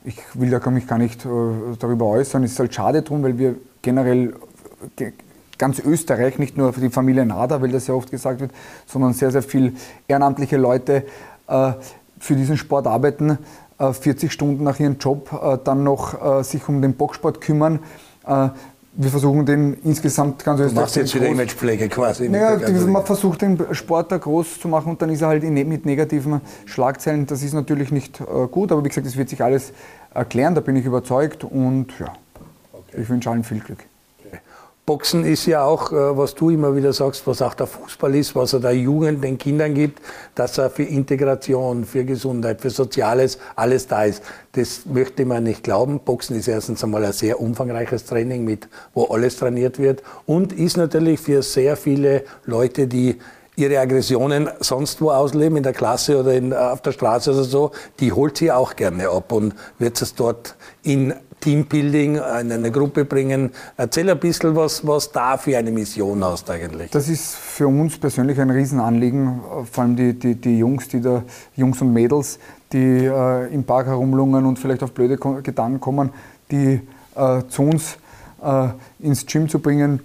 ich 0.09 0.17
will 0.35 0.51
da 0.51 0.71
mich 0.71 0.87
gar 0.87 0.99
nicht 0.99 1.25
darüber 1.25 2.05
äußern. 2.07 2.45
Es 2.45 2.53
ist 2.53 2.59
halt 2.59 2.75
schade 2.75 3.01
drum, 3.01 3.23
weil 3.23 3.39
wir 3.39 3.55
generell 3.81 4.35
ganz 5.59 5.79
Österreich, 5.79 6.39
nicht 6.39 6.57
nur 6.57 6.73
für 6.73 6.81
die 6.81 6.91
Familie 6.91 7.25
Nader, 7.25 7.63
weil 7.63 7.71
das 7.71 7.87
ja 7.87 7.95
oft 7.95 8.11
gesagt 8.11 8.41
wird, 8.41 8.51
sondern 8.87 9.13
sehr, 9.13 9.31
sehr 9.31 9.43
viele 9.43 9.73
ehrenamtliche 10.09 10.57
Leute 10.57 11.05
äh, 11.49 11.73
für 12.19 12.37
diesen 12.37 12.57
Sport 12.57 12.87
arbeiten, 12.87 13.39
äh, 13.79 13.93
40 13.93 14.33
Stunden 14.33 14.65
nach 14.65 14.81
ihrem 14.81 14.99
Job 14.99 15.31
äh, 15.33 15.59
dann 15.63 15.85
noch 15.85 16.41
äh, 16.41 16.45
sich 16.45 16.69
um 16.69 16.81
den 16.83 16.95
Boxsport 16.95 17.41
kümmern. 17.41 17.81
Äh, 18.27 18.49
wir 18.97 19.11
versuchen 19.11 19.45
den 19.45 19.75
insgesamt 19.83 20.45
ganz 20.45 20.61
Österreich. 20.61 20.75
Du 20.75 20.81
machst 20.81 20.97
jetzt 20.97 21.15
wieder 21.17 21.27
Imagepflege 21.27 21.89
quasi. 21.89 22.29
Naja, 22.29 22.59
man 22.87 23.05
versucht 23.05 23.43
den 23.43 23.59
Sport 23.73 24.13
da 24.13 24.19
groß 24.19 24.61
zu 24.61 24.69
machen 24.69 24.91
und 24.91 25.03
dann 25.03 25.11
ist 25.11 25.21
er 25.21 25.29
halt 25.29 25.43
mit 25.43 25.85
negativen 25.85 26.41
Schlagzeilen. 26.65 27.27
Das 27.27 27.43
ist 27.43 27.55
natürlich 27.55 27.91
nicht 27.91 28.21
äh, 28.21 28.47
gut, 28.49 28.71
aber 28.71 28.85
wie 28.85 28.89
gesagt, 28.89 29.07
es 29.07 29.17
wird 29.17 29.29
sich 29.29 29.43
alles 29.43 29.73
erklären, 30.15 30.55
da 30.55 30.61
bin 30.61 30.77
ich 30.77 30.85
überzeugt 30.85 31.43
und 31.43 31.89
ja, 31.99 32.13
okay. 32.73 33.03
ich 33.03 33.09
wünsche 33.09 33.31
allen 33.31 33.43
viel 33.43 33.59
Glück. 33.59 33.85
Boxen 34.87 35.25
ist 35.25 35.47
ja 35.47 35.65
auch, 35.65 35.93
äh, 35.93 36.17
was 36.19 36.35
du 36.35 36.51
immer 36.51 36.77
wieder 36.77 36.93
sagst, 36.93 37.27
was 37.27 37.41
auch 37.41 37.55
der 37.55 37.67
Fußball 37.67 38.15
ist, 38.15 38.37
was 38.37 38.53
er 38.53 38.61
der 38.61 38.77
Jugend, 38.77 39.25
den 39.25 39.39
Kindern 39.39 39.73
gibt, 39.73 40.03
dass 40.35 40.59
er 40.59 40.69
für 40.69 40.83
Integration, 40.83 41.87
für 41.87 42.05
Gesundheit, 42.05 42.61
für 42.61 42.69
Soziales 42.69 43.39
alles 43.57 43.87
da 43.87 44.05
ist. 44.05 44.23
Das 44.53 44.85
möchte 44.85 45.25
man 45.25 45.45
nicht 45.45 45.63
glauben. 45.63 46.01
Boxen 46.01 46.37
ist 46.37 46.49
erstens 46.49 46.85
einmal 46.85 47.03
ein 47.03 47.15
sehr 47.15 47.41
umfangreiches 47.41 48.05
Training, 48.05 48.45
mit, 48.45 48.69
wo 48.93 49.05
alles 49.05 49.39
trainiert 49.39 49.79
wird 49.79 50.03
und 50.27 50.53
ist 50.53 50.77
natürlich 50.77 51.19
für 51.19 51.43
sehr 51.43 51.79
viele 51.79 52.25
Leute, 52.45 52.87
die 52.87 53.19
ihre 53.57 53.79
Aggressionen 53.79 54.51
sonst 54.61 55.01
wo 55.01 55.11
ausleben, 55.13 55.57
in 55.57 55.63
der 55.63 55.73
Klasse 55.73 56.21
oder 56.21 56.35
in, 56.35 56.53
auf 56.53 56.83
der 56.83 56.93
Straße 56.93 57.33
oder 57.33 57.45
so, 57.45 57.71
die 58.01 58.13
holt 58.13 58.37
sie 58.37 58.53
auch 58.53 58.77
gerne 58.77 59.09
ab 59.09 59.33
und 59.33 59.55
wird 59.79 60.03
es 60.03 60.15
dort 60.15 60.57
in 60.83 61.15
Teambuilding 61.45 62.15
in 62.15 62.53
eine 62.53 62.71
Gruppe 62.71 63.05
bringen. 63.05 63.51
Erzähl 63.77 64.09
ein 64.09 64.19
bisschen, 64.19 64.57
was, 64.57 64.87
was 64.87 65.13
da 65.13 65.37
für 65.37 65.59
eine 65.59 65.71
Mission 65.71 66.25
hast 66.25 66.49
eigentlich. 66.49 66.91
Das 66.91 67.07
ist 67.11 67.35
für 67.35 67.69
uns 67.69 67.99
persönlich 67.99 68.41
ein 68.41 68.49
Riesenanliegen, 68.49 69.41
vor 69.71 69.85
allem 69.85 69.95
die, 69.95 70.19
die, 70.19 70.37
die 70.37 70.59
Jungs, 70.59 70.89
die 70.89 71.03
da, 71.03 71.23
Jungs 71.55 71.83
und 71.83 71.93
Mädels, 71.93 72.39
die 72.73 73.05
äh, 73.05 73.53
im 73.53 73.65
Park 73.65 73.89
herumlungern 73.89 74.47
und 74.47 74.59
vielleicht 74.59 74.83
auf 74.83 74.93
blöde 74.93 75.19
Gedanken 75.19 75.81
kommen, 75.81 76.11
die 76.51 76.81
äh, 77.15 77.43
zu 77.49 77.63
uns 77.63 77.99
äh, 78.43 78.69
ins 79.01 79.27
Gym 79.27 79.47
zu 79.47 79.59
bringen, 79.59 80.01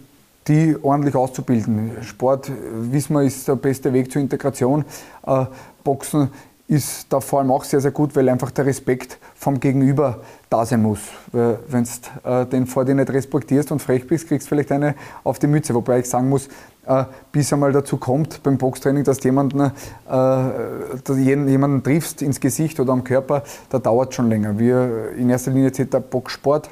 die 0.45 0.75
ordentlich 0.82 1.15
auszubilden. 1.15 1.91
Sport, 2.02 2.52
wissen 2.73 3.13
wir, 3.13 3.21
ist 3.23 3.47
der 3.47 3.56
beste 3.56 3.93
Weg 3.93 4.12
zur 4.12 4.21
Integration. 4.21 4.84
Äh, 5.25 5.45
Boxen 5.86 6.32
ist 6.67 7.08
da 7.10 7.21
vor 7.21 7.39
allem 7.39 7.52
auch 7.52 7.63
sehr, 7.63 7.82
sehr 7.82 7.91
gut, 7.91 8.15
weil 8.15 8.28
einfach 8.30 8.52
der 8.52 8.65
Respekt 8.65 9.17
vom 9.36 9.60
Gegenüber 9.60 10.19
da 10.49 10.65
sein 10.65 10.81
muss. 10.81 10.99
Wenn 11.31 11.83
du 11.83 12.29
äh, 12.29 12.45
den 12.45 12.65
vor 12.65 12.83
dir 12.83 12.95
nicht 12.95 13.12
respektierst 13.12 13.71
und 13.71 13.81
frech 13.81 14.07
bist, 14.07 14.27
kriegst 14.27 14.47
du 14.47 14.49
vielleicht 14.49 14.71
eine 14.71 14.95
auf 15.23 15.38
die 15.38 15.47
Mütze. 15.47 15.75
Wobei 15.75 15.99
ich 15.99 16.09
sagen 16.09 16.29
muss, 16.29 16.47
äh, 16.88 17.05
bis 17.31 17.53
einmal 17.53 17.71
dazu 17.71 17.97
kommt 17.97 18.41
beim 18.41 18.57
Boxtraining, 18.57 19.03
dass 19.03 19.23
jemanden, 19.23 19.59
äh, 19.59 19.71
dass 20.07 21.17
jemanden 21.17 21.83
triffst 21.83 22.21
ins 22.23 22.39
Gesicht 22.39 22.79
oder 22.79 22.93
am 22.93 23.03
Körper, 23.03 23.43
da 23.69 23.77
dauert 23.77 24.15
schon 24.15 24.27
länger. 24.27 24.57
Wir 24.57 25.12
in 25.15 25.29
erster 25.29 25.51
Linie 25.51 25.71
zählt 25.71 25.93
der 25.93 25.99
Boxsport 25.99 26.71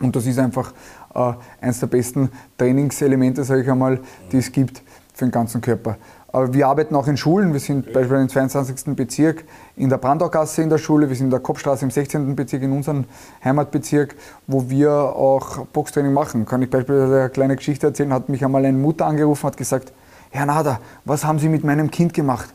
und 0.00 0.16
das 0.16 0.26
ist 0.26 0.38
einfach 0.38 0.72
äh, 1.14 1.32
eines 1.60 1.78
der 1.78 1.86
besten 1.86 2.30
Trainingselemente, 2.58 3.44
sage 3.44 3.62
ich 3.62 3.70
einmal, 3.70 4.00
die 4.32 4.38
es 4.38 4.50
gibt 4.50 4.82
für 5.14 5.26
den 5.26 5.30
ganzen 5.30 5.60
Körper. 5.60 5.96
Aber 6.32 6.54
wir 6.54 6.68
arbeiten 6.68 6.94
auch 6.94 7.08
in 7.08 7.16
Schulen. 7.16 7.52
Wir 7.52 7.60
sind 7.60 7.86
beispielsweise 7.86 8.22
im 8.22 8.28
22. 8.28 8.94
Bezirk 8.94 9.44
in 9.76 9.88
der 9.88 9.98
Brandaugasse 9.98 10.62
in 10.62 10.70
der 10.70 10.78
Schule. 10.78 11.08
Wir 11.08 11.16
sind 11.16 11.26
in 11.26 11.30
der 11.30 11.40
Kopfstraße 11.40 11.84
im 11.84 11.90
16. 11.90 12.36
Bezirk 12.36 12.62
in 12.62 12.72
unserem 12.72 13.04
Heimatbezirk, 13.42 14.14
wo 14.46 14.70
wir 14.70 14.92
auch 14.92 15.66
Boxtraining 15.66 16.12
machen. 16.12 16.46
Kann 16.46 16.62
ich 16.62 16.70
beispielsweise 16.70 17.20
eine 17.20 17.30
kleine 17.30 17.56
Geschichte 17.56 17.88
erzählen? 17.88 18.12
Hat 18.12 18.28
mich 18.28 18.44
einmal 18.44 18.64
eine 18.64 18.78
Mutter 18.78 19.06
angerufen 19.06 19.44
hat 19.46 19.56
gesagt, 19.56 19.92
Herr 20.30 20.46
Nader, 20.46 20.80
was 21.04 21.24
haben 21.24 21.40
Sie 21.40 21.48
mit 21.48 21.64
meinem 21.64 21.90
Kind 21.90 22.14
gemacht? 22.14 22.48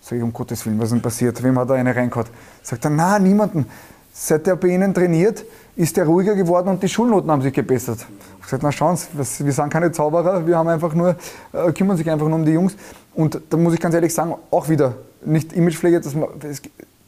Sag 0.00 0.18
ich, 0.18 0.24
um 0.24 0.32
Gottes 0.32 0.66
Willen, 0.66 0.78
was 0.80 0.86
ist 0.86 0.94
denn 0.94 1.02
passiert? 1.02 1.40
Wem 1.44 1.56
hat 1.56 1.70
er 1.70 1.76
eine 1.76 1.94
reingehauen? 1.94 2.26
Sagt 2.62 2.84
er, 2.84 2.90
na, 2.90 3.20
niemanden. 3.20 3.66
Seit 4.12 4.46
er 4.46 4.56
bei 4.56 4.68
Ihnen 4.68 4.92
trainiert, 4.92 5.44
ist 5.74 5.96
er 5.96 6.04
ruhiger 6.04 6.34
geworden 6.34 6.68
und 6.68 6.82
die 6.82 6.88
Schulnoten 6.88 7.30
haben 7.30 7.40
sich 7.40 7.54
gebessert. 7.54 7.98
Ich 8.00 8.34
habe 8.34 8.42
gesagt, 8.42 8.62
na 8.62 8.72
schauen 8.72 8.96
Sie, 8.96 9.06
wir 9.46 9.52
sind 9.52 9.70
keine 9.70 9.90
Zauberer, 9.90 10.46
wir 10.46 10.58
haben 10.58 10.68
einfach 10.68 10.92
nur, 10.92 11.16
äh, 11.52 11.72
kümmern 11.72 11.96
sich 11.96 12.10
einfach 12.10 12.26
nur 12.26 12.36
um 12.36 12.44
die 12.44 12.52
Jungs. 12.52 12.76
Und 13.14 13.40
da 13.50 13.56
muss 13.56 13.74
ich 13.74 13.80
ganz 13.80 13.94
ehrlich 13.94 14.14
sagen, 14.14 14.34
auch 14.50 14.68
wieder 14.68 14.94
nicht 15.24 15.52
Imagepflege, 15.52 16.00
dass 16.00 16.14
man, 16.14 16.28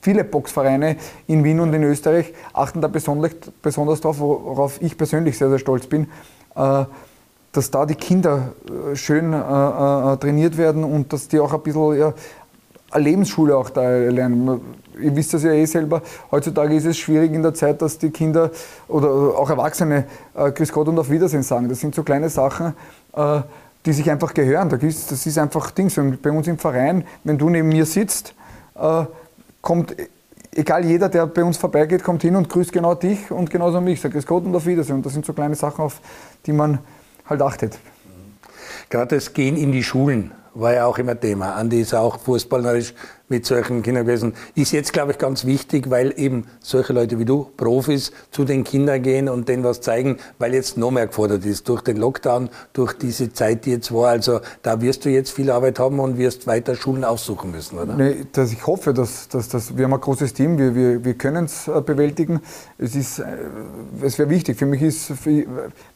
viele 0.05 0.23
Boxvereine 0.23 0.97
in 1.27 1.43
Wien 1.45 1.61
und 1.61 1.73
in 1.73 1.83
Österreich 1.83 2.35
achten 2.53 2.83
da 2.83 2.88
besonders, 2.88 3.33
besonders 3.62 4.03
darauf, 4.03 4.21
worauf 4.21 4.83
ich 4.83 4.99
persönlich 4.99 5.38
sehr, 5.38 5.49
sehr 5.49 5.59
stolz 5.59 5.87
bin, 5.87 6.09
äh, 6.55 6.85
dass 7.53 7.71
da 7.71 7.87
die 7.87 7.95
Kinder 7.95 8.53
äh, 8.93 8.97
schön 8.97 9.33
äh, 9.33 9.37
trainiert 10.19 10.59
werden 10.59 10.85
und 10.85 11.12
dass 11.12 11.29
die 11.29 11.40
auch 11.40 11.55
ein 11.55 11.62
bisschen 11.62 11.99
ja, 11.99 12.12
eine 12.90 13.05
Lebensschule 13.05 13.57
auch 13.57 13.71
da 13.71 13.88
lernen. 13.88 14.61
Ihr 15.01 15.17
wisst 15.17 15.33
das 15.33 15.43
ja 15.43 15.53
eh 15.53 15.64
selber, 15.64 16.03
heutzutage 16.31 16.75
ist 16.77 16.85
es 16.85 16.99
schwierig 16.99 17.33
in 17.33 17.43
der 17.43 17.55
Zeit, 17.55 17.81
dass 17.81 17.99
die 17.99 18.11
Kinder 18.11 18.51
oder 18.87 19.09
auch 19.09 19.51
Erwachsene 19.51 20.05
Grüß 20.35 20.71
Gott 20.71 20.87
und 20.87 20.99
auf 21.01 21.11
Wiedersehen 21.11 21.43
sagen. 21.43 21.69
Das 21.69 21.81
sind 21.81 21.97
so 21.97 22.05
kleine 22.05 22.29
Sachen, 22.29 22.75
die 23.85 23.92
sich 23.92 24.11
einfach 24.11 24.33
gehören. 24.35 24.68
Das 24.68 25.27
ist 25.27 25.38
einfach 25.38 25.70
Dings. 25.70 25.99
Und 25.99 26.23
bei 26.23 26.31
uns 26.31 26.47
im 26.47 26.59
Verein, 26.59 27.05
wenn 27.25 27.38
du 27.38 27.51
neben 27.51 27.68
mir 27.68 27.87
sitzt, 27.87 28.35
äh, 28.75 29.05
kommt, 29.61 29.94
egal 30.53 30.85
jeder, 30.85 31.09
der 31.09 31.27
bei 31.27 31.44
uns 31.44 31.57
vorbeigeht, 31.57 32.03
kommt 32.03 32.23
hin 32.23 32.37
und 32.37 32.49
grüßt 32.49 32.73
genau 32.73 32.94
dich 32.94 33.31
und 33.31 33.51
genauso 33.51 33.81
mich. 33.81 34.01
Sagt 34.01 34.14
Grüß 34.14 34.27
Gott 34.27 34.44
und 34.44 34.55
auf 34.55 34.66
Wiedersehen. 34.66 34.97
Und 34.97 35.07
das 35.07 35.12
sind 35.12 35.27
so 35.27 35.33
kleine 35.33 35.55
Sachen, 35.55 35.85
auf 35.85 36.01
die 36.47 36.53
man 36.53 36.79
halt 37.27 37.42
achtet. 37.42 37.79
Gerade 38.90 39.16
das 39.16 39.33
Gehen 39.33 39.57
in 39.57 39.73
die 39.73 39.83
Schulen 39.83 40.33
war 40.55 40.75
ja 40.75 40.87
auch 40.87 40.99
immer 40.99 41.19
Thema. 41.19 41.55
Andi 41.55 41.81
ist 41.81 41.95
auch 41.95 42.19
fußballerisch 42.19 42.95
mit 43.29 43.47
solchen 43.47 43.83
Kindern 43.83 44.05
gewesen. 44.07 44.35
Ist 44.55 44.73
jetzt, 44.73 44.93
glaube 44.93 45.12
ich, 45.12 45.19
ganz 45.19 45.47
wichtig, 45.47 45.90
weil 45.90 46.12
eben 46.17 46.47
solche 46.61 46.93
Leute 46.93 47.19
wie 47.19 47.25
du, 47.25 47.51
Profis, 47.57 48.12
zu 48.31 48.45
den 48.45 48.64
Kindern 48.64 49.03
gehen 49.03 49.29
und 49.29 49.49
denen 49.49 49.64
was 49.64 49.81
zeigen, 49.81 50.19
weil 50.38 50.53
jetzt 50.55 50.77
noch 50.77 50.90
mehr 50.90 51.07
gefordert 51.07 51.45
ist 51.45 51.69
durch 51.69 51.81
den 51.81 51.97
Lockdown, 51.97 52.51
durch 52.75 52.93
diese 52.93 53.33
Zeit, 53.33 53.64
die 53.64 53.71
jetzt 53.71 53.93
war. 53.93 54.11
Also 54.11 54.40
da 54.62 54.81
wirst 54.83 55.05
du 55.05 55.11
jetzt 55.11 55.31
viel 55.31 55.51
Arbeit 55.51 55.79
haben 55.79 56.01
und 56.01 56.19
wirst 56.19 56.47
weiter 56.47 56.75
Schulen 56.75 57.03
aussuchen 57.03 57.51
müssen, 57.51 57.79
oder? 57.79 57.95
Nee, 57.95 58.27
dass 58.33 58.53
ich 58.53 58.67
hoffe, 58.67 58.93
dass, 58.93 59.29
dass, 59.29 59.49
dass 59.49 59.77
wir 59.77 59.85
haben 59.85 59.95
ein 59.95 60.01
großes 60.01 60.35
Team, 60.35 60.59
wir, 60.59 60.75
wir, 60.75 61.05
wir 61.05 61.14
können 61.14 61.47
es 61.47 61.67
äh, 61.67 61.81
bewältigen. 61.81 62.40
Es, 62.77 62.95
ist, 62.95 63.21
äh, 63.21 63.25
es 64.03 64.19
wäre 64.19 64.29
wichtig. 64.29 64.59
Für 64.59 64.67
mich 64.67 64.83
ist, 64.83 65.12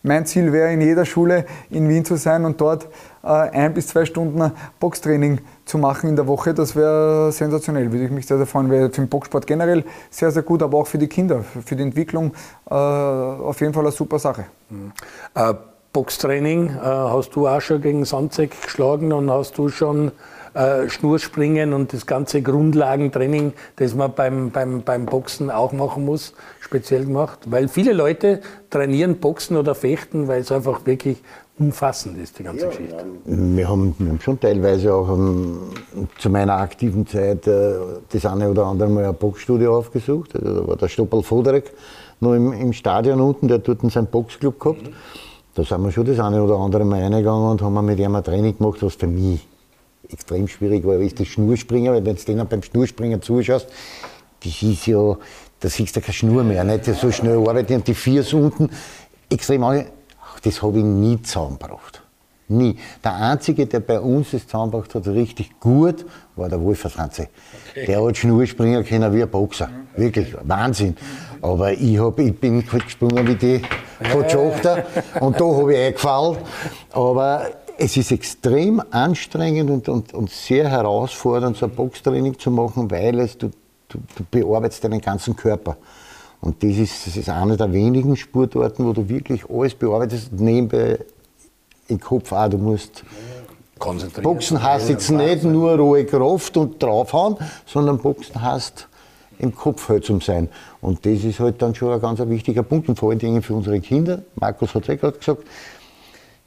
mein 0.02 0.24
Ziel 0.24 0.52
wäre, 0.52 0.72
in 0.72 0.80
jeder 0.80 1.04
Schule 1.04 1.44
in 1.68 1.88
Wien 1.88 2.04
zu 2.04 2.16
sein 2.16 2.44
und 2.46 2.60
dort 2.60 2.88
ein 3.22 3.74
bis 3.74 3.88
zwei 3.88 4.04
Stunden 4.04 4.52
Boxtraining 4.80 5.40
zu 5.64 5.78
machen 5.78 6.10
in 6.10 6.16
der 6.16 6.26
Woche, 6.26 6.54
das 6.54 6.74
wäre 6.76 7.32
sensationell. 7.32 7.90
Würde 7.92 8.06
ich 8.06 8.10
mich 8.10 8.26
sehr, 8.26 8.36
sehr 8.36 8.46
freuen. 8.46 8.70
Wäre 8.70 8.90
für 8.90 9.02
den 9.02 9.08
Boxsport 9.08 9.46
generell 9.46 9.84
sehr, 10.10 10.30
sehr 10.30 10.42
gut, 10.42 10.62
aber 10.62 10.78
auch 10.78 10.86
für 10.86 10.98
die 10.98 11.08
Kinder, 11.08 11.44
für 11.64 11.76
die 11.76 11.82
Entwicklung 11.82 12.32
äh, 12.70 12.74
auf 12.74 13.60
jeden 13.60 13.74
Fall 13.74 13.84
eine 13.84 13.92
super 13.92 14.18
Sache. 14.18 14.46
Mhm. 14.70 14.92
Äh, 15.34 15.54
Boxtraining 15.92 16.68
äh, 16.68 16.80
hast 16.82 17.30
du 17.30 17.48
auch 17.48 17.60
schon 17.60 17.80
gegen 17.80 18.04
Sandzeck 18.04 18.62
geschlagen 18.62 19.12
und 19.12 19.30
hast 19.30 19.56
du 19.56 19.68
schon 19.68 20.12
äh, 20.54 20.88
Schnurspringen 20.88 21.72
und 21.72 21.92
das 21.92 22.06
ganze 22.06 22.42
Grundlagentraining, 22.42 23.52
das 23.76 23.94
man 23.94 24.12
beim, 24.12 24.50
beim, 24.50 24.82
beim 24.82 25.06
Boxen 25.06 25.50
auch 25.50 25.72
machen 25.72 26.04
muss, 26.04 26.34
speziell 26.60 27.04
gemacht. 27.04 27.38
Weil 27.46 27.68
viele 27.68 27.92
Leute 27.92 28.40
trainieren 28.70 29.18
Boxen 29.18 29.56
oder 29.56 29.74
Fechten, 29.74 30.28
weil 30.28 30.40
es 30.40 30.52
einfach 30.52 30.84
wirklich 30.84 31.22
umfassend 31.58 32.18
ist, 32.18 32.38
die 32.38 32.44
ganze 32.44 32.64
ja, 32.64 32.70
Geschichte. 32.70 33.04
Wir 33.24 33.68
haben, 33.68 33.94
wir 33.98 34.08
haben, 34.08 34.20
schon 34.20 34.38
teilweise 34.38 34.94
auch 34.94 35.08
um, 35.08 35.70
zu 36.18 36.30
meiner 36.30 36.54
aktiven 36.54 37.06
Zeit 37.06 37.46
äh, 37.46 37.74
das 38.10 38.26
eine 38.26 38.50
oder 38.50 38.66
andere 38.66 38.88
Mal 38.88 39.04
ein 39.06 39.14
Boxstudio 39.14 39.78
aufgesucht. 39.78 40.34
Also, 40.36 40.60
da 40.60 40.68
war 40.68 40.76
der 40.76 40.88
Stoppel 40.88 41.22
Voderek 41.22 41.72
noch 42.20 42.34
im, 42.34 42.52
im, 42.52 42.72
Stadion 42.72 43.20
unten, 43.20 43.48
der 43.48 43.58
hat 43.58 43.68
dort 43.68 43.80
seinen 43.90 44.06
Boxclub 44.06 44.58
gehabt. 44.58 44.82
Mhm. 44.82 44.92
Da 45.54 45.64
sind 45.64 45.82
wir 45.82 45.90
schon 45.90 46.06
das 46.06 46.20
eine 46.20 46.42
oder 46.42 46.56
andere 46.56 46.84
Mal 46.84 47.02
reingegangen 47.02 47.50
und 47.50 47.62
haben 47.62 47.84
mit 47.84 47.98
ihm 47.98 48.14
ein 48.14 48.24
Training 48.24 48.56
gemacht, 48.56 48.78
was 48.82 48.94
für 48.94 49.06
mich 49.06 49.46
extrem 50.10 50.48
schwierig 50.48 50.86
war, 50.86 50.96
ist 50.96 51.18
das 51.20 51.26
Schnurspringen, 51.28 51.92
weil 51.92 52.04
wenn 52.04 52.16
du 52.16 52.22
denen 52.22 52.46
beim 52.46 52.62
Schnurspringen 52.62 53.20
zuschaust, 53.20 53.68
das 54.42 54.62
ist 54.62 54.86
ja, 54.86 55.16
da 55.60 55.68
siehst 55.68 55.96
du 55.96 56.00
keine 56.00 56.12
Schnur 56.12 56.44
mehr, 56.44 56.64
nicht 56.64 56.84
so 56.84 57.10
schnell 57.10 57.38
arbeiten 57.38 57.74
und 57.74 57.86
die 57.86 57.94
vier 57.94 58.24
unten 58.34 58.70
extrem 59.28 59.64
das 60.40 60.62
habe 60.62 60.78
ich 60.78 60.84
nie 60.84 61.20
zusammengebracht. 61.22 62.02
Nie. 62.48 62.78
Der 63.04 63.14
Einzige, 63.14 63.66
der 63.66 63.80
bei 63.80 64.00
uns 64.00 64.30
das 64.30 64.46
zusammengebracht 64.46 64.94
hat, 64.94 65.06
richtig 65.06 65.60
gut, 65.60 66.06
war 66.34 66.48
der 66.48 66.60
Wolfer 66.62 66.88
Franzi. 66.88 67.28
Okay. 67.70 67.86
Der 67.86 68.02
hat 68.02 68.16
Schnur 68.16 68.46
springen 68.46 68.84
können 68.84 69.12
wie 69.14 69.22
ein 69.22 69.28
Boxer. 69.28 69.68
Wirklich, 69.96 70.34
Wahnsinn. 70.44 70.96
Aber 71.42 71.72
ich, 71.72 71.98
hab, 71.98 72.18
ich 72.18 72.38
bin 72.38 72.64
gesprungen 72.66 73.28
wie 73.28 73.34
die 73.34 73.62
Kotschochter 74.10 74.86
und 75.20 75.38
da 75.38 75.44
habe 75.44 75.74
ich 75.74 75.78
eingefallen. 75.78 76.38
Aber 76.92 77.50
es 77.76 77.96
ist 77.96 78.12
extrem 78.12 78.82
anstrengend 78.90 79.70
und, 79.70 79.88
und, 79.88 80.14
und 80.14 80.30
sehr 80.30 80.68
herausfordernd, 80.68 81.56
so 81.56 81.66
ein 81.66 81.72
Boxtraining 81.72 82.38
zu 82.38 82.50
machen, 82.50 82.90
weil 82.90 83.20
es, 83.20 83.36
du, 83.36 83.50
du, 83.88 83.98
du 84.16 84.24
bearbeitest 84.30 84.82
deinen 84.84 85.00
ganzen 85.00 85.36
Körper. 85.36 85.76
Und 86.40 86.62
das 86.62 86.76
ist, 86.76 87.06
das 87.06 87.16
ist 87.16 87.28
eine 87.28 87.56
der 87.56 87.72
wenigen 87.72 88.16
Sportarten, 88.16 88.86
wo 88.86 88.92
du 88.92 89.08
wirklich 89.08 89.48
alles 89.50 89.74
bearbeitest, 89.74 90.32
nebenbei 90.32 90.98
im 91.88 91.98
Kopf 91.98 92.32
auch. 92.32 92.48
Du 92.48 92.58
musst 92.58 93.02
konzentrieren. 93.78 94.22
Boxen 94.22 94.62
heißt 94.62 94.88
jetzt 94.88 95.10
nicht 95.10 95.44
nur 95.44 95.76
rohe 95.76 96.04
Kraft 96.04 96.56
und 96.56 96.82
draufhauen, 96.82 97.36
sondern 97.66 97.98
Boxen 97.98 98.40
heißt 98.40 98.88
im 99.38 99.54
Kopf 99.54 99.88
halt 99.88 100.04
zum 100.04 100.20
sein. 100.20 100.48
Und 100.80 101.04
das 101.06 101.24
ist 101.24 101.40
halt 101.40 101.62
dann 101.62 101.74
schon 101.74 101.92
ein 101.92 102.00
ganz 102.00 102.20
wichtiger 102.20 102.62
Punkt 102.62 102.88
und 102.88 102.98
vor 102.98 103.10
allen 103.10 103.18
Dingen 103.18 103.42
für 103.42 103.54
unsere 103.54 103.80
Kinder. 103.80 104.22
Markus 104.34 104.74
hat 104.74 104.82
es 104.82 104.88
ja 104.88 104.94
gerade 104.96 105.18
gesagt, 105.18 105.44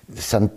das 0.08 0.30
sind 0.30 0.52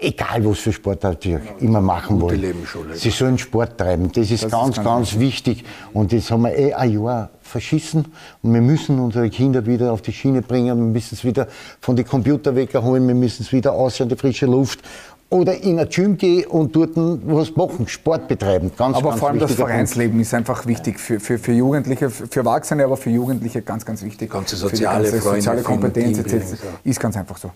egal 0.00 0.44
was 0.44 0.58
für 0.58 0.72
Sportart 0.72 1.22
sie 1.22 1.38
immer 1.60 1.80
machen 1.80 2.20
wollen. 2.20 2.54
Sie 2.94 3.10
sollen 3.10 3.38
Sport 3.38 3.78
treiben. 3.78 4.10
Das 4.12 4.30
ist 4.30 4.44
das 4.44 4.50
ganz, 4.50 4.70
ist 4.70 4.84
ganz, 4.84 4.86
ganz 4.86 5.18
wichtig. 5.18 5.64
Und 5.92 6.12
das 6.12 6.30
haben 6.30 6.42
wir 6.42 6.56
eh 6.56 6.74
ein 6.74 6.92
Jahr 6.92 7.30
verschissen. 7.42 8.06
Und 8.42 8.54
wir 8.54 8.60
müssen 8.60 8.98
unsere 8.98 9.28
Kinder 9.30 9.64
wieder 9.66 9.92
auf 9.92 10.02
die 10.02 10.12
Schiene 10.12 10.42
bringen. 10.42 10.76
Wir 10.76 10.92
müssen 10.92 11.14
es 11.14 11.24
wieder 11.24 11.48
von 11.80 11.96
den 11.96 12.06
Computer 12.06 12.54
wegholen. 12.54 13.06
Wir 13.06 13.14
müssen 13.14 13.42
es 13.42 13.52
wieder 13.52 13.72
aus 13.72 14.00
in 14.00 14.08
die 14.08 14.16
frische 14.16 14.46
Luft. 14.46 14.80
Oder 15.32 15.62
in 15.62 15.78
ein 15.78 15.88
Gym 15.88 16.16
gehen 16.16 16.44
und 16.46 16.74
dort 16.74 16.90
was 16.96 17.54
machen, 17.54 17.86
Sport 17.86 18.26
betreiben. 18.26 18.72
Ganz, 18.76 18.96
aber 18.96 19.10
ganz 19.10 19.20
vor 19.20 19.28
allem 19.28 19.38
das 19.38 19.52
Vereinsleben 19.52 20.14
Punkt. 20.14 20.26
ist 20.26 20.34
einfach 20.34 20.66
wichtig 20.66 20.98
für, 20.98 21.20
für, 21.20 21.38
für 21.38 21.52
Jugendliche, 21.52 22.10
für 22.10 22.40
Erwachsene, 22.40 22.82
aber 22.82 22.96
für 22.96 23.10
Jugendliche 23.10 23.62
ganz, 23.62 23.86
ganz 23.86 24.02
wichtig. 24.02 24.28
Ganze 24.28 24.56
soziale, 24.56 25.04
ganze 25.08 25.20
soziale 25.20 25.62
Kompetenz 25.62 26.18
ist 26.82 26.98
ganz 26.98 27.16
einfach 27.16 27.36
so. 27.36 27.52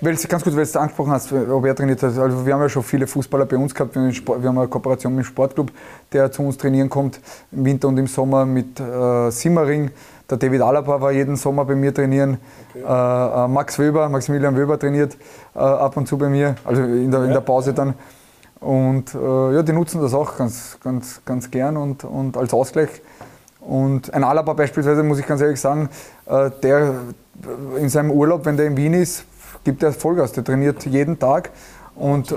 Weil 0.00 0.16
ganz 0.16 0.44
gut, 0.44 0.52
weil 0.52 0.58
du 0.58 0.62
es 0.62 0.76
angesprochen 0.76 1.12
hast, 1.12 1.32
ob 1.32 1.64
er 1.66 1.74
trainiert 1.74 2.02
hat. 2.02 2.16
Also 2.16 2.44
wir 2.46 2.54
haben 2.54 2.62
ja 2.62 2.68
schon 2.68 2.82
viele 2.82 3.06
Fußballer 3.06 3.46
bei 3.46 3.56
uns 3.56 3.74
gehabt. 3.74 3.94
Wir 3.94 4.02
haben, 4.02 4.12
Sport, 4.12 4.42
wir 4.42 4.48
haben 4.48 4.58
eine 4.58 4.68
Kooperation 4.68 5.14
mit 5.14 5.24
dem 5.24 5.28
Sportclub, 5.28 5.70
der 6.12 6.30
zu 6.32 6.42
uns 6.42 6.56
trainieren 6.56 6.88
kommt, 6.88 7.20
im 7.52 7.64
Winter 7.64 7.88
und 7.88 7.98
im 7.98 8.06
Sommer 8.06 8.46
mit 8.46 8.80
äh, 8.80 9.30
Simmering. 9.30 9.90
Der 10.28 10.38
David 10.38 10.62
Alaba 10.62 11.00
war 11.00 11.12
jeden 11.12 11.36
Sommer 11.36 11.64
bei 11.64 11.74
mir 11.74 11.92
trainieren. 11.92 12.38
Okay. 12.70 12.82
Äh, 12.82 13.44
äh 13.44 13.48
Max 13.48 13.78
Weber, 13.78 14.08
Maximilian 14.08 14.56
Weber 14.56 14.78
trainiert 14.78 15.16
äh, 15.54 15.58
ab 15.58 15.96
und 15.96 16.06
zu 16.06 16.16
bei 16.16 16.28
mir, 16.28 16.54
also 16.64 16.82
in 16.82 17.10
der, 17.10 17.24
in 17.24 17.32
der 17.32 17.40
Pause 17.40 17.74
dann. 17.74 17.94
Und 18.60 19.14
äh, 19.14 19.54
ja, 19.54 19.62
die 19.62 19.72
nutzen 19.72 20.00
das 20.00 20.14
auch 20.14 20.36
ganz, 20.36 20.78
ganz, 20.82 21.20
ganz 21.24 21.50
gern 21.50 21.76
und, 21.76 22.04
und 22.04 22.36
als 22.36 22.52
Ausgleich. 22.52 23.02
Und 23.60 24.12
ein 24.14 24.24
Alaba 24.24 24.52
beispielsweise, 24.54 25.02
muss 25.02 25.18
ich 25.18 25.26
ganz 25.26 25.40
ehrlich 25.40 25.60
sagen, 25.60 25.88
äh, 26.26 26.50
der 26.62 26.94
in 27.78 27.88
seinem 27.88 28.10
Urlaub, 28.10 28.44
wenn 28.44 28.56
der 28.56 28.66
in 28.66 28.76
Wien 28.76 28.94
ist, 28.94 29.24
gibt 29.64 29.82
er 29.82 29.92
Vollgas. 29.92 30.32
Der 30.32 30.44
trainiert 30.44 30.84
jeden 30.86 31.18
Tag 31.18 31.50
und, 32.00 32.32
äh, 32.32 32.36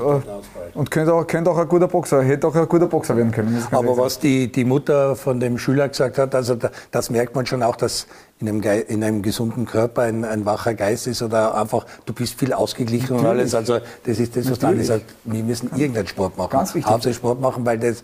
und 0.74 0.92
könnte, 0.92 1.14
auch, 1.14 1.26
könnte 1.26 1.50
auch 1.50 1.58
ein 1.58 1.68
guter 1.70 1.88
Boxer, 1.88 2.22
hätte 2.22 2.48
auch 2.48 2.56
ein 2.56 2.68
guter 2.68 2.88
Boxer 2.88 3.16
werden 3.16 3.32
können. 3.32 3.66
Aber 3.72 3.98
was 3.98 4.20
die, 4.20 4.52
die 4.52 4.66
Mutter 4.66 5.16
von 5.16 5.40
dem 5.40 5.58
Schüler 5.58 5.88
gesagt 5.88 6.18
hat, 6.18 6.36
also 6.36 6.56
da, 6.56 6.70
das 6.92 7.10
merkt 7.10 7.34
man 7.34 7.46
schon 7.46 7.64
auch, 7.64 7.78
dass 7.78 8.08
in 8.40 8.50
einem, 8.50 8.62
in 8.62 9.04
einem 9.04 9.22
gesunden 9.22 9.66
Körper 9.66 10.02
ein, 10.02 10.26
ein, 10.26 10.46
wacher 10.46 10.74
Geist 10.74 11.08
ist 11.08 11.22
oder 11.22 11.56
einfach, 11.56 11.86
du 12.06 12.14
bist 12.14 12.38
viel 12.38 12.52
ausgeglichen 12.52 13.16
Natürlich. 13.16 13.24
und 13.24 13.30
alles. 13.30 13.56
Also 13.56 13.80
das 14.06 14.20
ist 14.20 14.36
das, 14.36 14.52
was 14.52 14.60
dann 14.60 14.84
sagt, 14.84 15.06
wir 15.24 15.44
müssen 15.44 15.70
irgendeinen 15.78 16.08
Sport 16.08 16.38
machen. 16.38 16.52
Ganz 16.52 16.76
wichtig. 16.76 16.92
Hauptsächlich 16.92 17.18
Sport 17.18 17.40
machen, 17.40 17.66
weil 17.66 17.80
das 17.80 18.04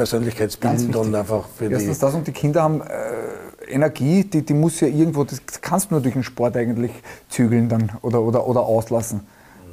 persönlichkeitsbildend 0.00 0.96
und 0.96 1.14
einfach 1.14 1.44
für 1.58 1.70
Erstens 1.70 1.98
die... 1.98 2.00
das 2.06 2.14
und 2.14 2.26
die 2.26 2.32
Kinder 2.32 2.62
haben 2.62 2.80
äh, 2.80 3.70
Energie, 3.70 4.24
die, 4.24 4.42
die 4.42 4.54
muss 4.54 4.80
ja 4.80 4.88
irgendwo, 4.88 5.24
das 5.24 5.42
kannst 5.60 5.90
du 5.90 5.94
nur 5.94 6.02
durch 6.02 6.14
den 6.14 6.22
Sport 6.22 6.56
eigentlich 6.56 6.90
zügeln 7.28 7.68
dann 7.68 7.92
oder, 8.00 8.22
oder, 8.22 8.46
oder 8.46 8.62
auslassen. 8.62 9.20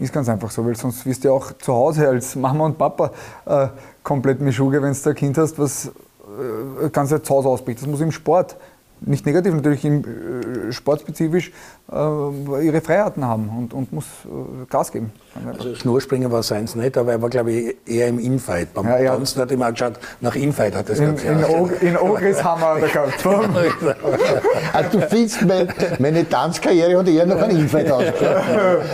Ist 0.01 0.11
ganz 0.11 0.27
einfach 0.27 0.51
so, 0.51 0.65
weil 0.65 0.75
sonst 0.75 1.05
wirst 1.05 1.23
du 1.23 1.29
ja 1.29 1.33
auch 1.33 1.53
zu 1.53 1.73
Hause 1.73 2.09
als 2.09 2.35
Mama 2.35 2.65
und 2.65 2.77
Papa 2.77 3.11
äh, 3.45 3.69
komplett 4.03 4.41
Mischuge, 4.41 4.81
wenn 4.81 4.91
du 4.93 5.09
ein 5.09 5.15
Kind 5.15 5.37
hast, 5.37 5.57
was 5.57 5.87
äh, 5.87 6.89
ganz 6.89 7.09
zu 7.09 7.33
Hause 7.33 7.47
ausbricht. 7.47 7.81
Das 7.81 7.87
muss 7.87 8.01
im 8.01 8.11
Sport 8.11 8.57
nicht 9.01 9.25
negativ, 9.25 9.53
natürlich 9.53 9.85
im, 9.85 10.03
äh, 10.03 10.71
sportspezifisch 10.71 11.51
äh, 11.91 12.65
ihre 12.65 12.81
Freiheiten 12.81 13.25
haben 13.25 13.49
und, 13.49 13.73
und 13.73 13.93
muss 13.93 14.05
äh, 14.25 14.65
Gas 14.69 14.91
geben. 14.91 15.11
Also 15.45 15.75
Schnurspringen 15.75 16.31
war 16.31 16.43
seins 16.43 16.75
nicht, 16.75 16.97
aber 16.97 17.11
er 17.13 17.21
war, 17.21 17.29
glaube 17.29 17.51
ich, 17.51 17.75
eher 17.85 18.07
im 18.07 18.19
Infight. 18.19 18.73
Beim 18.73 18.85
ja, 18.85 18.99
ja. 18.99 19.15
Tanzen 19.15 19.41
hat 19.41 19.51
immer 19.51 19.71
geschaut, 19.71 19.99
nach 20.21 20.35
Infight 20.35 20.75
hat 20.75 20.89
das 20.89 20.99
in, 20.99 21.15
in, 21.17 21.43
Og 21.43 21.71
in 21.81 21.97
Ogris 21.97 22.43
haben 22.43 22.61
wir 22.61 22.79
da 22.79 22.87
gehabt. 22.87 23.25
also 24.73 24.99
du 24.99 25.07
findest, 25.07 25.45
mein, 25.45 25.67
meine 25.99 26.27
Tanzkarriere 26.27 26.97
hat 26.97 27.07
eher 27.07 27.25
noch 27.25 27.41
ein 27.41 27.51
Infight 27.51 27.91
ausgeschaut. 27.91 28.43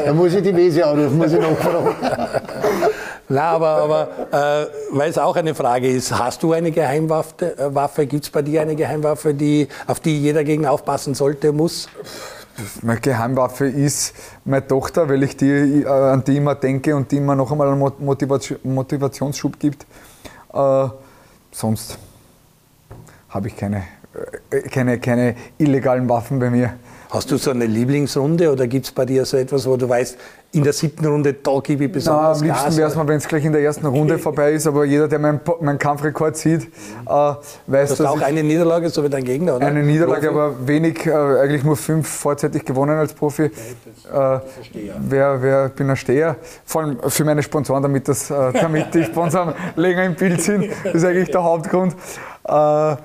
Da 0.06 0.14
muss 0.14 0.34
ich 0.34 0.44
die 0.44 0.56
Wese 0.56 0.86
anrufen, 0.86 1.18
muss 1.18 1.32
ich 1.32 1.40
nachfragen. 1.40 1.96
Na, 3.34 3.50
aber, 3.50 3.68
aber 3.68 4.10
äh, 4.32 4.68
weil 4.92 5.10
es 5.10 5.18
auch 5.18 5.36
eine 5.36 5.56
Frage 5.56 5.88
ist, 5.88 6.12
hast 6.12 6.44
du 6.44 6.54
eine 6.54 6.70
Geheimwaffe? 6.70 7.58
Äh, 7.58 7.74
Waffe? 7.74 8.06
Gibt 8.06 8.26
es 8.26 8.30
bei 8.30 8.44
dir 8.44 8.62
eine 8.62 8.76
Geheimwaffe, 8.76 9.34
die, 9.34 9.68
auf 9.88 10.00
die 10.00 10.20
jeder 10.20 10.44
gegen 10.44 10.68
aufpassen 10.68 11.16
sollte, 11.16 11.52
muss? 11.52 11.90
Meine 12.84 13.00
Geheimwaffe 13.00 13.66
ist 13.66 14.14
meine 14.46 14.68
Tochter, 14.68 15.10
weil 15.10 15.24
ich 15.24 15.36
die, 15.36 15.82
äh, 15.82 15.88
an 15.88 16.24
die 16.24 16.38
immer 16.38 16.54
denke 16.54 16.96
und 16.96 17.12
die 17.12 17.20
mir 17.20 17.36
noch 17.36 17.52
einmal 17.52 17.70
einen 17.70 17.80
Motivation, 17.80 18.60
Motivationsschub 18.62 19.60
gibt. 19.60 19.88
Äh, 20.54 20.88
sonst 21.52 21.98
habe 23.30 23.48
ich 23.48 23.58
keine, 23.58 23.82
äh, 24.52 24.62
keine, 24.70 25.00
keine 25.00 25.36
illegalen 25.58 26.08
Waffen 26.08 26.38
bei 26.38 26.52
mir. 26.52 26.76
Hast 27.14 27.30
du 27.30 27.38
so 27.38 27.52
eine 27.52 27.68
Lieblingsrunde 27.68 28.52
oder 28.52 28.66
gibt 28.66 28.88
es 28.88 28.92
bei 28.92 29.06
dir 29.06 29.24
so 29.24 29.38
etwas, 29.38 29.68
wo 29.68 29.78
du 29.78 29.88
weißt, 29.88 30.18
in 30.54 30.64
der 30.64 30.74
siebten 30.74 31.06
Runde, 31.06 31.34
da 31.34 31.60
gebe 31.62 31.86
ich 31.86 31.92
besonders 31.92 32.42
Nein, 32.42 32.50
am 32.50 32.56
liebsten 32.56 32.78
wäre 32.78 32.90
es 32.90 32.96
mal, 32.96 33.08
wenn 33.08 33.18
es 33.18 33.28
gleich 33.28 33.46
in 33.46 33.52
der 33.52 33.62
ersten 33.62 33.86
Runde 33.86 34.18
vorbei 34.20 34.54
ist, 34.54 34.66
aber 34.66 34.84
jeder, 34.84 35.08
der 35.08 35.20
meinen, 35.20 35.40
meinen 35.62 35.78
Kampfrekord 35.78 36.36
sieht, 36.36 36.64
äh, 36.64 37.06
weiß, 37.06 37.90
das 37.90 37.98
dass 38.00 38.08
auch 38.08 38.20
eine 38.20 38.42
Niederlage, 38.42 38.90
so 38.90 39.04
wie 39.04 39.10
dein 39.10 39.24
Gegner, 39.24 39.58
oder? 39.58 39.68
Eine 39.68 39.84
Niederlage, 39.84 40.28
Profi? 40.28 40.40
aber 40.40 40.68
wenig, 40.68 41.06
äh, 41.06 41.12
eigentlich 41.12 41.64
nur 41.64 41.78
fünf 41.78 42.08
vorzeitig 42.08 42.66
gewonnen 42.66 42.98
als 42.98 43.14
Profi. 43.14 43.52
Ja, 44.12 44.38
äh, 44.38 44.42
wer, 45.08 45.42
wer, 45.44 45.70
bin 45.70 45.92
ein 45.92 45.96
Steher. 45.96 46.38
Vor 46.66 46.82
allem 46.82 46.98
für 47.10 47.26
meine 47.26 47.44
Sponsoren, 47.44 47.84
damit, 47.84 48.08
das, 48.08 48.32
äh, 48.32 48.54
damit 48.54 48.92
die 48.92 49.04
Sponsoren 49.04 49.54
länger 49.76 50.04
im 50.06 50.16
Bild 50.16 50.42
sind, 50.42 50.66
das 50.84 50.96
ist 50.96 51.06
eigentlich 51.06 51.30
der 51.30 51.44
Hauptgrund. 51.44 51.96
Äh, 52.44 52.96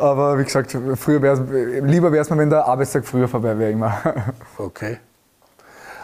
aber 0.00 0.38
wie 0.38 0.44
gesagt, 0.44 0.76
früher 0.96 1.22
wär's, 1.22 1.40
lieber 1.82 2.10
wäre 2.10 2.22
es 2.22 2.30
mir, 2.30 2.38
wenn 2.38 2.50
der 2.50 2.66
Arbeitstag 2.66 3.04
früher 3.04 3.28
vorbei 3.28 3.58
wäre 3.58 3.72
immer. 3.72 3.98
Okay. 4.58 4.98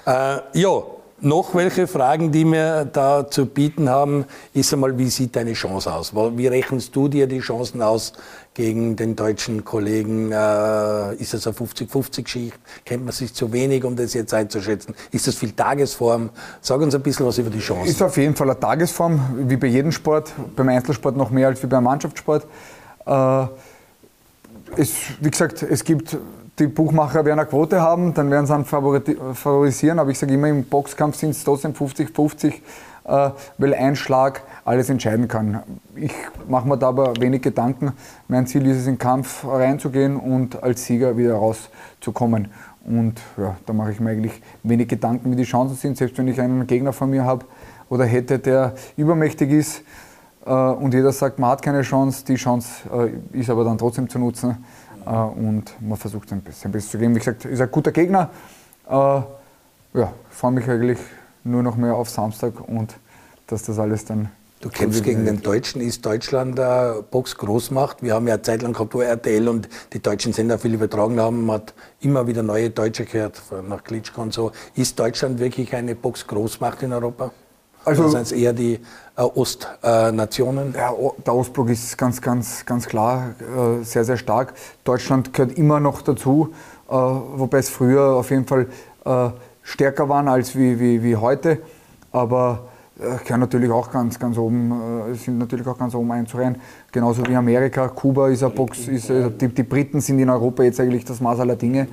Äh, 0.07 0.39
ja, 0.55 0.83
noch 1.21 1.55
welche 1.55 1.87
Fragen, 1.87 2.31
die 2.31 2.45
wir 2.45 2.85
da 2.85 3.29
zu 3.29 3.47
bieten 3.47 3.89
haben, 3.89 4.27
ist 4.53 4.73
einmal, 4.73 4.99
wie 4.99 5.09
sieht 5.09 5.35
deine 5.35 5.55
Chance 5.55 5.93
aus? 5.93 6.15
Wie 6.15 6.47
rechnest 6.47 6.95
du 6.95 7.09
dir 7.09 7.27
die 7.27 7.41
Chancen 7.41 7.81
aus 7.81 8.13
gegen 8.53 8.97
den 8.97 9.17
deutschen 9.17 9.65
Kollegen? 9.65 10.31
Äh, 10.31 11.15
ist 11.15 11.33
das 11.33 11.47
eine 11.47 11.57
50-50-Schicht? 11.57 12.59
Kennt 12.85 13.05
man 13.05 13.13
sich 13.13 13.33
zu 13.33 13.53
wenig, 13.53 13.85
um 13.85 13.97
das 13.97 14.13
jetzt 14.13 14.35
einzuschätzen? 14.35 14.95
Ist 15.11 15.27
das 15.27 15.37
viel 15.37 15.53
Tagesform? 15.53 16.31
Sag 16.61 16.81
uns 16.81 16.95
ein 16.95 17.03
bisschen 17.03 17.27
was 17.27 17.39
über 17.39 17.51
die 17.51 17.61
Chancen. 17.61 17.89
Ist 17.89 18.03
auf 18.03 18.17
jeden 18.19 18.37
Fall 18.37 18.51
eine 18.51 18.61
Tagesform, 18.61 19.49
wie 19.49 19.57
bei 19.57 19.69
jedem 19.69 19.93
Sport, 19.93 20.33
beim 20.55 20.69
Einzelsport 20.69 21.17
noch 21.17 21.31
mehr 21.31 21.49
als 21.49 21.63
wie 21.63 21.67
beim 21.67 21.85
Mannschaftssport. 21.85 22.47
Äh, 23.07 23.47
es, 24.77 24.95
wie 25.21 25.31
gesagt, 25.31 25.63
es 25.63 25.85
gibt, 25.85 26.17
die 26.59 26.67
Buchmacher 26.67 27.25
werden 27.25 27.39
eine 27.39 27.49
Quote 27.49 27.81
haben, 27.81 28.15
dann 28.15 28.31
werden 28.31 28.47
sie 28.47 28.55
einen 28.55 28.65
favorisieren, 28.65 29.99
aber 29.99 30.11
ich 30.11 30.19
sage 30.19 30.35
immer, 30.35 30.49
im 30.49 30.65
Boxkampf 30.65 31.17
sind 31.17 31.31
es 31.31 31.45
trotzdem 31.45 31.73
50-50, 31.73 32.55
äh, 33.05 33.31
weil 33.59 33.75
ein 33.75 33.95
Schlag 33.97 34.43
alles 34.65 34.89
entscheiden 34.89 35.29
kann. 35.29 35.63
Ich 35.95 36.13
mache 36.49 36.67
mir 36.67 36.77
da 36.77 36.89
aber 36.89 37.15
wenig 37.21 37.43
Gedanken. 37.43 37.93
Mein 38.29 38.47
Ziel 38.47 38.67
ist 38.67 38.79
es, 38.79 38.87
in 38.87 38.95
den 38.95 38.99
Kampf 38.99 39.45
reinzugehen 39.45 40.17
und 40.17 40.63
als 40.63 40.85
Sieger 40.85 41.17
wieder 41.17 41.35
rauszukommen. 41.35 42.49
Und 42.85 43.21
ja, 43.37 43.57
da 43.67 43.73
mache 43.73 43.93
ich 43.93 44.01
mir 44.01 44.11
eigentlich 44.11 44.41
wenig 44.63 44.89
Gedanken, 44.89 45.31
wie 45.31 45.37
die 45.37 45.45
Chancen 45.45 45.77
sind, 45.77 45.97
selbst 45.97 46.17
wenn 46.19 46.29
ich 46.29 46.41
einen 46.41 46.67
Gegner 46.67 46.93
von 46.93 47.11
mir 47.11 47.25
habe 47.25 47.45
oder 47.89 48.05
hätte, 48.05 48.39
der 48.39 48.75
übermächtig 48.97 49.51
ist 49.51 49.83
und 50.51 50.95
jeder 50.95 51.13
sagt, 51.13 51.39
man 51.39 51.51
hat 51.51 51.63
keine 51.63 51.83
Chance, 51.83 52.25
die 52.25 52.37
Chance 52.37 52.69
äh, 53.33 53.39
ist 53.39 53.51
aber 53.51 53.65
dann 53.65 53.79
trotzdem 53.79 54.09
zu 54.09 54.19
nutzen 54.19 54.65
äh, 55.05 55.11
und 55.11 55.75
man 55.81 55.99
versucht 55.99 56.29
sein 56.29 56.41
Bestes 56.41 56.91
zu 56.91 56.99
geben. 56.99 57.15
Wie 57.15 57.19
gesagt, 57.19 57.45
ist 57.45 57.61
ein 57.61 57.71
guter 57.71 57.93
Gegner. 57.93 58.31
Ja, 58.89 59.27
freue 60.31 60.53
mich 60.53 60.69
eigentlich 60.69 60.99
nur 61.43 61.63
noch 61.63 61.77
mehr 61.77 61.95
auf 61.95 62.09
Samstag 62.09 62.69
und 62.69 62.95
dass 63.47 63.63
das 63.63 63.79
alles 63.79 64.05
dann 64.05 64.31
Du 64.61 64.71
kämpfst 64.71 65.05
gegen 65.05 65.27
den 65.27 65.43
Deutschen. 65.43 65.83
Ist 65.83 66.05
Deutschland 66.07 66.59
eine 66.59 67.05
Box-Großmacht? 67.11 68.03
Wir 68.03 68.15
haben 68.15 68.27
ja 68.27 68.35
eine 68.35 68.43
Zeit 68.43 68.63
lang 68.63 68.73
gehabt, 68.73 68.95
wo 68.95 69.01
RTL 69.03 69.49
und 69.49 69.69
die 69.93 70.01
deutschen 70.01 70.33
Sender 70.33 70.59
viel 70.59 70.73
übertragen 70.73 71.21
haben. 71.21 71.45
Man 71.45 71.57
hat 71.57 71.75
immer 72.01 72.27
wieder 72.27 72.43
neue 72.43 72.71
Deutsche 72.71 73.05
gehört, 73.05 73.41
nach 73.69 73.85
Klitschko 73.85 74.23
und 74.23 74.33
so. 74.33 74.53
Ist 74.75 74.99
Deutschland 74.99 75.39
wirklich 75.39 75.75
eine 75.75 75.95
Box-Großmacht 75.95 76.83
in 76.83 76.95
Europa? 76.95 77.33
Also, 77.87 78.03
Oder 78.03 78.11
sind 78.11 78.23
es 78.23 78.33
eher 78.33 78.53
die 78.53 78.81
äh, 79.17 79.23
Ostnationen? 79.23 80.75
Äh, 80.75 80.79
ja, 80.79 80.93
der 81.25 81.35
Ostblock 81.35 81.71
ist 81.71 81.97
ganz, 81.97 82.21
ganz, 82.21 82.67
ganz 82.67 82.85
klar 82.85 83.29
äh, 83.41 83.85
sehr, 83.85 84.05
sehr 84.05 84.17
stark. 84.17 84.55
Deutschland 84.83 85.33
gehört 85.33 85.57
immer 85.57 85.79
noch 85.79 86.03
dazu, 86.03 86.49
äh, 86.89 86.93
wobei 86.93 87.59
es 87.59 87.69
früher 87.69 88.17
auf 88.17 88.31
jeden 88.31 88.45
Fall 88.45 88.67
äh, 89.05 89.29
stärker 89.63 90.09
waren 90.09 90.27
als 90.27 90.57
wie, 90.57 90.81
wie, 90.81 91.01
wie 91.05 91.15
heute. 91.15 91.59
Aber 92.11 92.65
äh, 92.99 93.23
gehören 93.25 93.39
natürlich 93.39 93.71
auch 93.71 93.89
ganz, 93.93 94.19
ganz 94.19 94.37
oben, 94.37 95.15
sind 95.15 95.39
natürlich 95.39 95.69
auch 95.69 95.79
ganz 95.79 95.95
oben 95.95 96.11
einzureihen. 96.11 96.57
Genauso 96.91 97.25
wie 97.25 97.37
Amerika, 97.37 97.87
Kuba 97.87 98.31
ist 98.31 98.43
ein 98.43 98.53
Box, 98.53 98.89
ist, 98.89 99.09
die, 99.09 99.47
die 99.47 99.63
Briten 99.63 100.01
sind 100.01 100.19
in 100.19 100.29
Europa 100.29 100.65
jetzt 100.65 100.81
eigentlich 100.81 101.05
das 101.05 101.21
Maß 101.21 101.39
aller 101.39 101.55
Dinge. 101.55 101.87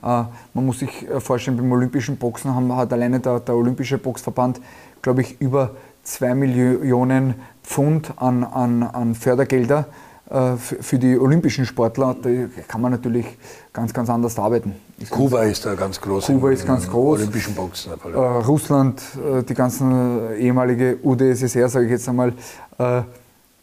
man 0.00 0.30
muss 0.54 0.78
sich 0.78 1.08
vorstellen, 1.18 1.56
beim 1.56 1.72
olympischen 1.72 2.18
Boxen 2.18 2.54
haben, 2.54 2.76
hat 2.76 2.92
alleine 2.92 3.18
der, 3.18 3.40
der 3.40 3.56
Olympische 3.56 3.98
Boxverband 3.98 4.60
glaube 5.02 5.22
ich, 5.22 5.40
über 5.40 5.72
2 6.04 6.34
Millionen 6.34 7.34
Pfund 7.62 8.12
an, 8.16 8.44
an, 8.44 8.82
an 8.82 9.14
Fördergelder 9.14 9.86
äh, 10.28 10.56
für 10.56 10.98
die 10.98 11.18
olympischen 11.18 11.66
Sportler. 11.66 12.16
Da 12.20 12.30
kann 12.66 12.80
man 12.80 12.92
natürlich 12.92 13.26
ganz, 13.72 13.92
ganz 13.92 14.08
anders 14.10 14.38
arbeiten. 14.38 14.74
Kuba 15.08 15.44
ist 15.44 15.64
da 15.64 15.74
ganz 15.74 16.00
groß. 16.00 16.26
Kuba 16.26 16.50
ist 16.50 16.66
ganz 16.66 16.88
groß. 16.88 17.20
Olympischen 17.20 17.54
Boxen. 17.54 17.92
Äh, 18.12 18.16
Russland, 18.16 19.02
äh, 19.16 19.42
die 19.42 19.54
ganzen 19.54 20.36
ehemalige 20.36 20.98
UdSSR, 21.02 21.68
sage 21.68 21.86
ich 21.86 21.92
jetzt 21.92 22.08
einmal, 22.08 22.32
äh, 22.78 23.02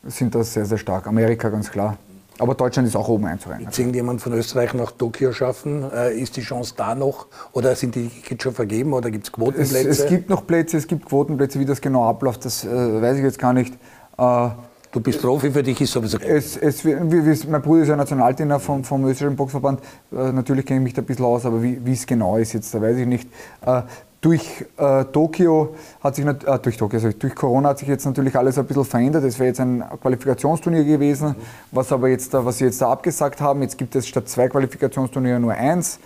sind 0.05 0.33
da 0.33 0.43
sehr, 0.43 0.65
sehr 0.65 0.77
stark. 0.77 1.07
Amerika 1.07 1.49
ganz 1.49 1.69
klar. 1.69 1.97
Aber 2.39 2.55
Deutschland 2.55 2.87
ist 2.87 2.95
auch 2.95 3.07
oben 3.07 3.25
einzureihen. 3.25 3.65
Wird 3.65 3.77
irgendjemand 3.77 4.21
von 4.21 4.33
Österreich 4.33 4.73
nach 4.73 4.91
Tokio 4.91 5.31
schaffen? 5.31 5.89
Äh, 5.91 6.17
ist 6.19 6.37
die 6.37 6.41
Chance 6.41 6.73
da 6.77 6.95
noch? 6.95 7.27
Oder 7.53 7.75
sind 7.75 7.95
die 7.95 8.07
Tickets 8.07 8.43
schon 8.43 8.53
vergeben? 8.53 8.93
Oder 8.93 9.11
gibt 9.11 9.25
es 9.25 9.31
Quotenplätze? 9.31 9.89
Es, 9.89 9.99
es, 9.99 10.09
gibt 10.09 10.29
noch 10.29 10.45
Plätze, 10.45 10.77
es 10.77 10.87
gibt 10.87 11.05
Quotenplätze. 11.05 11.59
Wie 11.59 11.65
das 11.65 11.81
genau 11.81 12.07
abläuft, 12.07 12.45
das 12.45 12.63
äh, 12.63 13.01
weiß 13.01 13.17
ich 13.17 13.23
jetzt 13.23 13.39
gar 13.39 13.53
nicht. 13.53 13.73
Äh, 14.17 14.49
du 14.91 14.99
bist 14.99 15.21
Profi, 15.21 15.51
für 15.51 15.63
dich 15.63 15.81
ist 15.81 15.91
sowieso 15.91 16.17
es, 16.19 16.57
es, 16.57 16.85
wie, 16.85 16.95
wie, 16.95 17.47
Mein 17.49 17.61
Bruder 17.61 17.81
ist 17.83 17.89
ja 17.89 17.95
Nationaltrainer 17.95 18.59
vom, 18.59 18.83
vom 18.83 19.05
österreichischen 19.05 19.35
Boxverband. 19.35 19.81
Äh, 20.11 20.31
natürlich 20.31 20.65
kenne 20.65 20.79
ich 20.79 20.83
mich 20.83 20.93
da 20.93 21.01
ein 21.01 21.05
bisschen 21.05 21.25
aus, 21.25 21.45
aber 21.45 21.61
wie 21.61 21.91
es 21.91 22.05
genau 22.05 22.37
ist 22.37 22.53
jetzt, 22.53 22.73
da 22.73 22.81
weiß 22.81 22.97
ich 22.97 23.07
nicht. 23.07 23.27
Äh, 23.65 23.81
durch 24.21 24.65
äh, 24.77 25.05
Tokio 25.05 25.75
hat 26.01 26.15
sich 26.15 26.25
äh, 26.25 26.59
durch 26.61 26.77
Tokio, 26.77 26.97
also 26.97 27.11
durch 27.11 27.35
Corona 27.35 27.69
hat 27.69 27.79
sich 27.79 27.87
jetzt 27.87 28.05
natürlich 28.05 28.35
alles 28.35 28.57
ein 28.57 28.65
bisschen 28.65 28.85
verändert. 28.85 29.23
Es 29.23 29.37
wäre 29.37 29.49
jetzt 29.49 29.59
ein 29.59 29.83
Qualifikationsturnier 30.01 30.83
gewesen, 30.83 31.35
was 31.71 31.91
aber 31.91 32.09
jetzt 32.09 32.33
da, 32.33 32.43
was 32.43 32.57
sie 32.57 32.65
jetzt 32.65 32.81
da 32.81 32.91
abgesagt 32.91 33.41
haben. 33.41 33.61
Jetzt 33.61 33.77
gibt 33.77 33.95
es 33.95 34.07
statt 34.07 34.27
zwei 34.27 34.47
Qualifikationsturniere 34.49 35.39
nur 35.39 35.53
eins. 35.53 35.99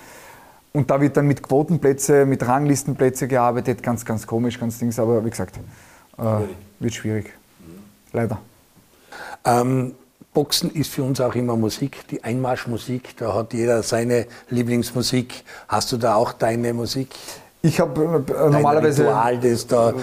Und 0.74 0.90
da 0.90 1.02
wird 1.02 1.18
dann 1.18 1.28
mit 1.28 1.44
Quotenplätze, 1.44 2.26
mit 2.26 2.46
Ranglistenplätze 2.46 3.28
gearbeitet. 3.28 3.84
Ganz, 3.84 4.06
ganz 4.06 4.26
komisch, 4.26 4.60
ganz 4.60 4.80
Dings. 4.80 5.00
Aber 5.00 5.24
wie 5.26 5.30
gesagt, 5.30 5.58
äh, 6.18 6.24
wird 6.80 6.94
schwierig. 6.94 7.34
Leider. 8.14 8.40
Ähm, 9.46 9.96
Boxen 10.34 10.72
ist 10.72 10.92
für 10.92 11.04
uns 11.04 11.20
auch 11.20 11.36
immer 11.36 11.58
Musik, 11.58 12.08
die 12.10 12.24
Einmarschmusik. 12.24 13.18
Da 13.18 13.34
hat 13.34 13.54
jeder 13.54 13.84
seine 13.84 14.28
Lieblingsmusik. 14.50 15.44
Hast 15.68 15.92
du 15.92 15.98
da 15.98 16.16
auch 16.16 16.32
deine 16.32 16.74
Musik? 16.74 17.10
Ich 17.62 17.80
habe 17.80 18.24
äh, 18.28 18.50
normalerweise. 18.50 19.04
Ritual, 19.04 19.40
das 19.40 19.68
da 19.68 19.94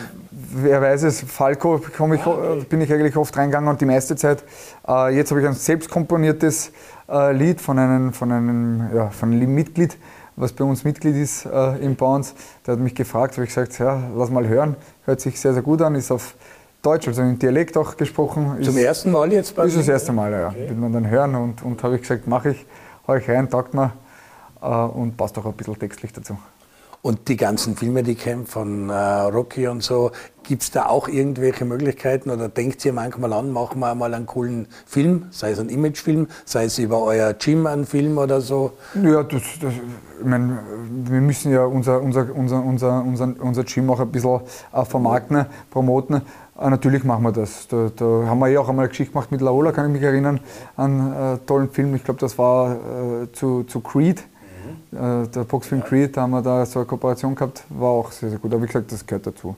wer 0.51 0.81
weiß 0.81 1.03
es, 1.05 1.21
Falco 1.21 1.77
ich, 1.77 2.69
bin 2.69 2.81
ich 2.81 2.93
eigentlich 2.93 3.17
oft 3.17 3.37
reingegangen 3.37 3.69
und 3.69 3.81
die 3.81 3.85
meiste 3.85 4.17
Zeit. 4.17 4.45
Äh, 4.87 5.17
jetzt 5.17 5.31
habe 5.31 5.41
ich 5.41 5.47
ein 5.47 5.55
selbst 5.55 5.91
komponiertes 5.91 6.73
äh, 7.09 7.33
Lied 7.33 7.61
von 7.61 7.79
einem, 7.79 8.13
von, 8.13 8.33
einem, 8.33 8.89
ja, 8.95 9.11
von 9.11 9.33
einem 9.33 9.55
Mitglied, 9.55 9.97
was 10.37 10.53
bei 10.53 10.65
uns 10.65 10.85
Mitglied 10.85 11.17
ist 11.17 11.47
äh, 11.47 11.77
im 11.79 11.97
Bounce. 11.97 12.35
Der 12.67 12.75
hat 12.75 12.81
mich 12.81 12.95
gefragt, 12.95 13.35
habe 13.35 13.45
ich 13.45 13.55
gesagt, 13.55 13.79
ja, 13.79 14.01
lass 14.17 14.31
mal 14.31 14.47
hören. 14.47 14.77
Hört 15.05 15.21
sich 15.21 15.41
sehr, 15.41 15.53
sehr 15.53 15.63
gut 15.63 15.83
an, 15.83 15.95
ist 15.95 16.11
auf 16.11 16.35
Deutsch, 16.83 17.09
also 17.09 17.23
im 17.23 17.39
Dialekt 17.39 17.77
auch 17.77 17.97
gesprochen. 17.97 18.59
Zum 18.63 18.77
ist, 18.77 18.83
ersten 18.83 19.11
Mal 19.11 19.33
jetzt 19.33 19.55
bei 19.55 19.65
Ist 19.65 19.77
das 19.77 19.89
erste 19.89 20.13
Mal, 20.13 20.33
ja. 20.33 20.49
Okay. 20.49 20.69
Wird 20.69 20.79
man 20.79 20.93
dann 20.93 21.09
hören 21.09 21.35
und, 21.35 21.63
und 21.63 21.83
habe 21.83 21.97
ich 21.97 22.03
gesagt, 22.03 22.27
mache 22.27 22.51
ich, 22.51 22.67
hau 23.07 23.15
ich 23.15 23.29
rein, 23.29 23.51
taugt 23.51 23.75
mir 23.75 23.93
äh, 24.63 24.67
und 24.67 25.17
passt 25.17 25.37
auch 25.39 25.47
ein 25.47 25.53
bisschen 25.55 25.79
textlich 25.79 26.13
dazu. 26.13 26.39
Und 27.01 27.29
die 27.29 27.37
ganzen 27.37 27.77
Filme, 27.77 28.03
die 28.03 28.17
kennen 28.17 28.47
von 28.47 28.91
äh, 28.91 28.93
Rocky 28.93 29.69
und 29.69 29.83
so, 29.83 30.11
gibt 30.43 30.63
es 30.63 30.71
da 30.73 30.87
auch 30.87 31.09
irgendwelche 31.09 31.65
Möglichkeiten 31.65 32.31
oder 32.31 32.49
denkt 32.49 32.85
ihr 32.85 32.93
manchmal 32.93 33.33
an, 33.35 33.53
machen 33.53 33.79
wir 33.79 33.95
mal 33.95 34.15
einen 34.15 34.27
coolen 34.27 34.67
Film, 34.85 35.27
sei 35.31 35.53
es 35.53 35.61
ein 35.61 35.69
Imagefilm, 35.69 36.27
sei 36.45 36.65
es 36.65 36.79
über 36.79 37.03
euer 37.03 37.35
Gym 37.35 37.67
ein 37.67 37.85
Film 37.85 38.19
oder 38.19 38.41
so? 38.41 38.73
Ja, 39.01 39.23
das, 39.23 39.43
das, 39.61 39.75
ich 39.75 40.25
mein, 40.25 40.59
wir 41.05 41.21
müssen 41.21 41.53
ja 41.53 41.65
unser, 41.65 42.01
unser, 42.03 42.35
unser, 42.35 42.65
unser, 42.65 43.05
unser, 43.05 43.35
unser 43.39 43.65
Gym 43.65 43.91
auch 43.91 44.01
ein 44.01 44.11
bisschen 44.11 44.41
äh, 44.73 44.85
vermarkten, 44.85 45.47
promoten. 45.71 46.23
Äh, 46.59 46.71
natürlich 46.71 47.05
machen 47.05 47.23
wir 47.23 47.33
das. 47.33 47.69
Da, 47.69 47.91
da, 47.95 48.05
haben 48.27 48.41
wir 48.41 48.49
ja 48.49 48.61
auch 48.61 48.69
einmal 48.69 48.87
eine 48.87 48.89
Geschichte 48.89 49.13
gemacht 49.13 49.31
mit 49.31 49.41
Laola, 49.41 49.71
kann 49.71 49.87
ich 49.87 49.93
mich 49.93 50.03
erinnern, 50.03 50.41
einen 50.77 51.13
äh, 51.13 51.39
tollen 51.47 51.71
Film. 51.71 51.95
Ich 51.95 52.03
glaube, 52.03 52.19
das 52.19 52.39
war 52.39 52.73
äh, 52.73 53.33
zu, 53.33 53.63
zu 53.65 53.81
Creed 53.81 54.25
äh, 54.93 55.27
der 55.29 55.45
Boxfilm 55.45 55.83
Creed, 55.85 56.17
da 56.17 56.23
haben 56.23 56.31
wir 56.31 56.43
da 56.43 56.65
so 56.67 56.81
eine 56.81 56.87
Kooperation 56.87 57.35
gehabt, 57.35 57.65
war 57.69 57.91
auch 57.91 58.13
sehr, 58.13 58.31
sehr 58.31 58.39
gut. 58.39 58.53
Aber 58.53 58.63
wie 58.63 58.67
gesagt, 58.67 58.93
das 58.93 59.07
gehört 59.07 59.27
dazu. 59.27 59.57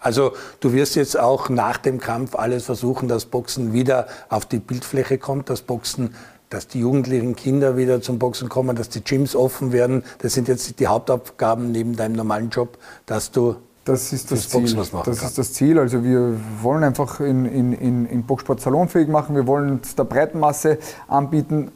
Also 0.00 0.32
du 0.60 0.72
wirst 0.72 0.96
jetzt 0.96 1.18
auch 1.18 1.48
nach 1.48 1.78
dem 1.78 1.98
Kampf 1.98 2.34
alles 2.34 2.64
versuchen, 2.64 3.08
dass 3.08 3.24
Boxen 3.24 3.72
wieder 3.72 4.06
auf 4.28 4.46
die 4.46 4.58
Bildfläche 4.58 5.18
kommt, 5.18 5.50
dass 5.50 5.62
Boxen 5.62 6.14
dass 6.50 6.68
die 6.68 6.80
jugendlichen 6.80 7.34
Kinder 7.34 7.78
wieder 7.78 8.02
zum 8.02 8.18
Boxen 8.18 8.50
kommen, 8.50 8.76
dass 8.76 8.90
die 8.90 9.02
Gyms 9.02 9.34
offen 9.34 9.72
werden. 9.72 10.04
Das 10.18 10.34
sind 10.34 10.48
jetzt 10.48 10.78
die 10.80 10.86
Hauptaufgaben 10.86 11.72
neben 11.72 11.96
deinem 11.96 12.14
normalen 12.14 12.50
Job, 12.50 12.76
dass 13.06 13.30
du 13.30 13.56
das 13.84 14.12
ist 14.12 14.30
das, 14.30 14.48
Ziel. 14.48 14.76
Das 15.04 15.22
ist 15.22 15.38
das 15.38 15.52
Ziel. 15.54 15.78
Also 15.78 16.04
wir 16.04 16.38
wollen 16.60 16.84
einfach 16.84 17.18
in, 17.18 17.46
in, 17.46 17.72
in, 17.72 18.06
in 18.06 18.22
Boxsport 18.22 18.60
salonfähig 18.60 19.08
machen. 19.08 19.34
Wir 19.34 19.46
wollen 19.48 19.80
es 19.82 19.96
der 19.96 20.04
breiten 20.04 20.38
Masse 20.38 20.78
anbieten 21.08 21.72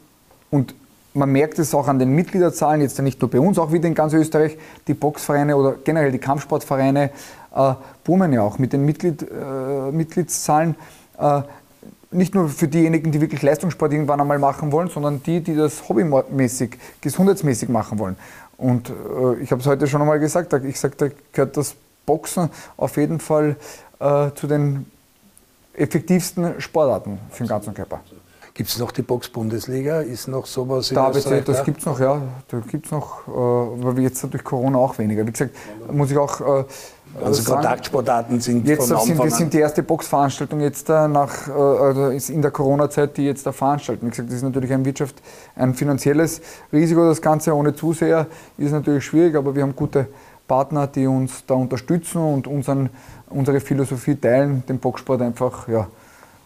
und 0.49 0.73
man 1.17 1.31
merkt 1.31 1.59
es 1.59 1.73
auch 1.73 1.87
an 1.87 1.99
den 1.99 2.11
Mitgliederzahlen, 2.11 2.81
jetzt 2.81 2.99
nicht 3.01 3.21
nur 3.21 3.29
bei 3.29 3.39
uns, 3.39 3.57
auch 3.57 3.71
wieder 3.71 3.87
in 3.87 3.95
ganz 3.95 4.13
Österreich, 4.13 4.57
die 4.87 4.93
Boxvereine 4.93 5.57
oder 5.57 5.75
generell 5.83 6.11
die 6.11 6.19
Kampfsportvereine 6.19 7.09
äh, 7.55 7.73
boomen 8.03 8.31
ja 8.33 8.41
auch 8.41 8.59
mit 8.59 8.71
den 8.73 8.85
Mitglied, 8.85 9.23
äh, 9.23 9.91
Mitgliedszahlen. 9.91 10.75
Äh, 11.17 11.41
nicht 12.11 12.35
nur 12.35 12.47
für 12.47 12.67
diejenigen, 12.67 13.11
die 13.11 13.19
wirklich 13.19 13.41
Leistungssport 13.41 13.91
irgendwann 13.91 14.21
einmal 14.21 14.39
machen 14.39 14.71
wollen, 14.71 14.87
sondern 14.87 15.21
die, 15.23 15.41
die 15.41 15.55
das 15.55 15.89
hobbymäßig, 15.89 16.77
gesundheitsmäßig 17.01 17.67
machen 17.67 17.99
wollen. 17.99 18.15
Und 18.57 18.89
äh, 18.89 19.41
ich 19.41 19.51
habe 19.51 19.61
es 19.61 19.67
heute 19.67 19.87
schon 19.87 20.01
einmal 20.01 20.19
gesagt, 20.19 20.53
ich 20.53 20.79
sage, 20.79 20.95
da 20.97 21.07
gehört 21.33 21.57
das 21.57 21.75
Boxen 22.05 22.49
auf 22.77 22.95
jeden 22.97 23.19
Fall 23.19 23.57
äh, 23.99 24.29
zu 24.35 24.47
den 24.47 24.85
effektivsten 25.73 26.61
Sportarten 26.61 27.19
für 27.29 27.43
den 27.43 27.49
ganzen 27.49 27.73
Körper. 27.73 28.01
Gibt 28.57 28.71
es 28.71 28.79
noch 28.79 28.91
die 28.91 29.03
Box-Bundesliga? 29.03 30.01
Ist 30.01 30.27
noch 30.27 30.47
sowas 30.47 30.89
in 30.89 30.95
da 30.95 31.11
Österreich? 31.11 31.43
Das 31.43 31.63
gibt 31.63 31.77
es 31.77 31.85
noch, 31.85 31.99
ja. 31.99 32.19
Da 32.47 32.57
gibt 32.57 32.87
es 32.87 32.91
noch, 32.91 33.27
äh, 33.27 33.31
weil 33.31 33.97
wir 33.97 34.03
jetzt 34.05 34.25
durch 34.33 34.43
Corona 34.43 34.79
auch 34.79 34.97
weniger. 34.97 35.27
Wie 35.27 35.31
gesagt, 35.31 35.51
muss 35.91 36.09
ich 36.09 36.17
auch. 36.17 36.41
Äh, 36.41 36.63
also 37.23 37.43
sagen, 37.43 37.61
Kontaktsportarten 37.61 38.39
sind 38.41 38.67
jetzt 38.67 38.89
von 38.89 39.05
sind, 39.05 39.23
Wir 39.23 39.29
sind 39.29 39.53
die 39.53 39.59
erste 39.59 39.83
Boxveranstaltung 39.83 40.59
jetzt 40.61 40.89
äh, 40.89 41.07
nach, 41.07 41.47
äh, 41.47 41.51
also 41.51 42.33
in 42.33 42.41
der 42.41 42.49
Corona-Zeit, 42.49 43.15
die 43.17 43.25
jetzt 43.25 43.45
da 43.45 43.51
veranstalten. 43.51 44.07
Wie 44.07 44.09
gesagt, 44.09 44.29
das 44.29 44.37
ist 44.37 44.43
natürlich 44.43 44.73
ein 44.73 44.83
Wirtschaft, 44.83 45.21
ein 45.55 45.75
finanzielles 45.75 46.41
Risiko, 46.73 47.07
das 47.07 47.21
Ganze 47.21 47.55
ohne 47.55 47.75
Zuseher 47.75 48.25
ist 48.57 48.71
natürlich 48.71 49.05
schwierig, 49.05 49.35
aber 49.35 49.53
wir 49.53 49.61
haben 49.61 49.75
gute 49.75 50.07
Partner, 50.47 50.87
die 50.87 51.05
uns 51.05 51.45
da 51.45 51.53
unterstützen 51.53 52.23
und 52.23 52.47
unseren, 52.47 52.89
unsere 53.29 53.59
Philosophie 53.59 54.15
teilen, 54.15 54.63
den 54.67 54.79
Boxsport 54.79 55.21
einfach 55.21 55.67
ja, 55.67 55.87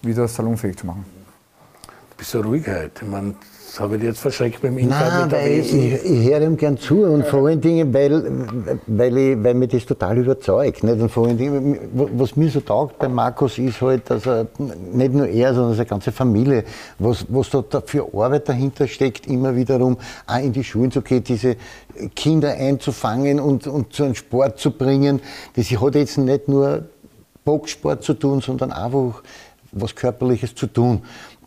wieder 0.01 0.28
salonfähig 0.28 0.76
zu 0.76 0.88
machen 0.88 1.20
bist 2.22 2.36
ruhig 2.36 2.67
heute. 2.67 2.91
Ich 3.01 3.07
meine, 3.07 3.34
das 3.65 3.80
habe 3.80 3.97
ich 3.97 4.03
jetzt 4.03 4.19
verschreckt 4.19 4.61
beim 4.61 4.78
Interview 4.78 5.24
mit 5.24 5.32
der 5.32 5.57
ich, 5.57 5.74
ich, 5.74 6.05
ich 6.05 6.30
höre 6.30 6.41
ihm 6.41 6.55
gern 6.55 6.78
zu 6.78 7.03
und 7.03 7.26
vor 7.26 7.47
allen 7.47 7.59
Dingen, 7.59 7.91
weil, 7.91 8.78
weil, 8.86 9.17
ich, 9.17 9.43
weil 9.43 9.55
mich 9.55 9.72
das 9.72 9.88
total 9.88 10.19
überzeugt. 10.19 10.84
Nicht? 10.84 11.01
Und 11.01 11.09
vor 11.09 11.26
allen 11.26 11.38
Dingen, 11.39 11.80
was 11.93 12.36
mir 12.36 12.51
so 12.51 12.59
taugt 12.59 12.99
bei 12.99 13.09
Markus 13.09 13.57
ist 13.57 13.82
halt, 13.82 14.07
dass 14.07 14.28
er 14.28 14.45
nicht 14.93 15.13
nur 15.13 15.28
er, 15.28 15.55
sondern 15.55 15.74
seine 15.74 15.88
ganze 15.88 16.11
Familie, 16.11 16.63
was, 16.99 17.26
was 17.28 17.49
da 17.49 17.82
für 17.84 18.07
Arbeit 18.13 18.47
dahinter 18.47 18.88
steckt, 18.88 19.26
immer 19.26 19.55
wiederum 19.55 19.97
auch 20.28 20.38
in 20.38 20.53
die 20.53 20.63
Schulen 20.63 20.91
zu 20.91 21.01
gehen, 21.01 21.24
diese 21.24 21.55
Kinder 22.15 22.51
einzufangen 22.51 23.39
und, 23.39 23.65
und 23.65 23.93
zu 23.93 24.03
einem 24.03 24.15
Sport 24.15 24.59
zu 24.59 24.69
bringen. 24.69 25.22
Das 25.55 25.72
hat 25.72 25.95
jetzt 25.95 26.19
nicht 26.19 26.47
nur 26.47 26.84
Boxsport 27.45 28.03
zu 28.03 28.13
tun, 28.13 28.41
sondern 28.41 28.72
einfach 28.72 29.24
was 29.72 29.95
Körperliches 29.95 30.55
zu 30.55 30.67
tun. 30.67 31.03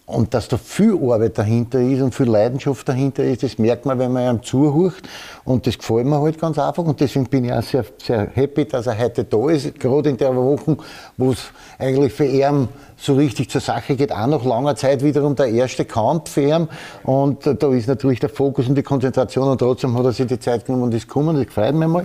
Und 0.06 0.34
dass 0.34 0.48
da 0.48 0.58
viel 0.58 0.98
Arbeit 1.02 1.38
dahinter 1.38 1.80
ist 1.80 2.02
und 2.02 2.14
viel 2.14 2.28
Leidenschaft 2.28 2.86
dahinter 2.86 3.24
ist, 3.24 3.42
das 3.42 3.56
merkt 3.56 3.86
man, 3.86 3.98
wenn 3.98 4.12
man 4.12 4.24
einem 4.24 4.42
zuhört. 4.42 5.02
Und 5.44 5.66
das 5.66 5.78
gefällt 5.78 6.04
mir 6.04 6.20
halt 6.20 6.38
ganz 6.38 6.58
einfach. 6.58 6.84
Und 6.84 7.00
deswegen 7.00 7.24
bin 7.24 7.46
ich 7.46 7.52
auch 7.52 7.62
sehr, 7.62 7.86
sehr 8.02 8.28
happy, 8.34 8.66
dass 8.66 8.86
er 8.86 8.98
heute 8.98 9.24
da 9.24 9.48
ist. 9.48 9.80
Gerade 9.80 10.10
in 10.10 10.18
der 10.18 10.36
Woche, 10.36 10.76
wo 11.16 11.32
es 11.32 11.44
eigentlich 11.78 12.12
für 12.12 12.26
ihn 12.26 12.68
so 12.96 13.14
richtig 13.14 13.50
zur 13.50 13.60
Sache 13.60 13.96
geht, 13.96 14.12
auch 14.12 14.26
nach 14.26 14.44
langer 14.44 14.76
Zeit 14.76 15.02
wiederum 15.02 15.34
der 15.34 15.46
erste 15.46 15.84
Kampf. 15.84 16.38
Und 17.02 17.38
da 17.44 17.72
ist 17.72 17.88
natürlich 17.88 18.20
der 18.20 18.28
Fokus 18.28 18.68
und 18.68 18.76
die 18.76 18.82
Konzentration 18.82 19.48
und 19.48 19.58
trotzdem 19.58 19.96
hat 19.96 20.04
er 20.04 20.12
sich 20.12 20.26
die 20.26 20.38
Zeit 20.38 20.64
genommen 20.64 20.84
und 20.84 20.94
ist 20.94 21.06
gekommen, 21.06 21.36
das 21.36 21.52
freut 21.52 21.74
mich 21.74 21.88
mal. 21.88 22.04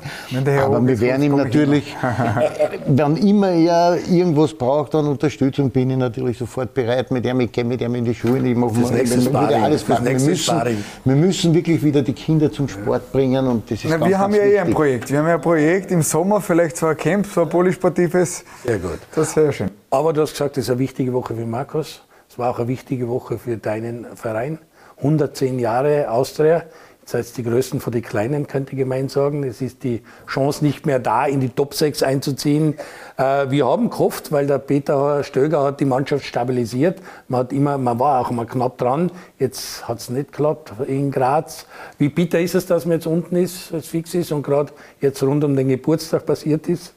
Aber 0.64 0.86
wir 0.86 1.00
werden 1.00 1.24
ihm 1.24 1.36
natürlich, 1.36 1.96
wenn 2.88 3.18
immer 3.18 3.50
er 3.50 3.98
irgendwas 4.10 4.54
braucht 4.54 4.96
an 4.96 5.08
Unterstützung, 5.08 5.70
bin 5.70 5.90
ich 5.90 5.98
natürlich 5.98 6.38
sofort 6.38 6.74
bereit 6.74 7.12
mit 7.12 7.26
ihm, 7.26 7.40
ich 7.42 7.52
gehe 7.52 7.64
mit 7.64 7.82
ihm 7.82 7.96
in 7.96 8.06
die 8.06 8.16
Schulen, 8.16 8.46
ich 8.46 8.56
mache 8.56 8.80
das 8.82 8.92
nächste 8.92 9.22
Sparring, 9.22 9.64
alles 9.64 9.88
machen. 9.88 10.06
Wir 10.06 10.20
müssen, 10.20 10.62
wir 11.06 11.16
müssen 11.16 11.54
wirklich 11.54 11.84
wieder 11.84 12.02
die 12.02 12.14
Kinder 12.14 12.52
zum 12.52 12.68
Sport 12.68 13.12
bringen 13.12 13.48
und 13.48 13.70
das 13.70 13.84
ist 13.84 13.90
Na, 13.90 13.98
ganz, 13.98 14.10
Wir 14.10 14.20
haben 14.20 14.34
ja 14.34 14.44
eh 14.44 14.60
ein 14.60 14.72
Projekt, 14.72 15.12
wir 15.12 15.20
haben 15.20 15.28
ja 15.28 15.36
ein 15.36 15.42
Projekt 15.42 15.92
im 15.92 16.02
Sommer, 16.02 16.42
vielleicht 16.42 16.78
so 16.78 16.88
ein 16.88 16.98
Camp, 16.98 17.26
so 17.26 17.42
ein 17.42 17.50
polysportives. 17.50 18.44
Sehr 18.66 18.80
gut. 18.80 19.00
Das 19.16 19.36
wäre 19.36 19.54
schön. 19.54 19.79
Aber 19.92 20.14
du 20.14 20.22
hast 20.22 20.34
gesagt, 20.34 20.56
das 20.56 20.66
ist 20.66 20.70
eine 20.70 20.78
wichtige 20.78 21.14
Woche 21.14 21.34
für 21.34 21.48
Markus. 21.48 22.04
Es 22.30 22.38
war 22.38 22.52
auch 22.52 22.60
eine 22.60 22.68
wichtige 22.68 23.08
Woche 23.08 23.40
für 23.40 23.58
deinen 23.58 24.06
Verein. 24.16 24.60
110 24.98 25.58
Jahre 25.58 26.12
Austria. 26.12 26.64
Jetzt 27.00 27.12
seid 27.12 27.38
die 27.38 27.44
Größten 27.44 27.80
von 27.80 27.92
den 27.92 28.04
Kleinen, 28.04 28.46
könnte 28.46 28.74
ich 28.74 28.78
gemein 28.78 29.10
sagen. 29.10 29.44
Es 29.44 29.62
ist 29.62 29.84
die 29.84 30.04
Chance 30.28 30.64
nicht 30.64 30.86
mehr 30.86 31.00
da, 31.00 31.26
in 31.26 31.40
die 31.40 31.50
Top 31.50 31.74
6 31.74 32.04
einzuziehen. 32.04 32.76
Äh, 33.18 33.50
wir 33.50 33.66
haben 33.66 33.90
gehofft, 33.90 34.32
weil 34.32 34.46
der 34.46 34.60
Peter 34.60 35.24
Stöger 35.24 35.64
hat 35.64 35.80
die 35.80 35.86
Mannschaft 35.86 36.24
stabilisiert. 36.24 37.02
Man, 37.28 37.40
hat 37.40 37.52
immer, 37.52 37.80
man 37.80 37.98
war 37.98 38.22
auch 38.22 38.30
mal 38.30 38.46
knapp 38.46 38.78
dran. 38.78 39.12
Jetzt 39.40 39.88
hat 39.88 39.98
es 39.98 40.12
nicht 40.12 40.32
geklappt 40.32 40.74
in 40.86 41.10
Graz. 41.10 41.66
Wie 41.98 42.10
bitter 42.10 42.40
ist 42.40 42.54
es, 42.54 42.68
dass 42.68 42.86
man 42.86 42.98
jetzt 42.98 43.08
unten 43.08 43.38
ist, 43.38 43.74
als 43.74 43.88
fix 43.88 44.14
ist 44.14 44.32
und 44.32 44.44
gerade 44.44 44.72
jetzt 45.02 45.24
rund 45.24 45.44
um 45.44 45.56
den 45.56 45.68
Geburtstag 45.68 46.28
passiert 46.28 46.70
ist? 46.70 46.94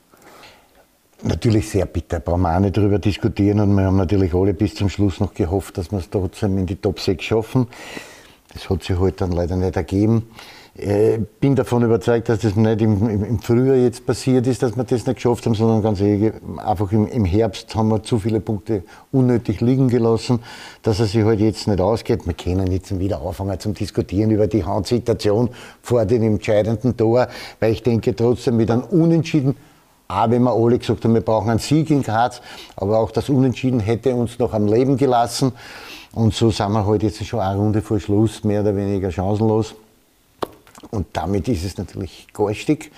Natürlich 1.24 1.70
sehr 1.70 1.86
bitter, 1.86 2.18
brauchen 2.18 2.42
wir 2.42 2.56
auch 2.56 2.60
nicht 2.60 2.76
darüber 2.76 2.98
diskutieren 2.98 3.60
und 3.60 3.76
wir 3.76 3.84
haben 3.84 3.96
natürlich 3.96 4.34
alle 4.34 4.54
bis 4.54 4.74
zum 4.74 4.88
Schluss 4.88 5.20
noch 5.20 5.34
gehofft, 5.34 5.78
dass 5.78 5.92
wir 5.92 5.98
es 5.98 6.10
trotzdem 6.10 6.58
in 6.58 6.66
die 6.66 6.74
Top 6.74 6.98
6 6.98 7.22
schaffen. 7.22 7.68
Das 8.52 8.68
hat 8.68 8.82
sich 8.82 8.98
heute 8.98 9.02
halt 9.02 9.20
dann 9.20 9.32
leider 9.32 9.56
nicht 9.56 9.76
ergeben. 9.76 10.26
äh, 10.76 11.18
bin 11.38 11.54
davon 11.54 11.84
überzeugt, 11.84 12.28
dass 12.28 12.40
das 12.40 12.56
nicht 12.56 12.82
im, 12.82 13.08
im, 13.08 13.38
Frühjahr 13.38 13.76
jetzt 13.76 14.04
passiert 14.04 14.48
ist, 14.48 14.64
dass 14.64 14.76
wir 14.76 14.82
das 14.82 15.06
nicht 15.06 15.14
geschafft 15.14 15.46
haben, 15.46 15.54
sondern 15.54 15.80
ganz 15.80 16.00
ehrlich, 16.00 16.32
einfach 16.56 16.90
im, 16.90 17.06
im, 17.06 17.24
Herbst 17.24 17.72
haben 17.76 17.88
wir 17.88 18.02
zu 18.02 18.18
viele 18.18 18.40
Punkte 18.40 18.82
unnötig 19.12 19.60
liegen 19.60 19.88
gelassen, 19.88 20.40
dass 20.82 20.98
er 20.98 21.06
sich 21.06 21.22
halt 21.24 21.38
jetzt 21.38 21.68
nicht 21.68 21.80
ausgeht. 21.80 22.26
Wir 22.26 22.34
können 22.34 22.72
jetzt 22.72 22.98
wieder 22.98 23.22
anfangen 23.22 23.60
zu 23.60 23.70
diskutieren 23.72 24.30
über 24.30 24.48
die 24.48 24.64
Handsituation 24.64 25.50
vor 25.82 26.04
dem 26.04 26.22
entscheidenden 26.22 26.96
Tor, 26.96 27.28
weil 27.60 27.72
ich 27.72 27.84
denke 27.84 28.16
trotzdem 28.16 28.56
mit 28.56 28.70
einem 28.70 28.82
Unentschieden 28.84 29.54
auch 30.12 30.30
wenn 30.30 30.42
wir 30.42 30.52
alle 30.52 30.78
gesagt 30.78 31.04
haben, 31.04 31.14
wir 31.14 31.20
brauchen 31.20 31.50
einen 31.50 31.58
Sieg 31.58 31.90
in 31.90 32.02
Graz, 32.02 32.40
aber 32.76 32.98
auch 32.98 33.10
das 33.10 33.28
Unentschieden 33.28 33.80
hätte 33.80 34.14
uns 34.14 34.38
noch 34.38 34.52
am 34.52 34.66
Leben 34.66 34.96
gelassen. 34.96 35.52
Und 36.12 36.34
so 36.34 36.50
sind 36.50 36.72
wir 36.72 36.86
halt 36.86 37.02
jetzt 37.02 37.24
schon 37.24 37.40
eine 37.40 37.58
Runde 37.58 37.80
vor 37.80 37.98
Schluss 37.98 38.44
mehr 38.44 38.60
oder 38.60 38.76
weniger 38.76 39.10
chancenlos. 39.10 39.74
Und 40.90 41.06
damit 41.12 41.48
ist 41.48 41.64
es 41.64 41.78
natürlich 41.78 42.26
garstig. 42.32 42.92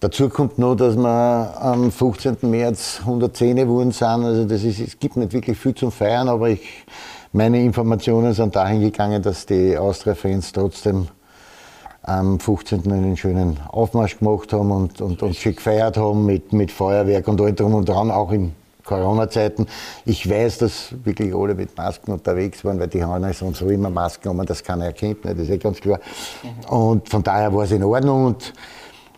Dazu 0.00 0.28
kommt 0.28 0.58
noch, 0.58 0.74
dass 0.74 0.96
wir 0.96 1.54
am 1.60 1.92
15. 1.92 2.38
März 2.42 3.00
110 3.02 3.56
geworden 3.56 3.92
sind. 3.92 4.24
Also 4.24 4.44
das 4.46 4.64
ist, 4.64 4.80
es 4.80 4.98
gibt 4.98 5.16
nicht 5.16 5.32
wirklich 5.32 5.56
viel 5.56 5.74
zum 5.74 5.92
Feiern, 5.92 6.28
aber 6.28 6.48
ich, 6.48 6.84
meine 7.32 7.62
Informationen 7.62 8.32
sind 8.32 8.56
dahin 8.56 8.80
gegangen, 8.80 9.22
dass 9.22 9.46
die 9.46 9.76
Austria-Fans 9.76 10.52
trotzdem 10.52 11.06
am 12.02 12.40
15. 12.40 12.90
einen 12.90 13.16
schönen 13.16 13.60
Aufmarsch 13.68 14.18
gemacht 14.18 14.52
haben 14.52 14.70
und, 14.70 15.00
und, 15.00 15.22
und 15.22 15.36
schick 15.36 15.56
gefeiert 15.56 15.96
haben 15.96 16.26
mit, 16.26 16.52
mit 16.52 16.72
Feuerwerk 16.72 17.28
und 17.28 17.40
allem 17.40 17.54
drum 17.54 17.74
und 17.74 17.88
dran, 17.88 18.10
auch 18.10 18.32
in 18.32 18.52
Corona-Zeiten. 18.84 19.66
Ich 20.04 20.28
weiß, 20.28 20.58
dass 20.58 20.94
wirklich 21.04 21.34
alle 21.34 21.54
mit 21.54 21.76
Masken 21.76 22.12
unterwegs 22.12 22.64
waren, 22.64 22.80
weil 22.80 22.88
die 22.88 23.04
haben 23.04 23.22
ja 23.22 23.32
sonst 23.32 23.58
so 23.58 23.68
immer 23.68 23.90
Masken 23.90 24.28
haben, 24.28 24.44
das 24.44 24.64
keiner 24.64 24.86
erkennt, 24.86 25.24
ne? 25.24 25.34
das 25.34 25.44
ist 25.44 25.50
eh 25.50 25.58
ganz 25.58 25.80
klar. 25.80 26.00
Und 26.68 27.08
von 27.08 27.22
daher 27.22 27.54
war 27.54 27.64
es 27.64 27.70
in 27.70 27.84
Ordnung 27.84 28.26
und 28.26 28.52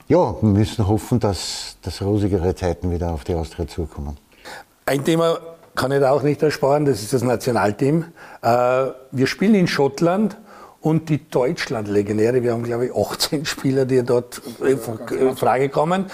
ja, 0.06 0.34
wir 0.42 0.48
müssen 0.48 0.86
hoffen, 0.86 1.18
dass, 1.18 1.78
dass 1.80 2.02
rosigere 2.02 2.54
Zeiten 2.54 2.90
wieder 2.90 3.12
auf 3.12 3.24
die 3.24 3.34
Austria 3.34 3.66
zukommen. 3.66 4.18
Ein 4.84 5.02
Thema 5.02 5.38
kann 5.74 5.90
ich 5.92 6.00
da 6.00 6.10
auch 6.10 6.22
nicht 6.22 6.42
ersparen, 6.42 6.84
das 6.84 7.00
ist 7.00 7.14
das 7.14 7.22
Nationalteam. 7.22 8.04
Äh, 8.42 8.86
wir 9.12 9.26
spielen 9.26 9.54
in 9.54 9.66
Schottland 9.66 10.36
und 10.84 11.08
die 11.08 11.28
Deutschland-Legionäre, 11.30 12.42
wir 12.42 12.52
haben 12.52 12.62
glaube 12.62 12.86
ich 12.86 12.94
18 12.94 13.46
Spieler, 13.46 13.86
die 13.86 14.02
dort 14.02 14.42
in 14.60 15.34
Frage 15.34 15.70
kommen, 15.70 16.06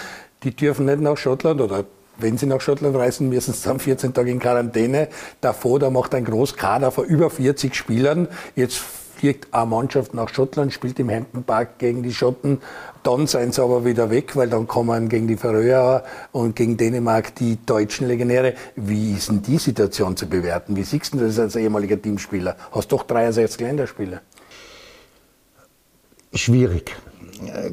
die 0.45 0.55
dürfen 0.55 0.87
nicht 0.87 1.01
nach 1.01 1.17
Schottland 1.17 1.61
oder 1.61 1.85
wenn 2.19 2.39
sie 2.39 2.47
nach 2.47 2.61
Schottland 2.61 2.95
reisen, 2.97 3.29
müssen 3.31 3.53
sie 3.53 3.67
dann 3.67 3.81
14 3.81 4.15
Tage 4.15 4.31
in 4.31 4.39
Quarantäne. 4.39 5.09
Davor, 5.41 5.79
da 5.81 5.91
macht 5.91 6.15
ein 6.15 6.25
Großkader 6.25 6.91
von 6.93 7.07
über 7.07 7.31
40 7.31 7.75
Spielern. 7.75 8.29
Jetzt 8.55 8.77
fliegt 9.21 9.53
eine 9.53 9.67
Mannschaft 9.67 10.15
nach 10.15 10.29
Schottland, 10.29 10.73
spielt 10.73 10.99
im 10.99 11.11
Hampton 11.11 11.43
Park 11.43 11.79
gegen 11.79 12.03
die 12.03 12.13
Schotten. 12.13 12.61
Dann 13.03 13.27
seien 13.27 13.53
sie 13.53 13.63
aber 13.63 13.85
wieder 13.85 14.11
weg, 14.11 14.37
weil 14.37 14.49
dann 14.49 14.69
kommen 14.69 15.09
gegen 15.09 15.27
die 15.27 15.37
Färöer 15.37 16.05
und 16.33 16.55
gegen 16.55 16.77
Dänemark 16.77 17.35
die 17.35 17.59
deutschen 17.67 18.07
Legionäre. 18.07 18.55
Wie 18.77 19.15
ist 19.15 19.31
denn 19.31 19.43
die 19.43 19.59
Situation 19.59 20.17
zu 20.17 20.27
bewerten? 20.27 20.77
Wie 20.77 20.85
siehst 20.85 21.15
du 21.15 21.19
das 21.19 21.39
als 21.39 21.57
ehemaliger 21.57 22.01
Teamspieler? 22.01 22.57
Hast 22.73 22.93
doch 22.93 23.03
63 23.03 23.61
Länderspiele. 23.61 24.21
Schwierig. 26.35 26.95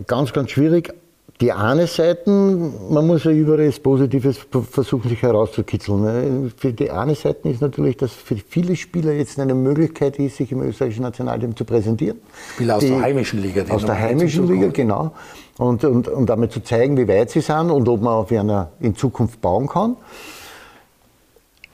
Ganz, 0.08 0.34
ganz 0.34 0.52
schwierig 0.52 0.94
die 1.40 1.52
eine 1.52 1.86
Seite, 1.86 2.30
man 2.30 3.06
muss 3.06 3.24
ja 3.24 3.32
überall 3.32 3.66
das 3.68 3.80
Positives 3.80 4.40
versuchen, 4.72 5.10
sich 5.10 5.22
herauszukitzeln. 5.22 6.02
Ne? 6.02 6.52
Für 6.58 6.74
die 6.74 6.90
eine 6.90 7.14
Seite 7.14 7.50
ist 7.50 7.62
natürlich, 7.62 7.98
dass 7.98 8.12
für 8.12 8.38
viele 8.38 8.76
Spieler 8.76 9.14
jetzt 9.14 9.40
eine 9.40 9.54
Möglichkeit 9.54 10.18
ist, 10.18 10.38
sich 10.38 10.52
im 10.52 10.64
österreichischen 10.64 11.04
Nationalteam 11.04 11.56
zu 11.56 11.64
präsentieren. 11.64 12.18
Spieler 12.56 12.78
aus 12.78 12.84
die, 12.84 12.90
der 12.90 13.02
heimischen 13.02 13.42
Liga. 13.42 13.66
Aus 13.70 13.86
der 13.86 14.00
heimischen 14.00 14.48
Liga, 14.48 14.70
genau. 14.70 15.12
Und, 15.60 15.84
und, 15.84 16.08
und 16.08 16.28
damit 16.28 16.52
zu 16.52 16.62
zeigen, 16.62 16.98
wie 16.98 17.08
weit 17.08 17.30
sie 17.30 17.42
sind 17.42 17.70
und 17.70 17.88
ob 17.88 18.02
man 18.02 18.14
auf 18.14 18.32
einer 18.32 18.72
in 18.80 18.96
Zukunft 18.96 19.40
bauen 19.40 19.68
kann. 19.68 19.96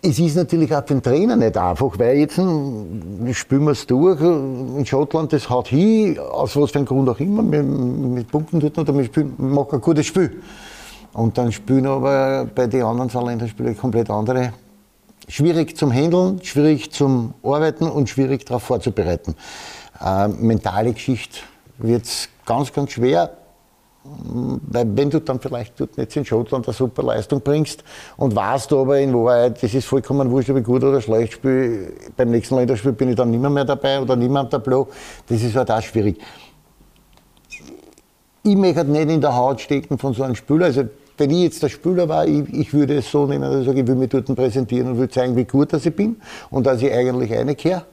Es 0.05 0.19
ist 0.19 0.35
natürlich 0.35 0.75
auch 0.75 0.85
für 0.85 0.95
den 0.95 1.01
Trainer 1.01 1.37
nicht 1.37 1.55
einfach, 1.55 1.97
weil 1.97 2.17
jetzt 2.17 2.35
hm, 2.35 3.33
spielen 3.33 3.63
wir 3.63 3.71
es 3.71 3.87
durch. 3.87 4.19
In 4.19 4.85
Schottland, 4.85 5.31
das 5.31 5.49
haut 5.49 5.69
hin, 5.69 6.19
aus 6.19 6.57
was 6.57 6.71
für 6.71 6.79
einem 6.79 6.85
Grund 6.85 7.07
auch 7.07 7.19
immer. 7.21 7.41
Wir, 7.49 7.63
wir 7.63 8.23
punkten 8.25 8.59
dort 8.59 8.77
oder 8.77 8.93
wir, 8.97 9.05
spielen, 9.05 9.33
machen 9.37 9.75
ein 9.75 9.79
gutes 9.79 10.05
Spiel. 10.05 10.41
Und 11.13 11.37
dann 11.37 11.53
spielen 11.53 11.87
aber 11.87 12.45
bei 12.53 12.67
den 12.67 12.83
anderen 12.83 13.09
zwei 13.09 13.23
Länderspielen 13.23 13.77
komplett 13.77 14.09
andere. 14.09 14.51
Schwierig 15.29 15.77
zum 15.77 15.93
Handeln, 15.93 16.43
schwierig 16.43 16.91
zum 16.91 17.33
Arbeiten 17.41 17.85
und 17.89 18.09
schwierig 18.09 18.45
darauf 18.45 18.63
vorzubereiten. 18.63 19.35
Äh, 20.03 20.27
mentale 20.27 20.91
Geschichte 20.91 21.39
wird 21.77 22.09
ganz, 22.45 22.73
ganz 22.73 22.91
schwer. 22.91 23.37
Wenn 24.05 25.09
du 25.09 25.21
dann 25.21 25.39
vielleicht 25.39 25.79
dort 25.79 25.95
jetzt 25.95 26.17
in 26.17 26.25
Schottland 26.25 26.67
eine 26.67 26.73
super 26.73 27.03
Leistung 27.03 27.39
bringst 27.39 27.85
und 28.17 28.35
weißt 28.35 28.69
du 28.69 28.81
aber 28.81 28.99
in 28.99 29.13
Wahrheit, 29.13 29.63
das 29.63 29.73
ist 29.73 29.85
vollkommen 29.85 30.29
wurscht, 30.29 30.49
ob 30.49 30.57
ich 30.57 30.63
gut 30.65 30.83
oder 30.83 30.99
schlecht 30.99 31.33
spiele, 31.33 31.93
beim 32.17 32.31
nächsten 32.31 32.55
Länderspiel 32.55 32.91
bin 32.91 33.09
ich 33.09 33.15
dann 33.15 33.31
nicht 33.31 33.39
mehr, 33.39 33.63
dabei 33.63 34.01
oder 34.01 34.17
nicht 34.17 34.29
mehr 34.29 34.41
am 34.41 34.49
Tableau, 34.49 34.89
das 35.27 35.41
ist 35.41 35.55
halt 35.55 35.71
auch 35.71 35.81
schwierig. 35.81 36.19
Ich 38.43 38.57
möchte 38.57 38.83
nicht 38.83 39.09
in 39.09 39.21
der 39.21 39.37
Haut 39.37 39.61
stecken 39.61 39.97
von 39.97 40.13
so 40.13 40.23
einem 40.23 40.35
Spieler. 40.35 40.65
Also 40.65 40.83
wenn 41.17 41.29
ich 41.29 41.43
jetzt 41.43 41.63
der 41.63 41.69
Spieler 41.69 42.09
war, 42.09 42.27
ich, 42.27 42.53
ich 42.53 42.73
würde 42.73 42.97
es 42.97 43.09
so 43.09 43.25
nehmen, 43.25 43.49
dass 43.49 43.65
ich, 43.65 43.77
ich 43.77 43.87
will 43.87 43.95
mich 43.95 44.09
dort 44.09 44.25
präsentieren 44.35 44.91
und 44.91 44.97
will 44.97 45.07
zeigen, 45.07 45.35
wie 45.37 45.45
gut 45.45 45.71
dass 45.71 45.85
ich 45.85 45.95
bin 45.95 46.17
und 46.49 46.65
dass 46.65 46.81
ich 46.81 46.91
eigentlich 46.91 47.33
eine 47.33 47.55
kehre. 47.55 47.79
Äh, 47.81 47.92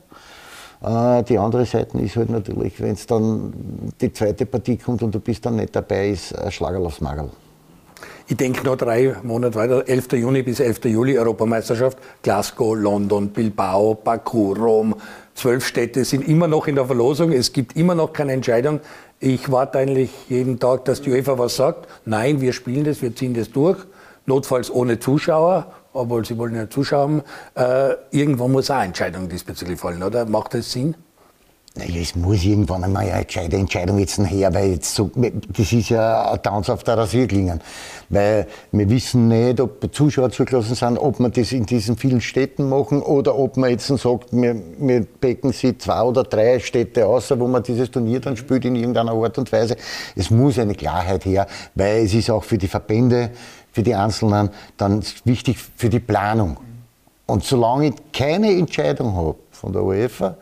die 0.83 1.39
andere 1.39 1.67
Seite 1.67 1.99
ist 1.99 2.17
halt 2.17 2.31
natürlich, 2.31 2.81
wenn 2.81 2.93
es 2.93 3.07
dann 3.07 3.53
die 4.01 4.13
zweite 4.13 4.47
Partie 4.47 4.79
kommt 4.79 5.03
und 5.03 5.15
du 5.15 5.21
bist 5.21 5.45
dann 5.45 5.57
nicht 5.57 5.77
dabei, 5.77 6.09
ist 6.09 6.35
ein 6.39 6.51
Schlagerl 6.51 6.87
aufs 6.87 7.03
Magerl. 7.03 7.29
Ich 8.29 8.37
denke 8.37 8.65
noch 8.65 8.77
drei 8.77 9.17
Monate 9.25 9.57
weiter, 9.57 9.89
11. 9.89 10.13
Juni 10.13 10.43
bis 10.43 10.61
11. 10.61 10.85
Juli 10.85 11.19
Europameisterschaft, 11.19 11.99
Glasgow, 12.23 12.77
London, 12.77 13.29
Bilbao, 13.29 13.95
Baku, 13.95 14.53
Rom. 14.53 14.95
Zwölf 15.35 15.67
Städte 15.67 16.05
sind 16.05 16.27
immer 16.29 16.47
noch 16.47 16.67
in 16.67 16.77
der 16.77 16.87
Verlosung. 16.87 17.33
Es 17.33 17.53
gibt 17.53 17.77
immer 17.77 17.95
noch 17.95 18.13
keine 18.13 18.33
Entscheidung. 18.33 18.81
Ich 19.19 19.51
warte 19.51 19.79
eigentlich 19.79 20.11
jeden 20.29 20.61
Tag, 20.61 20.85
dass 20.85 21.03
die 21.03 21.11
UEFA 21.11 21.39
was 21.39 21.57
sagt. 21.57 21.89
Nein, 22.05 22.41
wir 22.41 22.53
spielen 22.53 22.85
das, 22.85 23.03
wir 23.03 23.15
ziehen 23.15 23.35
das 23.35 23.51
durch. 23.51 23.79
Notfalls 24.27 24.71
ohne 24.71 25.01
Zuschauer 25.01 25.73
obwohl 25.93 26.25
Sie 26.25 26.37
wollen 26.39 26.55
ja 26.55 26.69
zuschauen, 26.69 27.23
äh, 27.55 27.95
irgendwann 28.11 28.53
muss 28.53 28.71
eine 28.71 28.87
Entscheidung 28.87 29.29
diesbezüglich 29.29 29.79
fallen, 29.79 30.03
oder? 30.03 30.27
Macht 30.27 30.55
das 30.55 30.73
Sinn? 30.73 30.95
Naja, 31.77 32.01
es 32.01 32.17
muss 32.17 32.43
irgendwann 32.43 32.83
einmal 32.83 33.09
eine 33.09 33.21
Entscheidung 33.53 33.99
jetzt 34.01 34.19
her, 34.19 34.53
weil 34.53 34.73
jetzt 34.73 34.93
so, 34.93 35.09
das 35.15 35.73
ist 35.73 35.89
ja 35.89 36.33
ein 36.33 36.43
Tanz 36.43 36.69
auf 36.69 36.83
der 36.83 36.99
Rasierklingen. 36.99 37.61
Weil 38.09 38.49
wir 38.73 38.91
wissen 38.91 39.29
nicht, 39.29 39.61
ob 39.61 39.95
Zuschauer 39.95 40.31
zugelassen 40.31 40.75
sind, 40.75 40.99
ob 40.99 41.21
wir 41.21 41.29
das 41.29 41.53
in 41.53 41.67
diesen 41.67 41.97
vielen 41.97 42.21
Städten 42.21 42.69
machen 42.69 43.01
oder 43.01 43.39
ob 43.39 43.57
man 43.57 43.71
jetzt 43.71 43.87
sagt, 43.87 44.33
wir, 44.33 44.61
wir 44.79 45.07
becken 45.21 45.53
sie 45.53 45.79
zwei 45.79 46.03
oder 46.03 46.25
drei 46.25 46.59
Städte 46.59 47.07
aus, 47.07 47.31
wo 47.31 47.47
man 47.47 47.63
dieses 47.63 47.89
Turnier 47.89 48.19
dann 48.19 48.37
spielt 48.37 48.65
in 48.65 48.75
irgendeiner 48.75 49.13
Art 49.13 49.39
und 49.39 49.53
Weise. 49.53 49.77
Es 50.17 50.29
muss 50.29 50.59
eine 50.59 50.75
Klarheit 50.75 51.25
her, 51.25 51.47
weil 51.77 52.05
es 52.05 52.15
ist 52.15 52.31
auch 52.31 52.43
für 52.43 52.59
die 52.59 52.67
Verbände, 52.67 53.31
für 53.73 53.83
die 53.83 53.95
Einzelnen 53.95 54.51
dann 54.77 55.03
wichtig 55.25 55.59
für 55.77 55.89
die 55.89 56.01
Planung. 56.01 56.57
Und 57.27 57.45
solange 57.45 57.89
ich 57.89 57.95
keine 58.13 58.51
Entscheidung 58.51 59.15
habe 59.15 59.37
von 59.53 59.73
der 59.73 59.85
UEFA, 59.85 60.37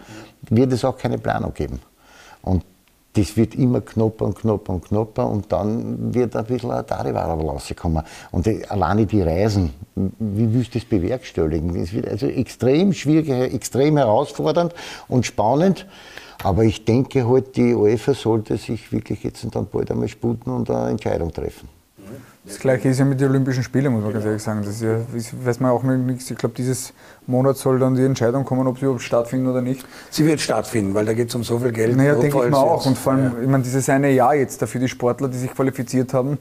wird 0.49 0.73
es 0.73 0.85
auch 0.85 0.97
keine 0.97 1.19
Planung 1.19 1.53
geben. 1.53 1.81
Und 2.43 2.65
das 3.15 3.37
wird 3.37 3.55
immer 3.57 3.81
knapper 3.81 4.27
und 4.27 4.39
knapper 4.39 4.73
und 4.75 4.85
knapper 4.85 5.29
und 5.29 5.51
dann 5.51 6.15
wird 6.15 6.37
ein 6.37 6.45
bisschen 6.45 6.71
ein 6.71 6.87
Dariwara 6.87 7.35
rauskommen. 7.35 8.05
Und 8.31 8.47
die, 8.47 8.65
alleine 8.69 9.07
die 9.07 9.23
Reisen, 9.23 9.75
wie 9.97 10.53
willst 10.53 10.75
du 10.75 10.79
das 10.79 10.89
bewerkstelligen? 10.89 11.75
Es 11.77 11.93
wird 11.93 12.07
also 12.07 12.27
extrem 12.27 12.93
schwierig, 12.93 13.29
extrem 13.31 13.97
herausfordernd 13.97 14.75
und 15.09 15.27
spannend. 15.27 15.87
Aber 16.45 16.63
ich 16.63 16.85
denke 16.85 17.29
halt, 17.29 17.57
die 17.57 17.75
UEFA 17.75 18.15
sollte 18.15 18.57
sich 18.57 18.93
wirklich 18.93 19.25
jetzt 19.25 19.45
dann 19.51 19.67
bald 19.67 19.91
einmal 19.91 20.09
sputen 20.09 20.53
und 20.53 20.71
eine 20.71 20.91
Entscheidung 20.91 21.33
treffen. 21.33 21.69
Das 22.45 22.59
gleiche 22.59 22.89
ist 22.89 22.99
ja 22.99 23.05
mit 23.05 23.21
den 23.21 23.29
Olympischen 23.29 23.63
Spielen, 23.63 23.93
muss 23.93 24.03
man 24.03 24.13
ganz 24.13 24.25
ehrlich 24.25 24.43
sagen. 24.43 24.63
Das 24.65 24.77
ist 24.77 24.83
ja, 24.83 25.01
weiß 25.45 25.61
man 25.61 25.71
auch 25.71 25.83
nichts. 25.83 26.31
Ich 26.31 26.39
glaube, 26.39 26.55
dieses 26.57 26.95
Monat 27.27 27.59
soll 27.59 27.79
dann 27.79 27.95
die 27.95 28.05
Entscheidung 28.05 28.45
kommen, 28.45 28.67
ob 28.67 28.79
sie 28.79 28.85
überhaupt 28.85 29.03
stattfinden 29.03 29.49
oder 29.49 29.61
nicht. 29.61 29.85
Sie 30.11 30.25
wird 30.25 30.41
stattfinden, 30.41 30.95
weil 30.95 31.05
da 31.05 31.13
geht 31.13 31.29
es 31.29 31.35
um 31.35 31.45
so 31.45 31.59
viel 31.59 31.73
Geld. 31.73 31.97
Naja, 31.97 32.15
denke 32.15 32.45
ich 32.45 32.51
mal 32.51 32.57
auch. 32.57 32.87
Und 32.87 32.97
vor 32.97 33.13
allem, 33.13 33.25
ja. 33.25 33.43
ich 33.43 33.49
meine, 33.49 33.63
dieses 33.63 33.89
eine 33.91 34.11
Jahr 34.11 34.35
jetzt 34.35 34.63
dafür 34.63 34.81
die 34.81 34.89
Sportler, 34.89 35.29
die 35.29 35.37
sich 35.37 35.53
qualifiziert 35.53 36.15
haben 36.15 36.39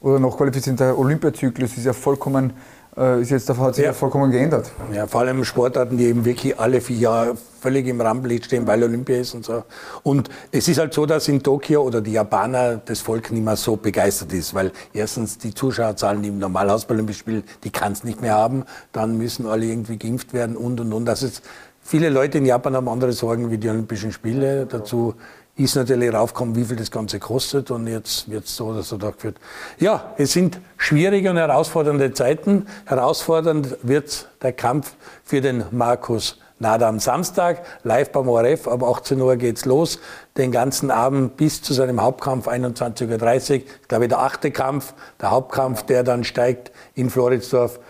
oder 0.00 0.18
noch 0.18 0.36
qualifiziert, 0.38 0.80
der 0.80 0.98
Olympiazyklus 0.98 1.76
ist 1.76 1.84
ja 1.84 1.92
vollkommen 1.92 2.54
äh, 2.96 3.22
ist 3.22 3.30
jetzt, 3.30 3.48
hat 3.48 3.74
sich 3.74 3.84
ja. 3.84 3.92
vollkommen 3.92 4.30
geändert. 4.30 4.70
Ja, 4.92 5.06
vor 5.06 5.20
allem 5.20 5.44
Sportarten, 5.44 5.96
die 5.96 6.06
eben 6.06 6.24
wirklich 6.24 6.58
alle 6.58 6.80
vier 6.80 6.96
Jahre 6.96 7.36
völlig 7.60 7.86
im 7.86 8.00
Rampenlicht 8.00 8.46
stehen, 8.46 8.66
weil 8.66 8.82
Olympia 8.82 9.18
ist 9.18 9.34
und 9.34 9.44
so. 9.44 9.64
Und 10.02 10.28
es 10.50 10.66
ist 10.66 10.78
halt 10.78 10.94
so, 10.94 11.06
dass 11.06 11.28
in 11.28 11.42
Tokio 11.42 11.82
oder 11.82 12.00
die 12.00 12.12
Japaner 12.12 12.80
das 12.84 13.00
Volk 13.00 13.30
nicht 13.30 13.44
mehr 13.44 13.56
so 13.56 13.76
begeistert 13.76 14.32
ist, 14.32 14.54
weil 14.54 14.72
erstens 14.92 15.38
die 15.38 15.54
Zuschauerzahlen, 15.54 16.22
die 16.22 16.28
im 16.28 16.38
Normalhaus 16.38 16.86
bei 16.86 16.94
Olympischen 16.94 17.20
Spielen, 17.20 17.44
die 17.64 17.70
kann 17.70 17.92
es 17.92 18.02
nicht 18.02 18.20
mehr 18.20 18.34
haben. 18.34 18.64
Dann 18.92 19.16
müssen 19.18 19.46
alle 19.46 19.66
irgendwie 19.66 19.98
geimpft 19.98 20.32
werden 20.32 20.56
und 20.56 20.80
und 20.80 20.92
und. 20.92 21.04
Das 21.04 21.22
ist, 21.22 21.42
viele 21.82 22.08
Leute 22.08 22.38
in 22.38 22.46
Japan 22.46 22.74
haben 22.74 22.88
andere 22.88 23.12
Sorgen 23.12 23.50
wie 23.50 23.58
die 23.58 23.68
Olympischen 23.68 24.12
Spiele. 24.12 24.66
Dazu 24.66 25.14
ist 25.60 25.76
natürlich 25.76 26.12
raufgekommen, 26.12 26.56
wie 26.56 26.64
viel 26.64 26.76
das 26.76 26.90
Ganze 26.90 27.18
kostet 27.18 27.70
und 27.70 27.86
jetzt 27.86 28.30
wird 28.30 28.44
es 28.44 28.56
so 28.56 28.66
oder 28.66 28.82
so 28.82 28.96
durchgeführt. 28.96 29.36
Ja, 29.78 30.14
es 30.16 30.32
sind 30.32 30.60
schwierige 30.76 31.30
und 31.30 31.36
herausfordernde 31.36 32.12
Zeiten. 32.12 32.66
Herausfordernd 32.86 33.76
wird 33.82 34.28
der 34.42 34.52
Kampf 34.52 34.94
für 35.24 35.40
den 35.40 35.64
Markus 35.70 36.38
Nada 36.58 36.88
am 36.88 36.98
Samstag, 36.98 37.64
live 37.84 38.12
beim 38.12 38.28
ORF, 38.28 38.68
ab 38.68 38.82
18 38.82 39.18
Uhr 39.20 39.36
geht's 39.36 39.64
los. 39.64 39.98
Den 40.36 40.52
ganzen 40.52 40.90
Abend 40.90 41.38
bis 41.38 41.62
zu 41.62 41.72
seinem 41.72 42.02
Hauptkampf, 42.02 42.48
21.30 42.48 43.54
Uhr, 43.54 43.62
glaube 43.88 44.04
ich, 44.04 44.08
der 44.10 44.18
achte 44.18 44.50
Kampf, 44.50 44.92
der 45.20 45.30
Hauptkampf, 45.30 45.84
der 45.84 46.02
dann 46.02 46.22
steigt 46.22 46.70
in 46.94 47.08
Floridsdorf. 47.08 47.80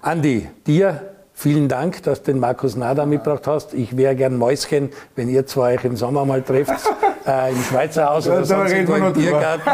Andi, 0.00 0.48
dir 0.66 1.10
Vielen 1.40 1.68
Dank, 1.68 2.02
dass 2.02 2.22
du 2.22 2.32
den 2.32 2.38
Markus 2.38 2.76
Nada 2.76 3.06
mitgebracht 3.06 3.46
hast. 3.46 3.72
Ich 3.72 3.96
wäre 3.96 4.14
gern 4.14 4.36
Mäuschen, 4.36 4.90
wenn 5.16 5.30
ihr 5.30 5.46
zwei 5.46 5.76
euch 5.76 5.84
im 5.86 5.96
Sommer 5.96 6.26
mal 6.26 6.42
trefft, 6.42 6.74
äh, 7.26 7.50
im 7.50 7.62
Schweizer 7.62 8.08
Haus 8.08 8.26
oder 8.26 8.44
sonst 8.44 8.72
irgendwo 8.72 8.94
im 8.94 9.12
Biergarten. 9.12 9.70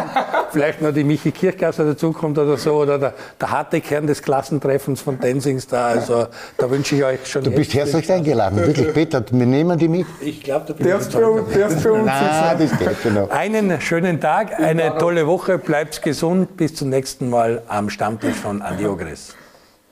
Vielleicht 0.50 0.82
noch 0.82 0.92
die 0.92 1.04
Michi 1.04 1.32
Kirchgasser 1.32 1.84
dazukommt 1.84 2.38
oder 2.38 2.56
so, 2.56 2.74
oder 2.74 2.98
der, 2.98 3.14
der, 3.40 3.50
harte 3.50 3.80
Kern 3.80 4.06
des 4.06 4.22
Klassentreffens 4.22 5.00
von 5.00 5.18
Dancing 5.18 5.60
Star. 5.60 5.88
Also 5.88 6.26
da 6.56 6.70
wünsche 6.70 6.96
ich 6.96 7.04
euch 7.04 7.26
schon. 7.26 7.44
Du 7.44 7.50
bist 7.50 7.74
herzlich 7.74 8.10
eingeladen, 8.10 8.58
wirklich, 8.58 8.92
Peter. 8.92 9.24
Wir 9.30 9.46
nehmen 9.46 9.78
die 9.78 9.88
mit. 9.88 10.06
Ich 10.20 10.42
glaube, 10.42 10.66
du 10.66 10.74
bist 10.74 11.12
für, 11.12 11.30
uns, 11.30 11.82
für 11.82 11.92
uns. 11.92 12.06
Nein, 12.06 12.56
das 12.58 12.78
geht, 12.78 13.02
genau. 13.02 13.28
Einen 13.28 13.80
schönen 13.80 14.20
Tag, 14.20 14.58
eine 14.58 14.98
tolle 14.98 15.26
Woche, 15.26 15.58
bleibt 15.58 16.02
gesund. 16.02 16.56
Bis 16.56 16.74
zum 16.74 16.90
nächsten 16.90 17.30
Mal 17.30 17.62
am 17.68 17.90
Stammtisch 17.90 18.36
von 18.36 18.62
Andi 18.62 18.86
Ogres. 18.86 19.34